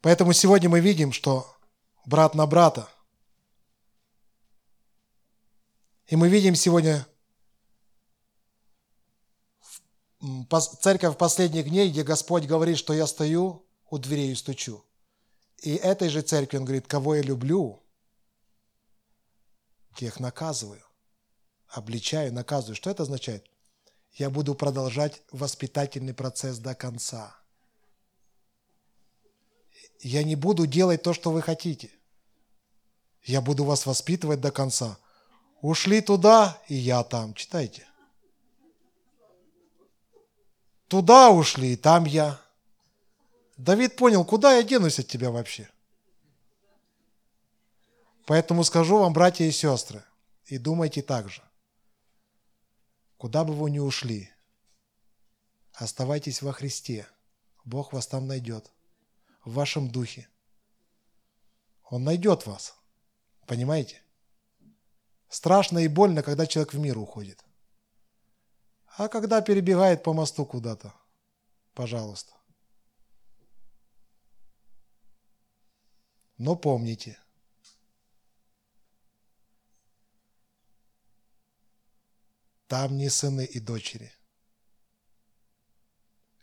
Поэтому 0.08 0.32
сегодня 0.32 0.70
мы 0.70 0.80
видим, 0.80 1.12
что 1.12 1.54
брат 2.06 2.34
на 2.34 2.48
брата. 2.48 2.88
И 6.06 6.16
мы 6.16 6.30
видим 6.30 6.56
сегодня 6.56 7.06
церковь 10.80 11.18
последних 11.18 11.68
дней, 11.68 11.90
где 11.92 12.04
Господь 12.04 12.46
говорит, 12.46 12.78
что 12.78 12.94
я 12.94 13.06
стою 13.06 13.66
у 13.90 13.98
дверей 13.98 14.32
и 14.32 14.36
стучу. 14.36 14.82
И 15.58 15.76
этой 15.76 16.08
же 16.08 16.22
церкви 16.22 16.56
он 16.56 16.64
говорит, 16.64 16.88
кого 16.88 17.16
я 17.16 17.22
люблю, 17.22 17.84
тех 19.98 20.22
наказываю, 20.22 20.86
обличаю, 21.68 22.32
наказываю. 22.32 22.78
Что 22.78 22.92
это 22.92 23.04
означает? 23.04 23.46
Я 24.14 24.30
буду 24.30 24.56
продолжать 24.56 25.22
воспитательный 25.34 26.14
процесс 26.14 26.60
до 26.60 26.76
конца 26.76 27.38
я 30.00 30.24
не 30.24 30.36
буду 30.36 30.68
делать 30.68 31.02
то, 31.02 31.14
что 31.14 31.32
вы 31.32 31.42
хотите. 31.42 31.90
Я 33.24 33.42
буду 33.42 33.64
вас 33.64 33.86
воспитывать 33.86 34.42
до 34.42 34.52
конца. 34.52 34.98
Ушли 35.62 36.02
туда, 36.02 36.62
и 36.68 36.76
я 36.76 37.04
там. 37.04 37.34
Читайте. 37.34 37.88
Туда 40.88 41.32
ушли, 41.32 41.74
и 41.74 41.76
там 41.76 42.06
я. 42.06 42.40
Давид 43.58 43.96
понял, 43.96 44.24
куда 44.24 44.56
я 44.56 44.64
денусь 44.64 45.00
от 45.00 45.08
тебя 45.08 45.32
вообще. 45.32 45.70
Поэтому 48.26 48.64
скажу 48.64 49.00
вам, 49.00 49.14
братья 49.14 49.46
и 49.46 49.52
сестры, 49.52 50.04
и 50.46 50.58
думайте 50.58 51.02
так 51.02 51.30
же. 51.30 51.42
Куда 53.18 53.44
бы 53.44 53.54
вы 53.54 53.72
ни 53.72 53.80
ушли, 53.80 54.30
оставайтесь 55.74 56.42
во 56.42 56.54
Христе. 56.54 57.08
Бог 57.66 57.94
вас 57.94 58.06
там 58.06 58.28
найдет 58.28 58.72
в 59.48 59.54
вашем 59.54 59.90
духе. 59.90 60.28
Он 61.86 62.04
найдет 62.04 62.46
вас. 62.46 62.76
Понимаете? 63.46 64.02
Страшно 65.30 65.80
и 65.80 65.88
больно, 65.88 66.22
когда 66.22 66.46
человек 66.46 66.74
в 66.74 66.80
мир 66.80 66.98
уходит. 66.98 67.42
А 68.98 69.08
когда 69.08 69.42
перебегает 69.42 70.04
по 70.04 70.12
мосту 70.14 70.46
куда-то, 70.46 70.94
пожалуйста. 71.74 72.34
Но 76.38 76.58
помните, 76.58 77.18
там 82.68 82.98
не 82.98 83.10
сыны 83.10 83.46
и 83.46 83.60
дочери, 83.60 84.12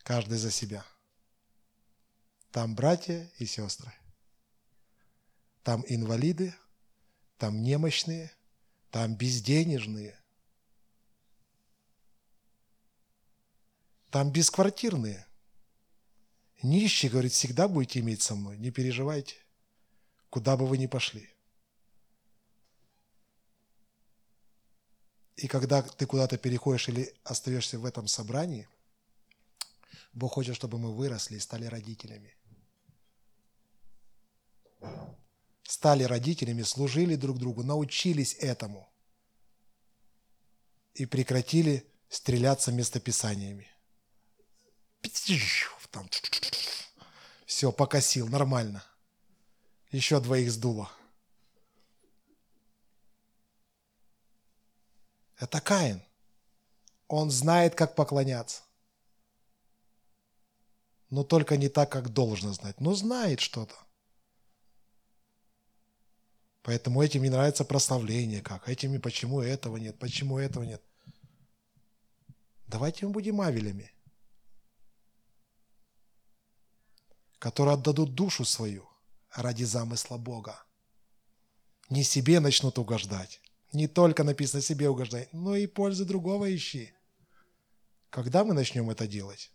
Каждый 0.02 0.36
за 0.36 0.50
себя. 0.50 0.84
Там 2.54 2.76
братья 2.76 3.28
и 3.38 3.46
сестры. 3.46 3.92
Там 5.64 5.84
инвалиды, 5.88 6.54
там 7.36 7.60
немощные, 7.60 8.30
там 8.92 9.16
безденежные, 9.16 10.16
там 14.08 14.30
бесквартирные. 14.30 15.26
Нищие, 16.62 17.10
говорит, 17.10 17.32
всегда 17.32 17.66
будете 17.66 17.98
иметь 17.98 18.22
со 18.22 18.36
мной, 18.36 18.56
не 18.56 18.70
переживайте, 18.70 19.34
куда 20.30 20.56
бы 20.56 20.64
вы 20.68 20.78
ни 20.78 20.86
пошли. 20.86 21.28
И 25.34 25.48
когда 25.48 25.82
ты 25.82 26.06
куда-то 26.06 26.38
переходишь 26.38 26.88
или 26.88 27.12
остаешься 27.24 27.80
в 27.80 27.84
этом 27.84 28.06
собрании, 28.06 28.68
Бог 30.12 30.34
хочет, 30.34 30.54
чтобы 30.54 30.78
мы 30.78 30.94
выросли 30.94 31.34
и 31.34 31.40
стали 31.40 31.64
родителями. 31.64 32.32
Стали 35.64 36.04
родителями, 36.04 36.62
служили 36.62 37.16
друг 37.16 37.38
другу, 37.38 37.62
научились 37.62 38.34
этому 38.34 38.88
и 40.94 41.06
прекратили 41.06 41.90
стреляться 42.08 42.70
местописаниями. 42.70 43.68
Там. 45.90 46.10
Все, 47.46 47.70
покосил, 47.70 48.26
нормально. 48.26 48.84
Еще 49.92 50.18
двоих 50.18 50.50
сдуло. 50.50 50.90
Это 55.38 55.60
Каин. 55.60 56.02
Он 57.06 57.30
знает, 57.30 57.76
как 57.76 57.94
поклоняться. 57.94 58.62
Но 61.10 61.22
только 61.22 61.56
не 61.56 61.68
так, 61.68 61.92
как 61.92 62.12
должно 62.12 62.52
знать. 62.54 62.80
Но 62.80 62.94
знает 62.94 63.38
что-то. 63.38 63.76
Поэтому 66.64 67.02
этим 67.02 67.22
не 67.22 67.28
нравится 67.28 67.62
прославление, 67.62 68.40
как 68.40 68.70
этими, 68.70 68.96
почему 68.96 69.42
этого 69.42 69.76
нет, 69.76 69.98
почему 69.98 70.38
этого 70.38 70.64
нет. 70.64 70.82
Давайте 72.66 73.06
мы 73.06 73.12
будем 73.12 73.42
авелями, 73.42 73.92
которые 77.38 77.74
отдадут 77.74 78.14
душу 78.14 78.46
свою 78.46 78.88
ради 79.34 79.64
замысла 79.64 80.16
Бога. 80.16 80.64
Не 81.90 82.02
себе 82.02 82.40
начнут 82.40 82.78
угождать, 82.78 83.42
не 83.74 83.86
только 83.86 84.24
написано 84.24 84.62
себе 84.62 84.88
угождай, 84.88 85.28
но 85.32 85.56
и 85.56 85.66
пользы 85.66 86.06
другого 86.06 86.52
ищи. 86.52 86.94
Когда 88.08 88.42
мы 88.42 88.54
начнем 88.54 88.88
это 88.88 89.06
делать? 89.06 89.52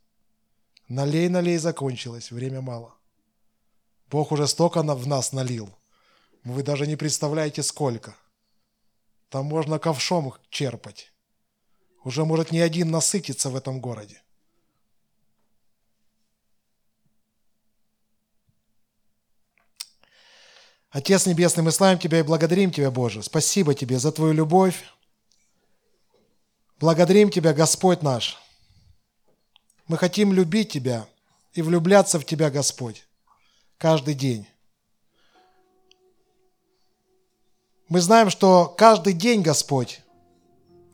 Налей, 0.88 1.28
налей, 1.28 1.58
закончилось, 1.58 2.30
время 2.30 2.62
мало. 2.62 2.94
Бог 4.12 4.32
уже 4.32 4.48
столько 4.48 4.84
в 4.84 5.08
нас 5.08 5.34
налил. 5.34 5.79
Вы 6.44 6.64
даже 6.64 6.88
не 6.88 6.96
представляете, 6.96 7.64
сколько. 7.64 8.16
Там 9.30 9.46
можно 9.46 9.78
ковшом 9.78 10.34
черпать. 10.50 11.12
Уже 12.04 12.26
может 12.26 12.52
ни 12.52 12.60
один 12.60 12.92
насытиться 12.92 13.50
в 13.50 13.56
этом 13.56 13.80
городе. 13.82 14.22
Отец 20.90 21.28
Небесный, 21.28 21.64
мы 21.64 21.72
славим 21.72 22.00
Тебя 22.00 22.20
и 22.20 22.24
благодарим 22.24 22.72
Тебя, 22.72 22.90
Боже. 22.90 23.22
Спасибо 23.22 23.76
Тебе 23.76 24.00
за 24.00 24.12
Твою 24.12 24.34
любовь. 24.34 24.84
Благодарим 26.80 27.30
Тебя, 27.30 27.54
Господь 27.54 28.02
наш. 28.02 28.38
Мы 29.88 29.98
хотим 29.98 30.34
любить 30.34 30.72
Тебя 30.72 31.08
и 31.54 31.62
влюбляться 31.62 32.20
в 32.20 32.26
Тебя, 32.26 32.50
Господь, 32.50 33.06
каждый 33.78 34.16
день. 34.16 34.48
Мы 37.90 38.02
знаем, 38.02 38.30
что 38.30 38.72
каждый 38.78 39.14
день, 39.14 39.42
Господь, 39.42 40.02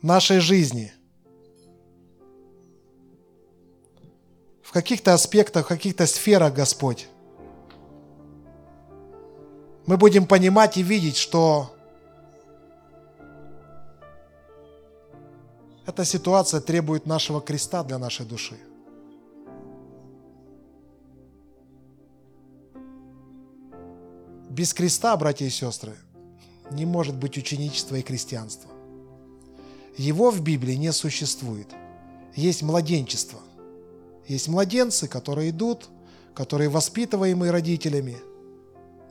нашей 0.01 0.39
жизни 0.39 0.93
в 4.63 4.71
каких-то 4.71 5.13
аспектах, 5.13 5.65
в 5.65 5.67
каких-то 5.67 6.07
сферах, 6.07 6.53
Господь, 6.53 7.09
мы 9.85 9.97
будем 9.97 10.25
понимать 10.25 10.77
и 10.77 10.83
видеть, 10.83 11.17
что 11.17 11.75
эта 15.85 16.05
ситуация 16.05 16.61
требует 16.61 17.05
нашего 17.05 17.41
креста 17.41 17.83
для 17.83 17.97
нашей 17.97 18.25
души. 18.25 18.57
Без 24.49 24.73
креста, 24.73 25.17
братья 25.17 25.45
и 25.45 25.49
сестры, 25.49 25.97
не 26.71 26.85
может 26.85 27.15
быть 27.15 27.37
ученичества 27.37 27.95
и 27.95 28.01
крестьянства. 28.01 28.69
Его 29.97 30.31
в 30.31 30.41
Библии 30.41 30.75
не 30.75 30.91
существует. 30.91 31.67
Есть 32.35 32.63
младенчество. 32.63 33.39
Есть 34.27 34.47
младенцы, 34.47 35.07
которые 35.07 35.51
идут, 35.51 35.89
которые 36.33 36.69
воспитываемы 36.69 37.51
родителями– 37.51 38.17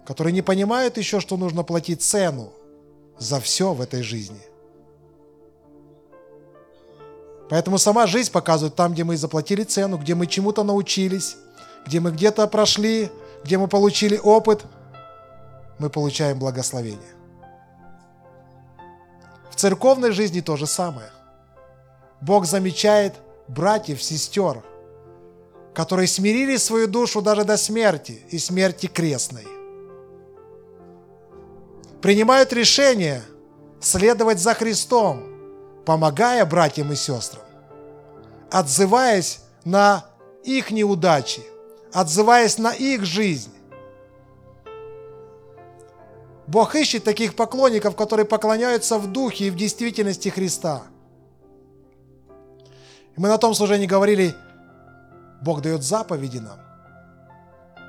которые 0.05 0.33
не 0.33 0.43
понимают 0.43 0.99
еще, 0.99 1.21
что 1.21 1.37
нужно 1.37 1.63
платить 1.63 2.03
цену 2.03 2.53
за 3.19 3.41
все 3.41 3.73
в 3.73 3.81
этой 3.81 4.03
жизни. 4.03 4.41
Поэтому 7.49 7.79
сама 7.79 8.07
жизнь 8.07 8.33
показывает 8.33 8.75
там, 8.75 8.93
где 8.93 9.05
мы 9.05 9.17
заплатили 9.17 9.65
цену, 9.65 9.99
где 9.99 10.15
мы 10.15 10.27
чему-то 10.27 10.65
научились, 10.65 11.37
где 11.87 12.01
мы 12.01 12.11
где-то 12.11 12.47
прошли, 12.47 13.11
где 13.45 13.59
мы 13.59 13.69
получили 13.69 14.19
опыт, 14.23 14.65
мы 15.79 15.91
получаем 15.91 16.39
благословение. 16.39 17.14
В 19.55 19.57
церковной 19.57 20.11
жизни 20.11 20.41
то 20.41 20.57
же 20.57 20.67
самое. 20.67 21.11
Бог 22.21 22.45
замечает 22.45 23.15
братьев, 23.47 24.03
сестер, 24.03 24.65
которые 25.73 26.09
смирили 26.09 26.57
свою 26.57 26.89
душу 26.89 27.23
даже 27.23 27.45
до 27.45 27.57
смерти 27.57 28.21
и 28.31 28.39
смерти 28.39 28.87
крестной 28.87 29.47
принимают 32.05 32.53
решение 32.53 33.23
следовать 33.81 34.39
за 34.39 34.53
Христом, 34.53 35.25
помогая 35.87 36.45
братьям 36.45 36.93
и 36.93 36.97
сестрам, 36.97 37.43
отзываясь 38.51 39.41
на 39.65 40.05
их 40.43 40.71
неудачи, 40.71 41.43
отзываясь 41.95 42.59
на 42.59 42.73
их 42.75 43.07
жизнь. 43.07 43.54
Бог 46.47 46.75
ищет 46.75 47.05
таких 47.05 47.37
поклонников, 47.37 47.97
которые 47.97 48.27
поклоняются 48.27 48.99
в 48.99 49.11
духе 49.11 49.47
и 49.47 49.51
в 49.51 49.57
действительности 49.57 50.29
Христа. 50.29 50.83
И 53.17 53.21
мы 53.21 53.29
на 53.29 53.39
том 53.39 53.55
служении 53.55 53.87
говорили, 53.87 54.35
Бог 55.41 55.63
дает 55.63 55.83
заповеди 55.83 56.39
нам, 56.39 56.59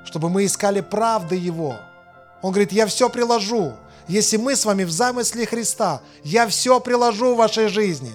чтобы 0.04 0.30
мы 0.30 0.46
искали 0.46 0.80
правды 0.80 1.36
Его. 1.36 1.76
Он 2.42 2.50
говорит, 2.50 2.72
я 2.72 2.86
все 2.86 3.10
приложу, 3.10 3.74
если 4.08 4.36
мы 4.36 4.54
с 4.54 4.64
вами 4.64 4.84
в 4.84 4.90
замысле 4.90 5.46
Христа, 5.46 6.00
я 6.22 6.46
все 6.46 6.80
приложу 6.80 7.34
в 7.34 7.38
вашей 7.38 7.68
жизни. 7.68 8.12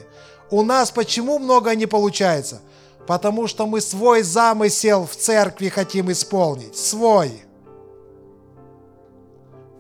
У 0.49 0.63
нас 0.63 0.91
почему 0.91 1.37
много 1.37 1.75
не 1.75 1.85
получается? 1.85 2.61
Потому 3.07 3.47
что 3.47 3.67
мы 3.67 3.81
свой 3.81 4.21
замысел 4.21 5.05
в 5.05 5.15
церкви 5.15 5.69
хотим 5.69 6.11
исполнить. 6.11 6.77
Свой. 6.77 7.43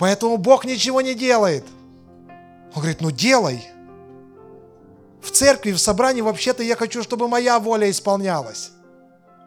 Поэтому 0.01 0.37
Бог 0.37 0.65
ничего 0.65 0.99
не 1.01 1.13
делает. 1.13 1.63
Он 2.73 2.81
говорит, 2.81 3.01
ну 3.01 3.11
делай. 3.11 3.63
В 5.21 5.29
церкви, 5.29 5.73
в 5.73 5.79
собрании 5.79 6.21
вообще-то 6.21 6.63
я 6.63 6.75
хочу, 6.75 7.03
чтобы 7.03 7.27
моя 7.27 7.59
воля 7.59 7.87
исполнялась. 7.87 8.71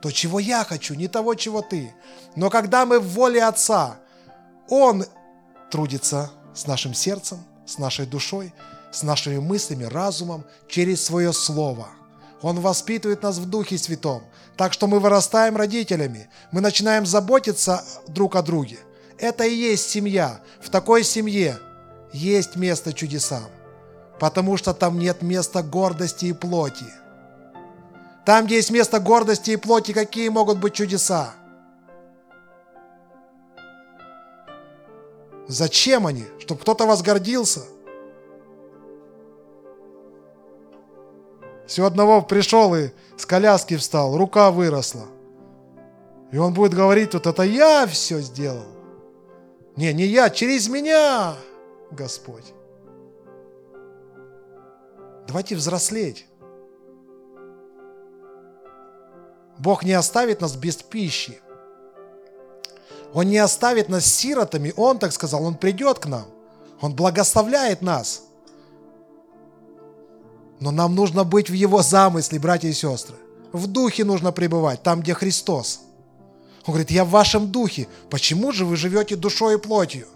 То, 0.01 0.13
чего 0.13 0.39
я 0.39 0.63
хочу, 0.63 0.95
не 0.95 1.09
того, 1.09 1.35
чего 1.35 1.61
ты. 1.61 1.93
Но 2.37 2.51
когда 2.51 2.87
мы 2.87 3.01
в 3.01 3.15
воле 3.15 3.43
Отца, 3.43 3.97
Он 4.69 5.05
трудится 5.73 6.31
с 6.55 6.69
нашим 6.69 6.95
сердцем, 6.95 7.39
с 7.67 7.79
нашей 7.79 8.07
душой, 8.07 8.55
с 8.93 9.03
нашими 9.03 9.39
мыслями, 9.39 9.83
разумом, 9.83 10.45
через 10.69 11.05
свое 11.05 11.33
Слово. 11.33 11.89
Он 12.43 12.61
воспитывает 12.61 13.25
нас 13.25 13.39
в 13.39 13.51
Духе 13.51 13.77
Святом, 13.77 14.23
так 14.57 14.73
что 14.73 14.87
мы 14.87 15.01
вырастаем 15.01 15.57
родителями, 15.57 16.29
мы 16.53 16.61
начинаем 16.61 17.07
заботиться 17.07 17.85
друг 18.07 18.37
о 18.37 18.43
друге. 18.43 18.79
Это 19.19 19.45
и 19.45 19.55
есть 19.55 19.89
семья. 19.89 20.41
В 20.61 20.71
такой 20.71 21.05
семье 21.05 21.59
есть 22.13 22.57
место 22.57 22.93
чудесам, 22.93 23.45
потому 24.19 24.57
что 24.57 24.75
там 24.75 24.99
нет 24.99 25.23
места 25.23 25.63
гордости 25.63 26.27
и 26.27 26.33
плоти. 26.33 26.87
Там, 28.25 28.47
где 28.47 28.57
есть 28.57 28.71
место 28.71 29.01
гордости 29.01 29.53
и 29.53 29.57
плоти, 29.57 29.93
какие 29.93 30.29
могут 30.29 30.59
быть 30.59 30.75
чудеса? 30.75 31.35
Зачем 35.47 36.07
они? 36.07 36.25
Чтобы 36.41 36.63
кто-то 36.63 36.87
вас 36.87 37.03
гордился? 37.03 37.61
Все 41.67 41.85
одного 41.85 42.23
пришел 42.23 42.75
и 42.75 42.91
с 43.17 43.27
коляски 43.27 43.77
встал, 43.77 44.17
рука 44.17 44.51
выросла. 44.51 45.07
И 46.33 46.39
он 46.39 46.53
будет 46.55 46.75
говорить, 46.75 47.11
тут 47.11 47.27
это 47.27 47.43
я 47.43 47.87
все 47.87 48.21
сделал. 48.21 48.74
Не, 49.77 49.93
не 49.93 50.05
я, 50.05 50.31
через 50.31 50.69
меня, 50.69 51.35
Господь. 51.91 52.53
Давайте 55.27 55.57
взрослеть. 55.57 56.27
Бог 59.59 59.85
не 59.85 59.93
оставит 59.93 60.41
нас 60.41 60.55
без 60.55 60.77
пищи. 60.77 61.41
Он 63.13 63.27
не 63.29 63.39
оставит 63.39 63.89
нас 63.89 64.05
сиротами. 64.05 64.73
Он 64.77 64.99
так 64.99 65.13
сказал, 65.13 65.45
Он 65.45 65.57
придет 65.57 65.99
к 65.99 66.07
нам. 66.07 66.27
Он 66.81 66.95
благословляет 66.95 67.81
нас. 67.81 68.25
Но 70.61 70.71
нам 70.71 70.95
нужно 70.95 71.25
быть 71.25 71.49
в 71.49 71.53
Его 71.53 71.83
замысле, 71.83 72.39
братья 72.39 72.69
и 72.69 72.73
сестры. 72.73 73.17
В 73.53 73.67
духе 73.69 74.05
нужно 74.05 74.33
пребывать, 74.33 74.83
там, 74.83 75.01
где 75.01 75.15
Христос. 75.15 75.84
Он 76.67 76.73
говорит, 76.73 76.91
я 76.91 77.05
в 77.05 77.11
вашем 77.11 77.51
духе. 77.51 77.89
Почему 78.09 78.53
же 78.53 78.65
вы 78.65 78.77
живете 78.77 79.17
душой 79.17 79.55
и 79.55 79.59
плотью? 79.59 80.07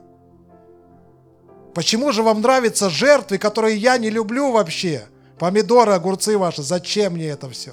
Почему 1.74 2.10
же 2.10 2.22
вам 2.22 2.40
нравятся 2.40 2.88
жертвы, 2.88 3.38
которые 3.38 3.76
я 3.76 3.98
не 3.98 4.08
люблю 4.08 4.50
вообще? 4.50 5.06
Помидоры, 5.38 5.92
огурцы 5.92 6.38
ваши, 6.38 6.62
зачем 6.62 7.14
мне 7.14 7.28
это 7.28 7.48
все? 7.50 7.72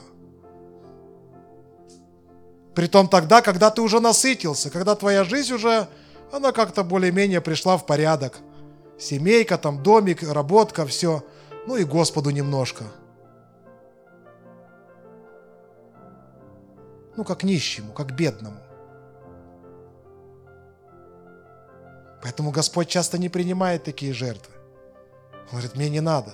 Притом 2.76 3.07
тогда, 3.07 3.41
когда 3.41 3.71
ты 3.71 3.82
уже 3.82 4.01
насытился, 4.01 4.69
когда 4.69 4.95
твоя 4.95 5.23
жизнь 5.23 5.53
уже, 5.53 5.88
она 6.32 6.51
как-то 6.51 6.84
более-менее 6.84 7.39
пришла 7.39 7.78
в 7.78 7.86
порядок. 7.86 8.39
Семейка, 8.99 9.57
там, 9.57 9.82
домик, 9.82 10.21
работка, 10.21 10.86
все. 10.86 11.23
Ну 11.65 11.78
и 11.78 11.86
Господу 11.86 12.30
немножко. 12.32 12.84
Ну, 17.15 17.23
как 17.23 17.43
нищему, 17.43 17.93
как 17.93 18.13
бедному. 18.13 18.64
Поэтому 22.26 22.49
Господь 22.49 22.88
часто 22.88 23.19
не 23.19 23.30
принимает 23.30 23.84
такие 23.84 24.11
жертвы. 24.11 24.51
Он 25.43 25.49
говорит, 25.51 25.76
мне 25.76 25.91
не 25.91 26.01
надо. 26.01 26.34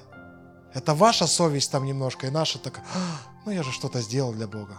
Это 0.73 0.93
ваша 0.93 1.27
совесть 1.27 1.69
там 1.69 1.83
немножко, 1.83 2.27
и 2.27 2.29
наша 2.29 2.59
такая, 2.59 2.85
ну 3.45 3.51
я 3.51 3.61
же 3.61 3.73
что-то 3.73 3.99
сделал 3.99 4.31
для 4.31 4.47
Бога. 4.47 4.77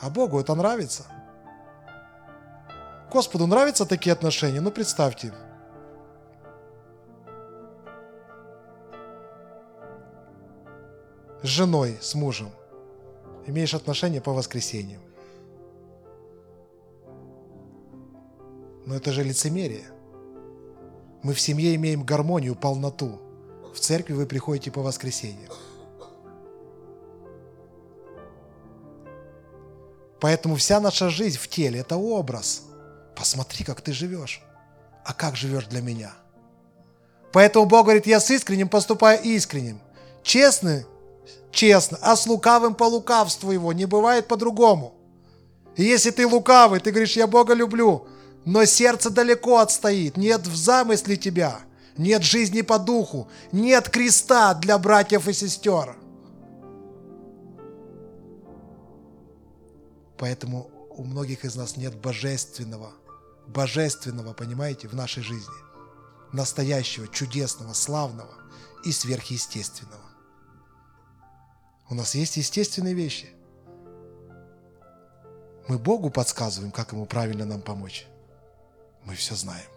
А 0.00 0.08
Богу 0.10 0.38
это 0.38 0.54
нравится. 0.54 1.06
Господу 3.10 3.48
нравятся 3.48 3.84
такие 3.84 4.12
отношения? 4.12 4.60
Ну 4.60 4.70
представьте. 4.70 5.34
С 11.42 11.48
женой, 11.48 11.98
с 12.00 12.14
мужем. 12.14 12.52
Имеешь 13.48 13.74
отношения 13.74 14.20
по 14.20 14.32
воскресеньям. 14.32 15.09
Но 18.86 18.96
это 18.96 19.12
же 19.12 19.22
лицемерие. 19.22 19.86
Мы 21.22 21.34
в 21.34 21.40
семье 21.40 21.74
имеем 21.74 22.02
гармонию, 22.02 22.54
полноту. 22.54 23.20
В 23.74 23.78
церкви 23.78 24.14
вы 24.14 24.26
приходите 24.26 24.70
по 24.70 24.82
воскресеньям. 24.82 25.52
Поэтому 30.18 30.56
вся 30.56 30.80
наша 30.80 31.08
жизнь 31.08 31.38
в 31.38 31.48
теле– 31.48 31.80
это 31.80 31.96
образ. 31.96 32.62
Посмотри, 33.16 33.64
как 33.64 33.80
ты 33.80 33.92
живешь. 33.92 34.42
А 35.04 35.14
как 35.14 35.36
живешь 35.36 35.66
для 35.66 35.80
меня? 35.80 36.12
Поэтому 37.32 37.66
Бог 37.66 37.84
говорит, 37.84 38.06
я 38.06 38.20
с 38.20 38.30
искренним 38.30 38.68
поступаю 38.68 39.22
искренним. 39.22 39.80
Честный– 40.22 40.84
честно, 41.52 41.98
а 42.02 42.16
с 42.16 42.26
лукавым 42.26 42.74
по 42.74 42.84
лукавству 42.84 43.50
его. 43.50 43.72
Не 43.72 43.86
бывает 43.86 44.26
по-другому. 44.26 44.94
И 45.76 45.84
если 45.84 46.10
ты 46.10 46.26
лукавый, 46.26 46.80
ты 46.80 46.90
говоришь, 46.90 47.16
я 47.16 47.26
Бога 47.26 47.54
люблю– 47.54 48.06
но 48.44 48.64
сердце 48.64 49.10
далеко 49.10 49.58
отстоит, 49.58 50.16
нет 50.16 50.46
в 50.46 50.56
замысле 50.56 51.16
тебя, 51.16 51.60
нет 51.96 52.22
жизни 52.22 52.62
по 52.62 52.78
духу, 52.78 53.28
нет 53.52 53.88
креста 53.88 54.54
для 54.54 54.78
братьев 54.78 55.28
и 55.28 55.32
сестер. 55.32 55.96
Поэтому 60.16 60.70
у 60.90 61.04
многих 61.04 61.44
из 61.44 61.54
нас 61.54 61.76
нет 61.76 61.94
божественного, 61.94 62.92
божественного, 63.46 64.32
понимаете, 64.32 64.88
в 64.88 64.94
нашей 64.94 65.22
жизни. 65.22 65.54
Настоящего, 66.32 67.08
чудесного, 67.08 67.72
славного 67.72 68.34
и 68.84 68.92
сверхъестественного. 68.92 69.98
У 71.88 71.94
нас 71.94 72.14
есть 72.14 72.36
естественные 72.36 72.94
вещи. 72.94 73.30
Мы 75.68 75.78
Богу 75.78 76.10
подсказываем, 76.10 76.70
как 76.70 76.92
Ему 76.92 77.06
правильно 77.06 77.44
нам 77.44 77.62
помочь 77.62 78.06
мы 79.04 79.14
все 79.14 79.34
знаем. 79.34 79.68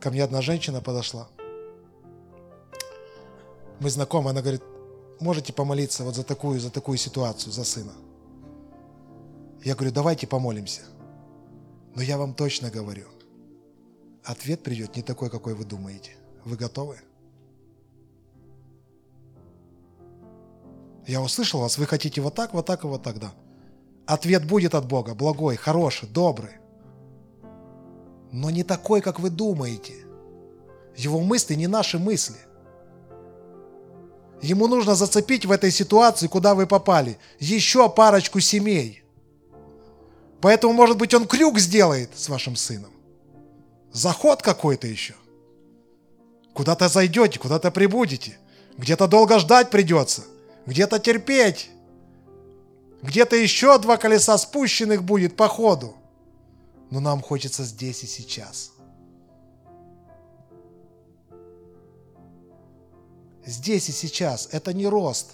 Ко 0.00 0.10
мне 0.10 0.24
одна 0.24 0.42
женщина 0.42 0.80
подошла. 0.80 1.28
Мы 3.78 3.90
знакомы, 3.90 4.30
она 4.30 4.40
говорит, 4.40 4.62
можете 5.20 5.52
помолиться 5.52 6.04
вот 6.04 6.14
за 6.14 6.24
такую, 6.24 6.60
за 6.60 6.70
такую 6.70 6.98
ситуацию, 6.98 7.52
за 7.52 7.64
сына. 7.64 7.92
Я 9.64 9.74
говорю, 9.74 9.92
давайте 9.92 10.26
помолимся. 10.26 10.82
Но 11.94 12.02
я 12.02 12.18
вам 12.18 12.34
точно 12.34 12.70
говорю, 12.70 13.06
ответ 14.24 14.62
придет 14.62 14.96
не 14.96 15.02
такой, 15.02 15.30
какой 15.30 15.54
вы 15.54 15.64
думаете. 15.64 16.16
Вы 16.44 16.56
готовы? 16.56 16.98
Я 21.06 21.20
услышал 21.20 21.60
вас, 21.60 21.78
вы 21.78 21.86
хотите 21.86 22.20
вот 22.20 22.34
так, 22.34 22.54
вот 22.54 22.66
так 22.66 22.84
и 22.84 22.86
вот 22.86 23.02
так, 23.02 23.18
да. 23.18 23.32
Ответ 24.12 24.44
будет 24.44 24.74
от 24.74 24.84
Бога, 24.86 25.14
благой, 25.14 25.56
хороший, 25.56 26.06
добрый. 26.06 26.50
Но 28.30 28.50
не 28.50 28.62
такой, 28.62 29.00
как 29.00 29.18
вы 29.18 29.30
думаете. 29.30 30.04
Его 30.94 31.20
мысли 31.20 31.54
не 31.54 31.66
наши 31.66 31.98
мысли. 31.98 32.36
Ему 34.42 34.66
нужно 34.66 34.96
зацепить 34.96 35.46
в 35.46 35.50
этой 35.50 35.70
ситуации, 35.70 36.26
куда 36.26 36.54
вы 36.54 36.66
попали, 36.66 37.16
еще 37.38 37.88
парочку 37.88 38.38
семей. 38.40 39.02
Поэтому, 40.42 40.74
может 40.74 40.98
быть, 40.98 41.14
он 41.14 41.26
крюк 41.26 41.58
сделает 41.58 42.10
с 42.14 42.28
вашим 42.28 42.54
сыном. 42.54 42.92
Заход 43.92 44.42
какой-то 44.42 44.86
еще. 44.86 45.14
Куда-то 46.52 46.88
зайдете, 46.88 47.38
куда-то 47.38 47.70
прибудете. 47.70 48.36
Где-то 48.76 49.08
долго 49.08 49.38
ждать 49.38 49.70
придется. 49.70 50.24
Где-то 50.66 50.98
терпеть. 50.98 51.70
Где-то 53.02 53.34
еще 53.34 53.76
два 53.78 53.96
колеса 53.96 54.38
спущенных 54.38 55.02
будет 55.02 55.36
по 55.36 55.48
ходу. 55.48 55.94
Но 56.90 57.00
нам 57.00 57.20
хочется 57.20 57.64
здесь 57.64 58.04
и 58.04 58.06
сейчас. 58.06 58.70
Здесь 63.44 63.88
и 63.88 63.92
сейчас. 63.92 64.48
Это 64.52 64.72
не 64.72 64.86
рост. 64.86 65.32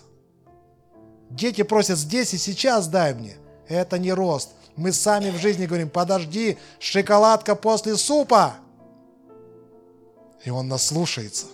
Дети 1.29 1.63
просят 1.63 1.99
здесь 1.99 2.33
и 2.33 2.39
сейчас 2.39 2.89
дай 2.89 3.13
мне. 3.13 3.37
Это 3.69 3.99
не 3.99 4.13
рост. 4.15 4.51
Мы 4.77 4.93
сами 4.93 5.31
в 5.31 5.37
жизни 5.37 5.67
говорим, 5.67 5.91
подожди, 5.91 6.57
шоколадка 6.79 7.55
после 7.55 7.97
супа. 7.99 8.55
И 10.43 10.49
он 10.49 10.69
нас 10.69 10.87
слушается. 10.87 11.47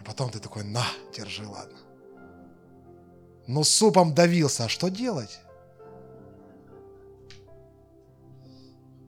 И 0.00 0.02
потом 0.02 0.30
ты 0.30 0.40
такой, 0.40 0.64
на, 0.64 0.84
держи, 1.14 1.46
ладно 1.46 1.83
но 3.46 3.64
супом 3.64 4.14
давился. 4.14 4.64
А 4.64 4.68
что 4.68 4.88
делать? 4.88 5.40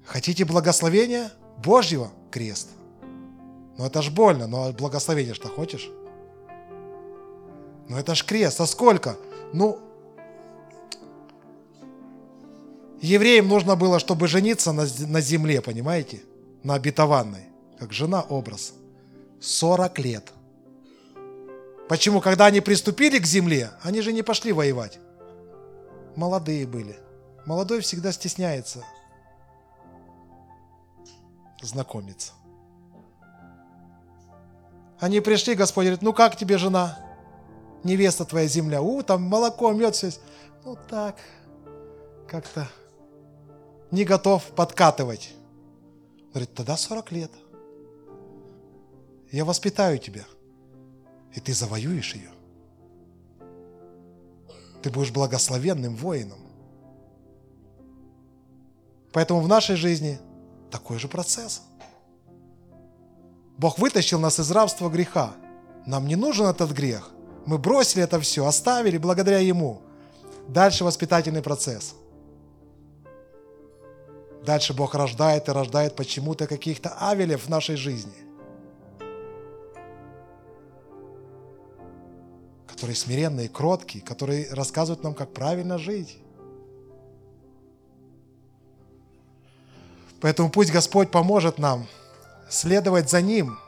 Хотите 0.05 0.45
благословения 0.45 1.32
Божьего? 1.59 2.11
Крест. 2.30 2.68
Ну 3.78 3.84
это 3.84 4.03
ж 4.03 4.11
больно, 4.11 4.47
но 4.47 4.72
благословение 4.72 5.34
что 5.34 5.49
хочешь? 5.49 5.91
Ну 7.89 7.97
это 7.97 8.14
ж 8.14 8.24
крест. 8.24 8.61
А 8.61 8.66
сколько? 8.66 9.16
Ну, 9.53 9.78
евреям 13.01 13.49
нужно 13.49 13.76
было, 13.76 13.99
чтобы 13.99 14.28
жениться 14.28 14.72
на, 14.72 14.87
на 15.07 15.20
земле, 15.20 15.61
понимаете? 15.61 16.22
На 16.62 16.74
обетованной. 16.74 17.47
Как 17.78 17.93
жена 17.93 18.22
образ. 18.22 18.74
40 19.41 19.99
лет. 19.99 20.32
Почему? 21.89 22.20
Когда 22.20 22.47
они 22.47 22.61
приступили 22.61 23.18
к 23.18 23.26
земле, 23.26 23.70
они 23.82 24.01
же 24.01 24.12
не 24.12 24.22
пошли 24.22 24.53
воевать. 24.53 24.99
Молодые 26.16 26.66
были. 26.66 26.99
Молодой 27.45 27.80
всегда 27.80 28.11
стесняется 28.12 28.84
знакомиться. 31.62 32.32
Они 34.99 35.20
пришли, 35.20 35.55
Господь 35.55 35.84
говорит, 35.84 36.03
ну 36.03 36.12
как 36.12 36.37
тебе 36.37 36.59
жена? 36.59 36.99
Невеста 37.84 38.24
твоя 38.24 38.49
земля. 38.49 38.80
У, 38.80 39.03
там 39.03 39.22
молоко, 39.22 39.72
мед, 39.72 39.95
все. 39.95 40.11
Ну 40.64 40.76
так, 40.89 41.16
как-то 42.28 42.66
не 43.91 44.05
готов 44.05 44.43
подкатывать. 44.55 45.32
Говорит, 46.30 46.55
тогда 46.55 46.76
40 46.76 47.12
лет. 47.12 47.30
Я 49.30 49.45
воспитаю 49.45 49.99
тебя, 49.99 50.24
и 51.37 51.41
ты 51.41 51.53
завоюешь 51.53 52.14
ее. 52.14 52.30
Ты 54.82 54.91
будешь 54.91 55.12
благословенным 55.12 55.95
воином. 55.95 56.39
Поэтому 59.12 59.41
в 59.41 59.49
нашей 59.49 59.76
жизни 59.76 60.18
такой 60.70 60.99
же 60.99 61.09
процесс. 61.09 61.62
Бог 63.59 63.78
вытащил 63.78 64.18
нас 64.18 64.41
из 64.41 64.51
рабства 64.51 64.89
греха. 64.89 65.34
Нам 65.87 66.07
не 66.07 66.16
нужен 66.16 66.47
этот 66.47 66.72
грех. 66.72 67.11
Мы 67.45 67.59
бросили 67.59 68.03
это 68.03 68.18
все, 68.20 68.45
оставили 68.45 68.99
благодаря 68.99 69.39
Ему. 69.39 69.82
Дальше 70.49 70.84
воспитательный 70.84 71.43
процесс. 71.43 71.95
Дальше 74.45 74.72
Бог 74.72 74.95
рождает 74.95 75.49
и 75.49 75.53
рождает 75.53 75.97
почему-то 75.97 76.47
каких-то 76.47 76.97
авелев 76.99 77.45
в 77.45 77.49
нашей 77.49 77.76
жизни. 77.76 78.25
Которые 82.76 82.94
смиренные, 82.94 83.48
кроткие, 83.48 84.04
которые 84.04 84.52
рассказывают 84.52 85.02
нам, 85.02 85.14
как 85.14 85.32
правильно 85.32 85.78
жить. 85.78 86.18
Поэтому 90.20 90.50
пусть 90.50 90.70
Господь 90.70 91.10
поможет 91.10 91.58
нам 91.58 91.86
следовать 92.50 93.08
за 93.08 93.22
Ним. 93.22 93.58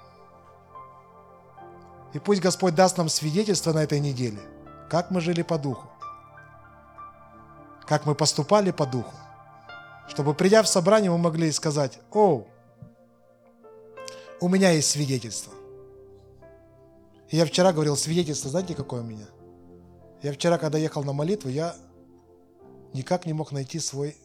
И 2.12 2.18
пусть 2.18 2.42
Господь 2.42 2.74
даст 2.74 2.98
нам 2.98 3.08
свидетельство 3.08 3.72
на 3.72 3.82
этой 3.82 3.98
неделе, 3.98 4.40
как 4.90 5.10
мы 5.10 5.22
жили 5.22 5.40
по 5.40 5.56
духу, 5.56 5.88
как 7.86 8.04
мы 8.04 8.14
поступали 8.14 8.72
по 8.72 8.84
духу, 8.84 9.16
чтобы 10.08 10.34
придя 10.34 10.62
в 10.62 10.68
собрание, 10.68 11.10
мы 11.10 11.16
могли 11.16 11.50
сказать, 11.50 11.98
о, 12.12 12.46
у 14.38 14.48
меня 14.50 14.72
есть 14.72 14.90
свидетельство. 14.90 15.54
Я 17.30 17.44
вчера 17.44 17.72
говорил, 17.72 17.96
свидетельство, 17.96 18.50
знаете, 18.50 18.74
какое 18.74 19.02
у 19.02 19.04
меня? 19.04 19.26
Я 20.22 20.32
вчера, 20.32 20.58
когда 20.58 20.78
ехал 20.78 21.04
на 21.04 21.12
молитву, 21.12 21.50
я 21.50 21.76
никак 22.94 23.26
не 23.26 23.32
мог 23.32 23.52
найти 23.52 23.78
свой 23.78 24.16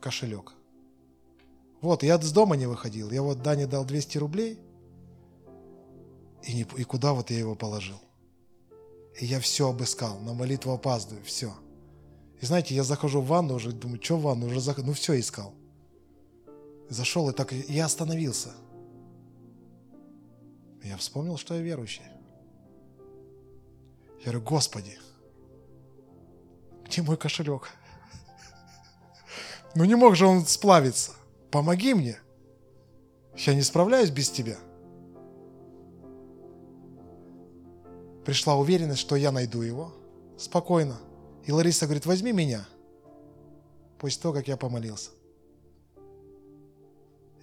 кошелек. 0.00 0.54
Вот, 1.82 2.02
я 2.02 2.20
с 2.20 2.32
дома 2.32 2.56
не 2.56 2.66
выходил. 2.66 3.10
Я 3.10 3.22
вот 3.22 3.42
Дане 3.42 3.66
дал 3.66 3.84
200 3.84 4.18
рублей, 4.18 4.58
и, 6.42 6.54
не, 6.54 6.66
и 6.76 6.84
куда 6.84 7.12
вот 7.12 7.30
я 7.30 7.38
его 7.38 7.54
положил? 7.54 8.00
И 9.20 9.26
я 9.26 9.40
все 9.40 9.68
обыскал, 9.68 10.18
на 10.20 10.32
молитву 10.32 10.72
опаздываю, 10.72 11.24
все. 11.24 11.52
И 12.40 12.46
знаете, 12.46 12.74
я 12.74 12.84
захожу 12.84 13.20
в 13.20 13.26
ванну 13.26 13.54
уже, 13.54 13.72
думаю, 13.72 14.02
что 14.02 14.16
в 14.16 14.22
ванну, 14.22 14.46
уже 14.46 14.60
зах... 14.60 14.78
ну 14.78 14.92
все 14.92 15.18
искал. 15.18 15.54
Зашел 16.88 17.28
и 17.28 17.32
так, 17.32 17.52
я 17.52 17.84
остановился. 17.84 18.50
Я 20.82 20.96
вспомнил, 20.96 21.36
что 21.36 21.54
я 21.54 21.60
верующий. 21.60 22.02
Я 24.18 24.32
говорю, 24.32 24.42
Господи, 24.42 24.98
где 26.84 27.02
мой 27.02 27.16
кошелек? 27.16 27.70
Ну 29.74 29.84
не 29.84 29.94
мог 29.94 30.16
же 30.16 30.26
он 30.26 30.46
сплавиться. 30.46 31.12
Помоги 31.50 31.94
мне. 31.94 32.18
Я 33.36 33.54
не 33.54 33.62
справляюсь 33.62 34.10
без 34.10 34.30
тебя. 34.30 34.56
Пришла 38.24 38.56
уверенность, 38.56 39.00
что 39.00 39.16
я 39.16 39.30
найду 39.30 39.62
его. 39.62 39.92
Спокойно. 40.38 40.98
И 41.44 41.52
Лариса 41.52 41.86
говорит, 41.86 42.06
возьми 42.06 42.32
меня. 42.32 42.66
После 43.98 44.22
того, 44.22 44.34
как 44.34 44.48
я 44.48 44.56
помолился. 44.56 45.10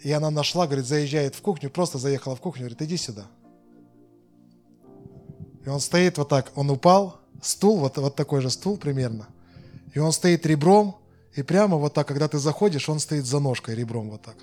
И 0.02 0.12
она 0.12 0.30
нашла, 0.30 0.66
говорит, 0.66 0.86
заезжает 0.86 1.36
в 1.36 1.42
кухню, 1.42 1.70
просто 1.70 1.98
заехала 1.98 2.36
в 2.36 2.42
кухню, 2.42 2.64
говорит, 2.64 2.82
иди 2.82 2.98
сюда. 2.98 3.28
И 5.66 5.70
он 5.70 5.80
стоит 5.80 6.18
вот 6.18 6.30
так, 6.30 6.52
он 6.56 6.70
упал, 6.70 7.20
стул, 7.42 7.80
вот, 7.80 7.98
вот 7.98 8.16
такой 8.16 8.42
же 8.42 8.50
стул 8.50 8.78
примерно. 8.78 9.28
И 9.94 10.00
он 10.00 10.12
стоит 10.12 10.46
ребром, 10.46 10.98
и 11.34 11.42
прямо 11.42 11.78
вот 11.78 11.94
так, 11.94 12.08
когда 12.08 12.28
ты 12.28 12.38
заходишь, 12.38 12.90
он 12.90 13.00
стоит 13.00 13.26
за 13.26 13.40
ножкой 13.40 13.76
ребром 13.76 14.10
вот 14.10 14.22
так. 14.22 14.36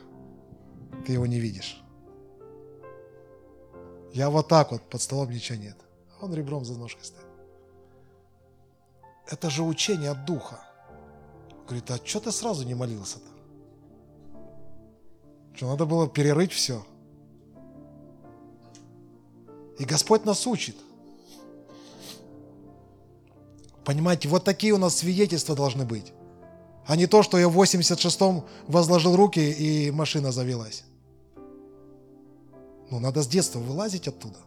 Ты 1.07 1.13
его 1.13 1.27
не 1.27 1.39
видишь. 1.39 1.83
Я 4.13 4.31
вот 4.31 4.49
так 4.49 4.73
вот, 4.73 4.83
под 4.83 5.01
столом 5.01 5.31
ничего 5.31 5.59
нет. 5.59 5.77
Он 6.21 6.35
ребром 6.35 6.65
за 6.65 6.77
ножкой 6.79 7.05
стоит. 7.05 7.27
Это 9.27 9.51
же 9.51 9.63
учение 9.63 10.11
от 10.11 10.25
Духа. 10.25 10.61
Говорит, 11.67 11.91
а 11.91 12.01
что 12.05 12.21
ты 12.21 12.33
сразу 12.33 12.67
не 12.67 12.75
молился-то? 12.75 13.29
Что 15.55 15.69
надо 15.69 15.87
было 15.87 16.09
перерыть 16.09 16.53
все. 16.53 16.85
И 19.79 19.85
Господь 19.85 20.25
нас 20.25 20.47
учит. 20.47 20.77
Понимаете, 23.85 24.29
вот 24.29 24.45
такие 24.45 24.73
у 24.73 24.79
нас 24.79 24.97
свидетельства 24.97 25.57
должны 25.57 25.85
быть 25.85 26.13
а 26.91 26.97
не 26.97 27.07
то, 27.07 27.23
что 27.23 27.39
я 27.39 27.49
в 27.49 27.57
86-м 27.57 28.45
возложил 28.67 29.15
руки 29.15 29.39
и 29.39 29.93
машина 29.93 30.33
завелась. 30.33 30.83
Ну, 32.91 32.99
надо 32.99 33.23
с 33.23 33.29
детства 33.29 33.61
вылазить 33.61 34.09
оттуда. 34.09 34.39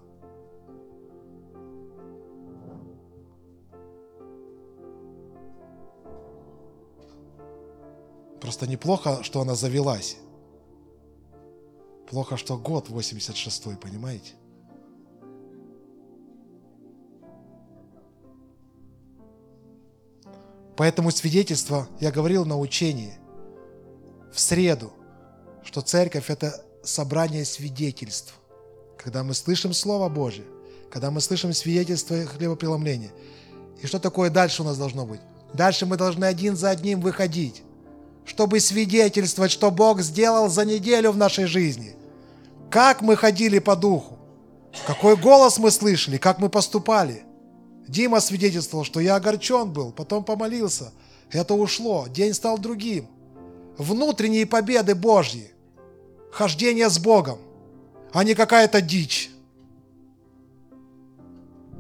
Просто 8.42 8.68
неплохо, 8.68 9.24
что 9.24 9.40
она 9.40 9.56
завелась. 9.56 10.18
Плохо, 12.10 12.36
что 12.36 12.58
год 12.58 12.90
86-й, 12.90 13.78
понимаете? 13.78 14.34
Поэтому 20.76 21.12
свидетельство, 21.12 21.88
я 22.00 22.12
говорил 22.12 22.46
на 22.46 22.58
учении 22.58 23.14
в 24.32 24.40
среду, 24.40 24.92
что 25.64 25.82
церковь– 25.82 26.26
это 26.30 26.66
собрание 26.84 27.46
свидетельств. 27.46 28.34
Когда 28.98 29.24
мы 29.24 29.34
слышим 29.34 29.74
Слово 29.74 30.10
Божье, 30.10 30.46
когда 30.92 31.12
мы 31.12 31.22
слышим 31.22 31.54
свидетельство 31.54 32.26
хлебопреломления. 32.26 33.12
И 33.82 33.88
что 33.88 34.00
такое 34.00 34.30
дальше 34.30 34.62
у 34.62 34.66
нас 34.66 34.78
должно 34.78 35.06
быть? 35.06 35.22
Дальше 35.54 35.86
мы 35.86 35.98
должны 35.98 36.26
один 36.26 36.56
за 36.56 36.70
одним 36.70 37.02
выходить, 37.02 37.62
чтобы 38.26 38.60
свидетельствовать, 38.60 39.52
что 39.52 39.70
Бог 39.70 40.02
сделал 40.02 40.50
за 40.50 40.66
неделю 40.66 41.12
в 41.12 41.18
нашей 41.18 41.46
жизни. 41.46 41.96
Как 42.72 43.02
мы 43.02 43.16
ходили 43.16 43.60
по 43.60 43.76
духу, 43.76 44.18
какой 44.88 45.16
голос 45.16 45.60
мы 45.60 45.70
слышали, 45.70 46.18
как 46.18 46.40
мы 46.40 46.50
поступали– 46.50 47.24
Дима 47.88 48.20
свидетельствовал, 48.20 48.84
что 48.84 49.00
я 49.00 49.16
огорчен 49.16 49.72
был, 49.72 49.92
потом 49.92 50.24
помолился. 50.24 50.92
Это 51.32 51.54
ушло, 51.54 52.08
день 52.08 52.34
стал 52.34 52.58
другим. 52.58 53.08
Внутренние 53.78 54.46
победы 54.46 54.96
Божьи, 54.96 55.52
хождение 56.32 56.90
с 56.90 57.00
Богом, 57.00 57.40
а 58.14 58.24
не 58.24 58.36
какая-то 58.36 58.82
дичь. 58.82 59.32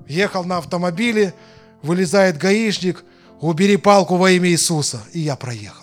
Ехал 0.07 0.43
на 0.43 0.57
автомобиле, 0.57 1.33
вылезает 1.81 2.37
гаишник, 2.37 3.03
убери 3.39 3.77
палку 3.77 4.15
во 4.15 4.31
имя 4.31 4.49
Иисуса, 4.49 5.01
и 5.13 5.19
я 5.19 5.35
проехал. 5.35 5.82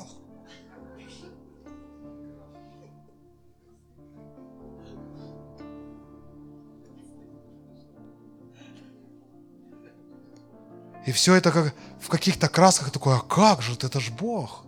И 11.11 11.13
все 11.13 11.35
это 11.35 11.51
как 11.51 11.75
в 11.99 12.09
каких-то 12.09 12.49
красках 12.49 12.93
такое, 12.93 13.17
а 13.17 13.21
как 13.21 13.63
же, 13.63 13.73
это 13.73 13.99
ж 13.99 14.13
Бог. 14.13 14.65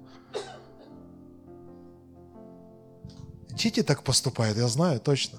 Дети 3.51 3.85
так 3.85 4.03
поступают, 4.03 4.59
я 4.59 4.67
знаю 4.67 4.99
точно. 4.99 5.39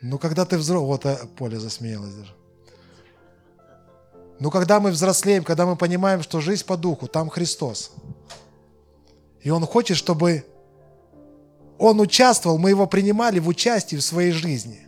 Ну, 0.00 0.20
когда 0.20 0.44
ты 0.44 0.56
взрослый, 0.56 0.86
вот 0.86 1.04
а, 1.04 1.26
Поля 1.36 1.58
засмеялась 1.58 2.14
даже. 2.14 2.32
Ну, 4.38 4.52
когда 4.52 4.78
мы 4.78 4.92
взрослеем, 4.92 5.42
когда 5.42 5.66
мы 5.66 5.74
понимаем, 5.74 6.22
что 6.22 6.40
жизнь 6.40 6.64
по 6.64 6.76
духу, 6.76 7.08
там 7.08 7.28
Христос. 7.28 7.90
И 9.40 9.50
Он 9.50 9.66
хочет, 9.66 9.96
чтобы 9.96 10.46
Он 11.76 11.98
участвовал, 11.98 12.58
мы 12.58 12.70
Его 12.70 12.86
принимали 12.86 13.40
в 13.40 13.48
участии 13.48 13.96
в 13.96 14.02
своей 14.02 14.30
жизни. 14.30 14.85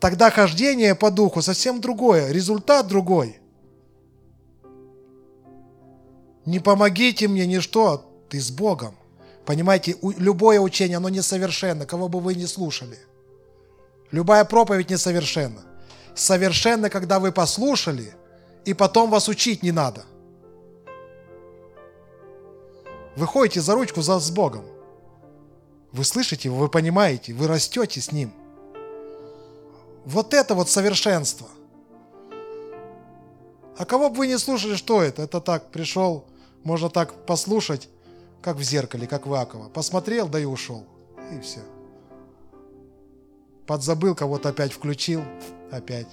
Тогда 0.00 0.30
хождение 0.30 0.94
по 0.94 1.10
духу 1.10 1.42
совсем 1.42 1.80
другое, 1.80 2.30
результат 2.30 2.86
другой. 2.86 3.40
Не 6.44 6.60
помогите 6.60 7.28
мне 7.28 7.46
ничто, 7.46 8.10
ты 8.28 8.40
с 8.40 8.50
Богом. 8.50 8.94
Понимаете, 9.44 9.96
любое 10.02 10.60
учение, 10.60 10.98
оно 10.98 11.08
несовершенно, 11.08 11.84
кого 11.84 12.08
бы 12.08 12.20
вы 12.20 12.34
ни 12.34 12.44
слушали. 12.44 12.98
Любая 14.10 14.44
проповедь 14.44 14.90
несовершенна. 14.90 15.62
Совершенно, 16.14 16.90
когда 16.90 17.18
вы 17.18 17.32
послушали, 17.32 18.14
и 18.64 18.74
потом 18.74 19.10
вас 19.10 19.28
учить 19.28 19.62
не 19.62 19.72
надо. 19.72 20.04
Вы 23.16 23.26
ходите 23.26 23.60
за 23.60 23.74
ручку 23.74 24.00
за, 24.00 24.20
с 24.20 24.30
Богом. 24.30 24.64
Вы 25.92 26.04
слышите 26.04 26.50
вы 26.50 26.68
понимаете, 26.68 27.32
вы 27.32 27.46
растете 27.48 28.00
с 28.00 28.12
Ним. 28.12 28.32
Вот 30.08 30.32
это 30.32 30.54
вот 30.54 30.70
совершенство. 30.70 31.48
А 33.76 33.84
кого 33.84 34.08
бы 34.08 34.16
вы 34.16 34.26
не 34.26 34.38
слушали, 34.38 34.74
что 34.74 35.02
это? 35.02 35.20
Это 35.20 35.38
так, 35.38 35.70
пришел, 35.70 36.24
можно 36.64 36.88
так 36.88 37.26
послушать, 37.26 37.90
как 38.40 38.56
в 38.56 38.62
зеркале, 38.62 39.06
как 39.06 39.26
в 39.26 39.34
Акова. 39.34 39.68
Посмотрел, 39.68 40.26
да 40.26 40.40
и 40.40 40.46
ушел. 40.46 40.86
И 41.30 41.40
все. 41.40 41.60
Подзабыл, 43.66 44.14
кого-то 44.14 44.48
опять 44.48 44.72
включил, 44.72 45.22
опять. 45.70 46.08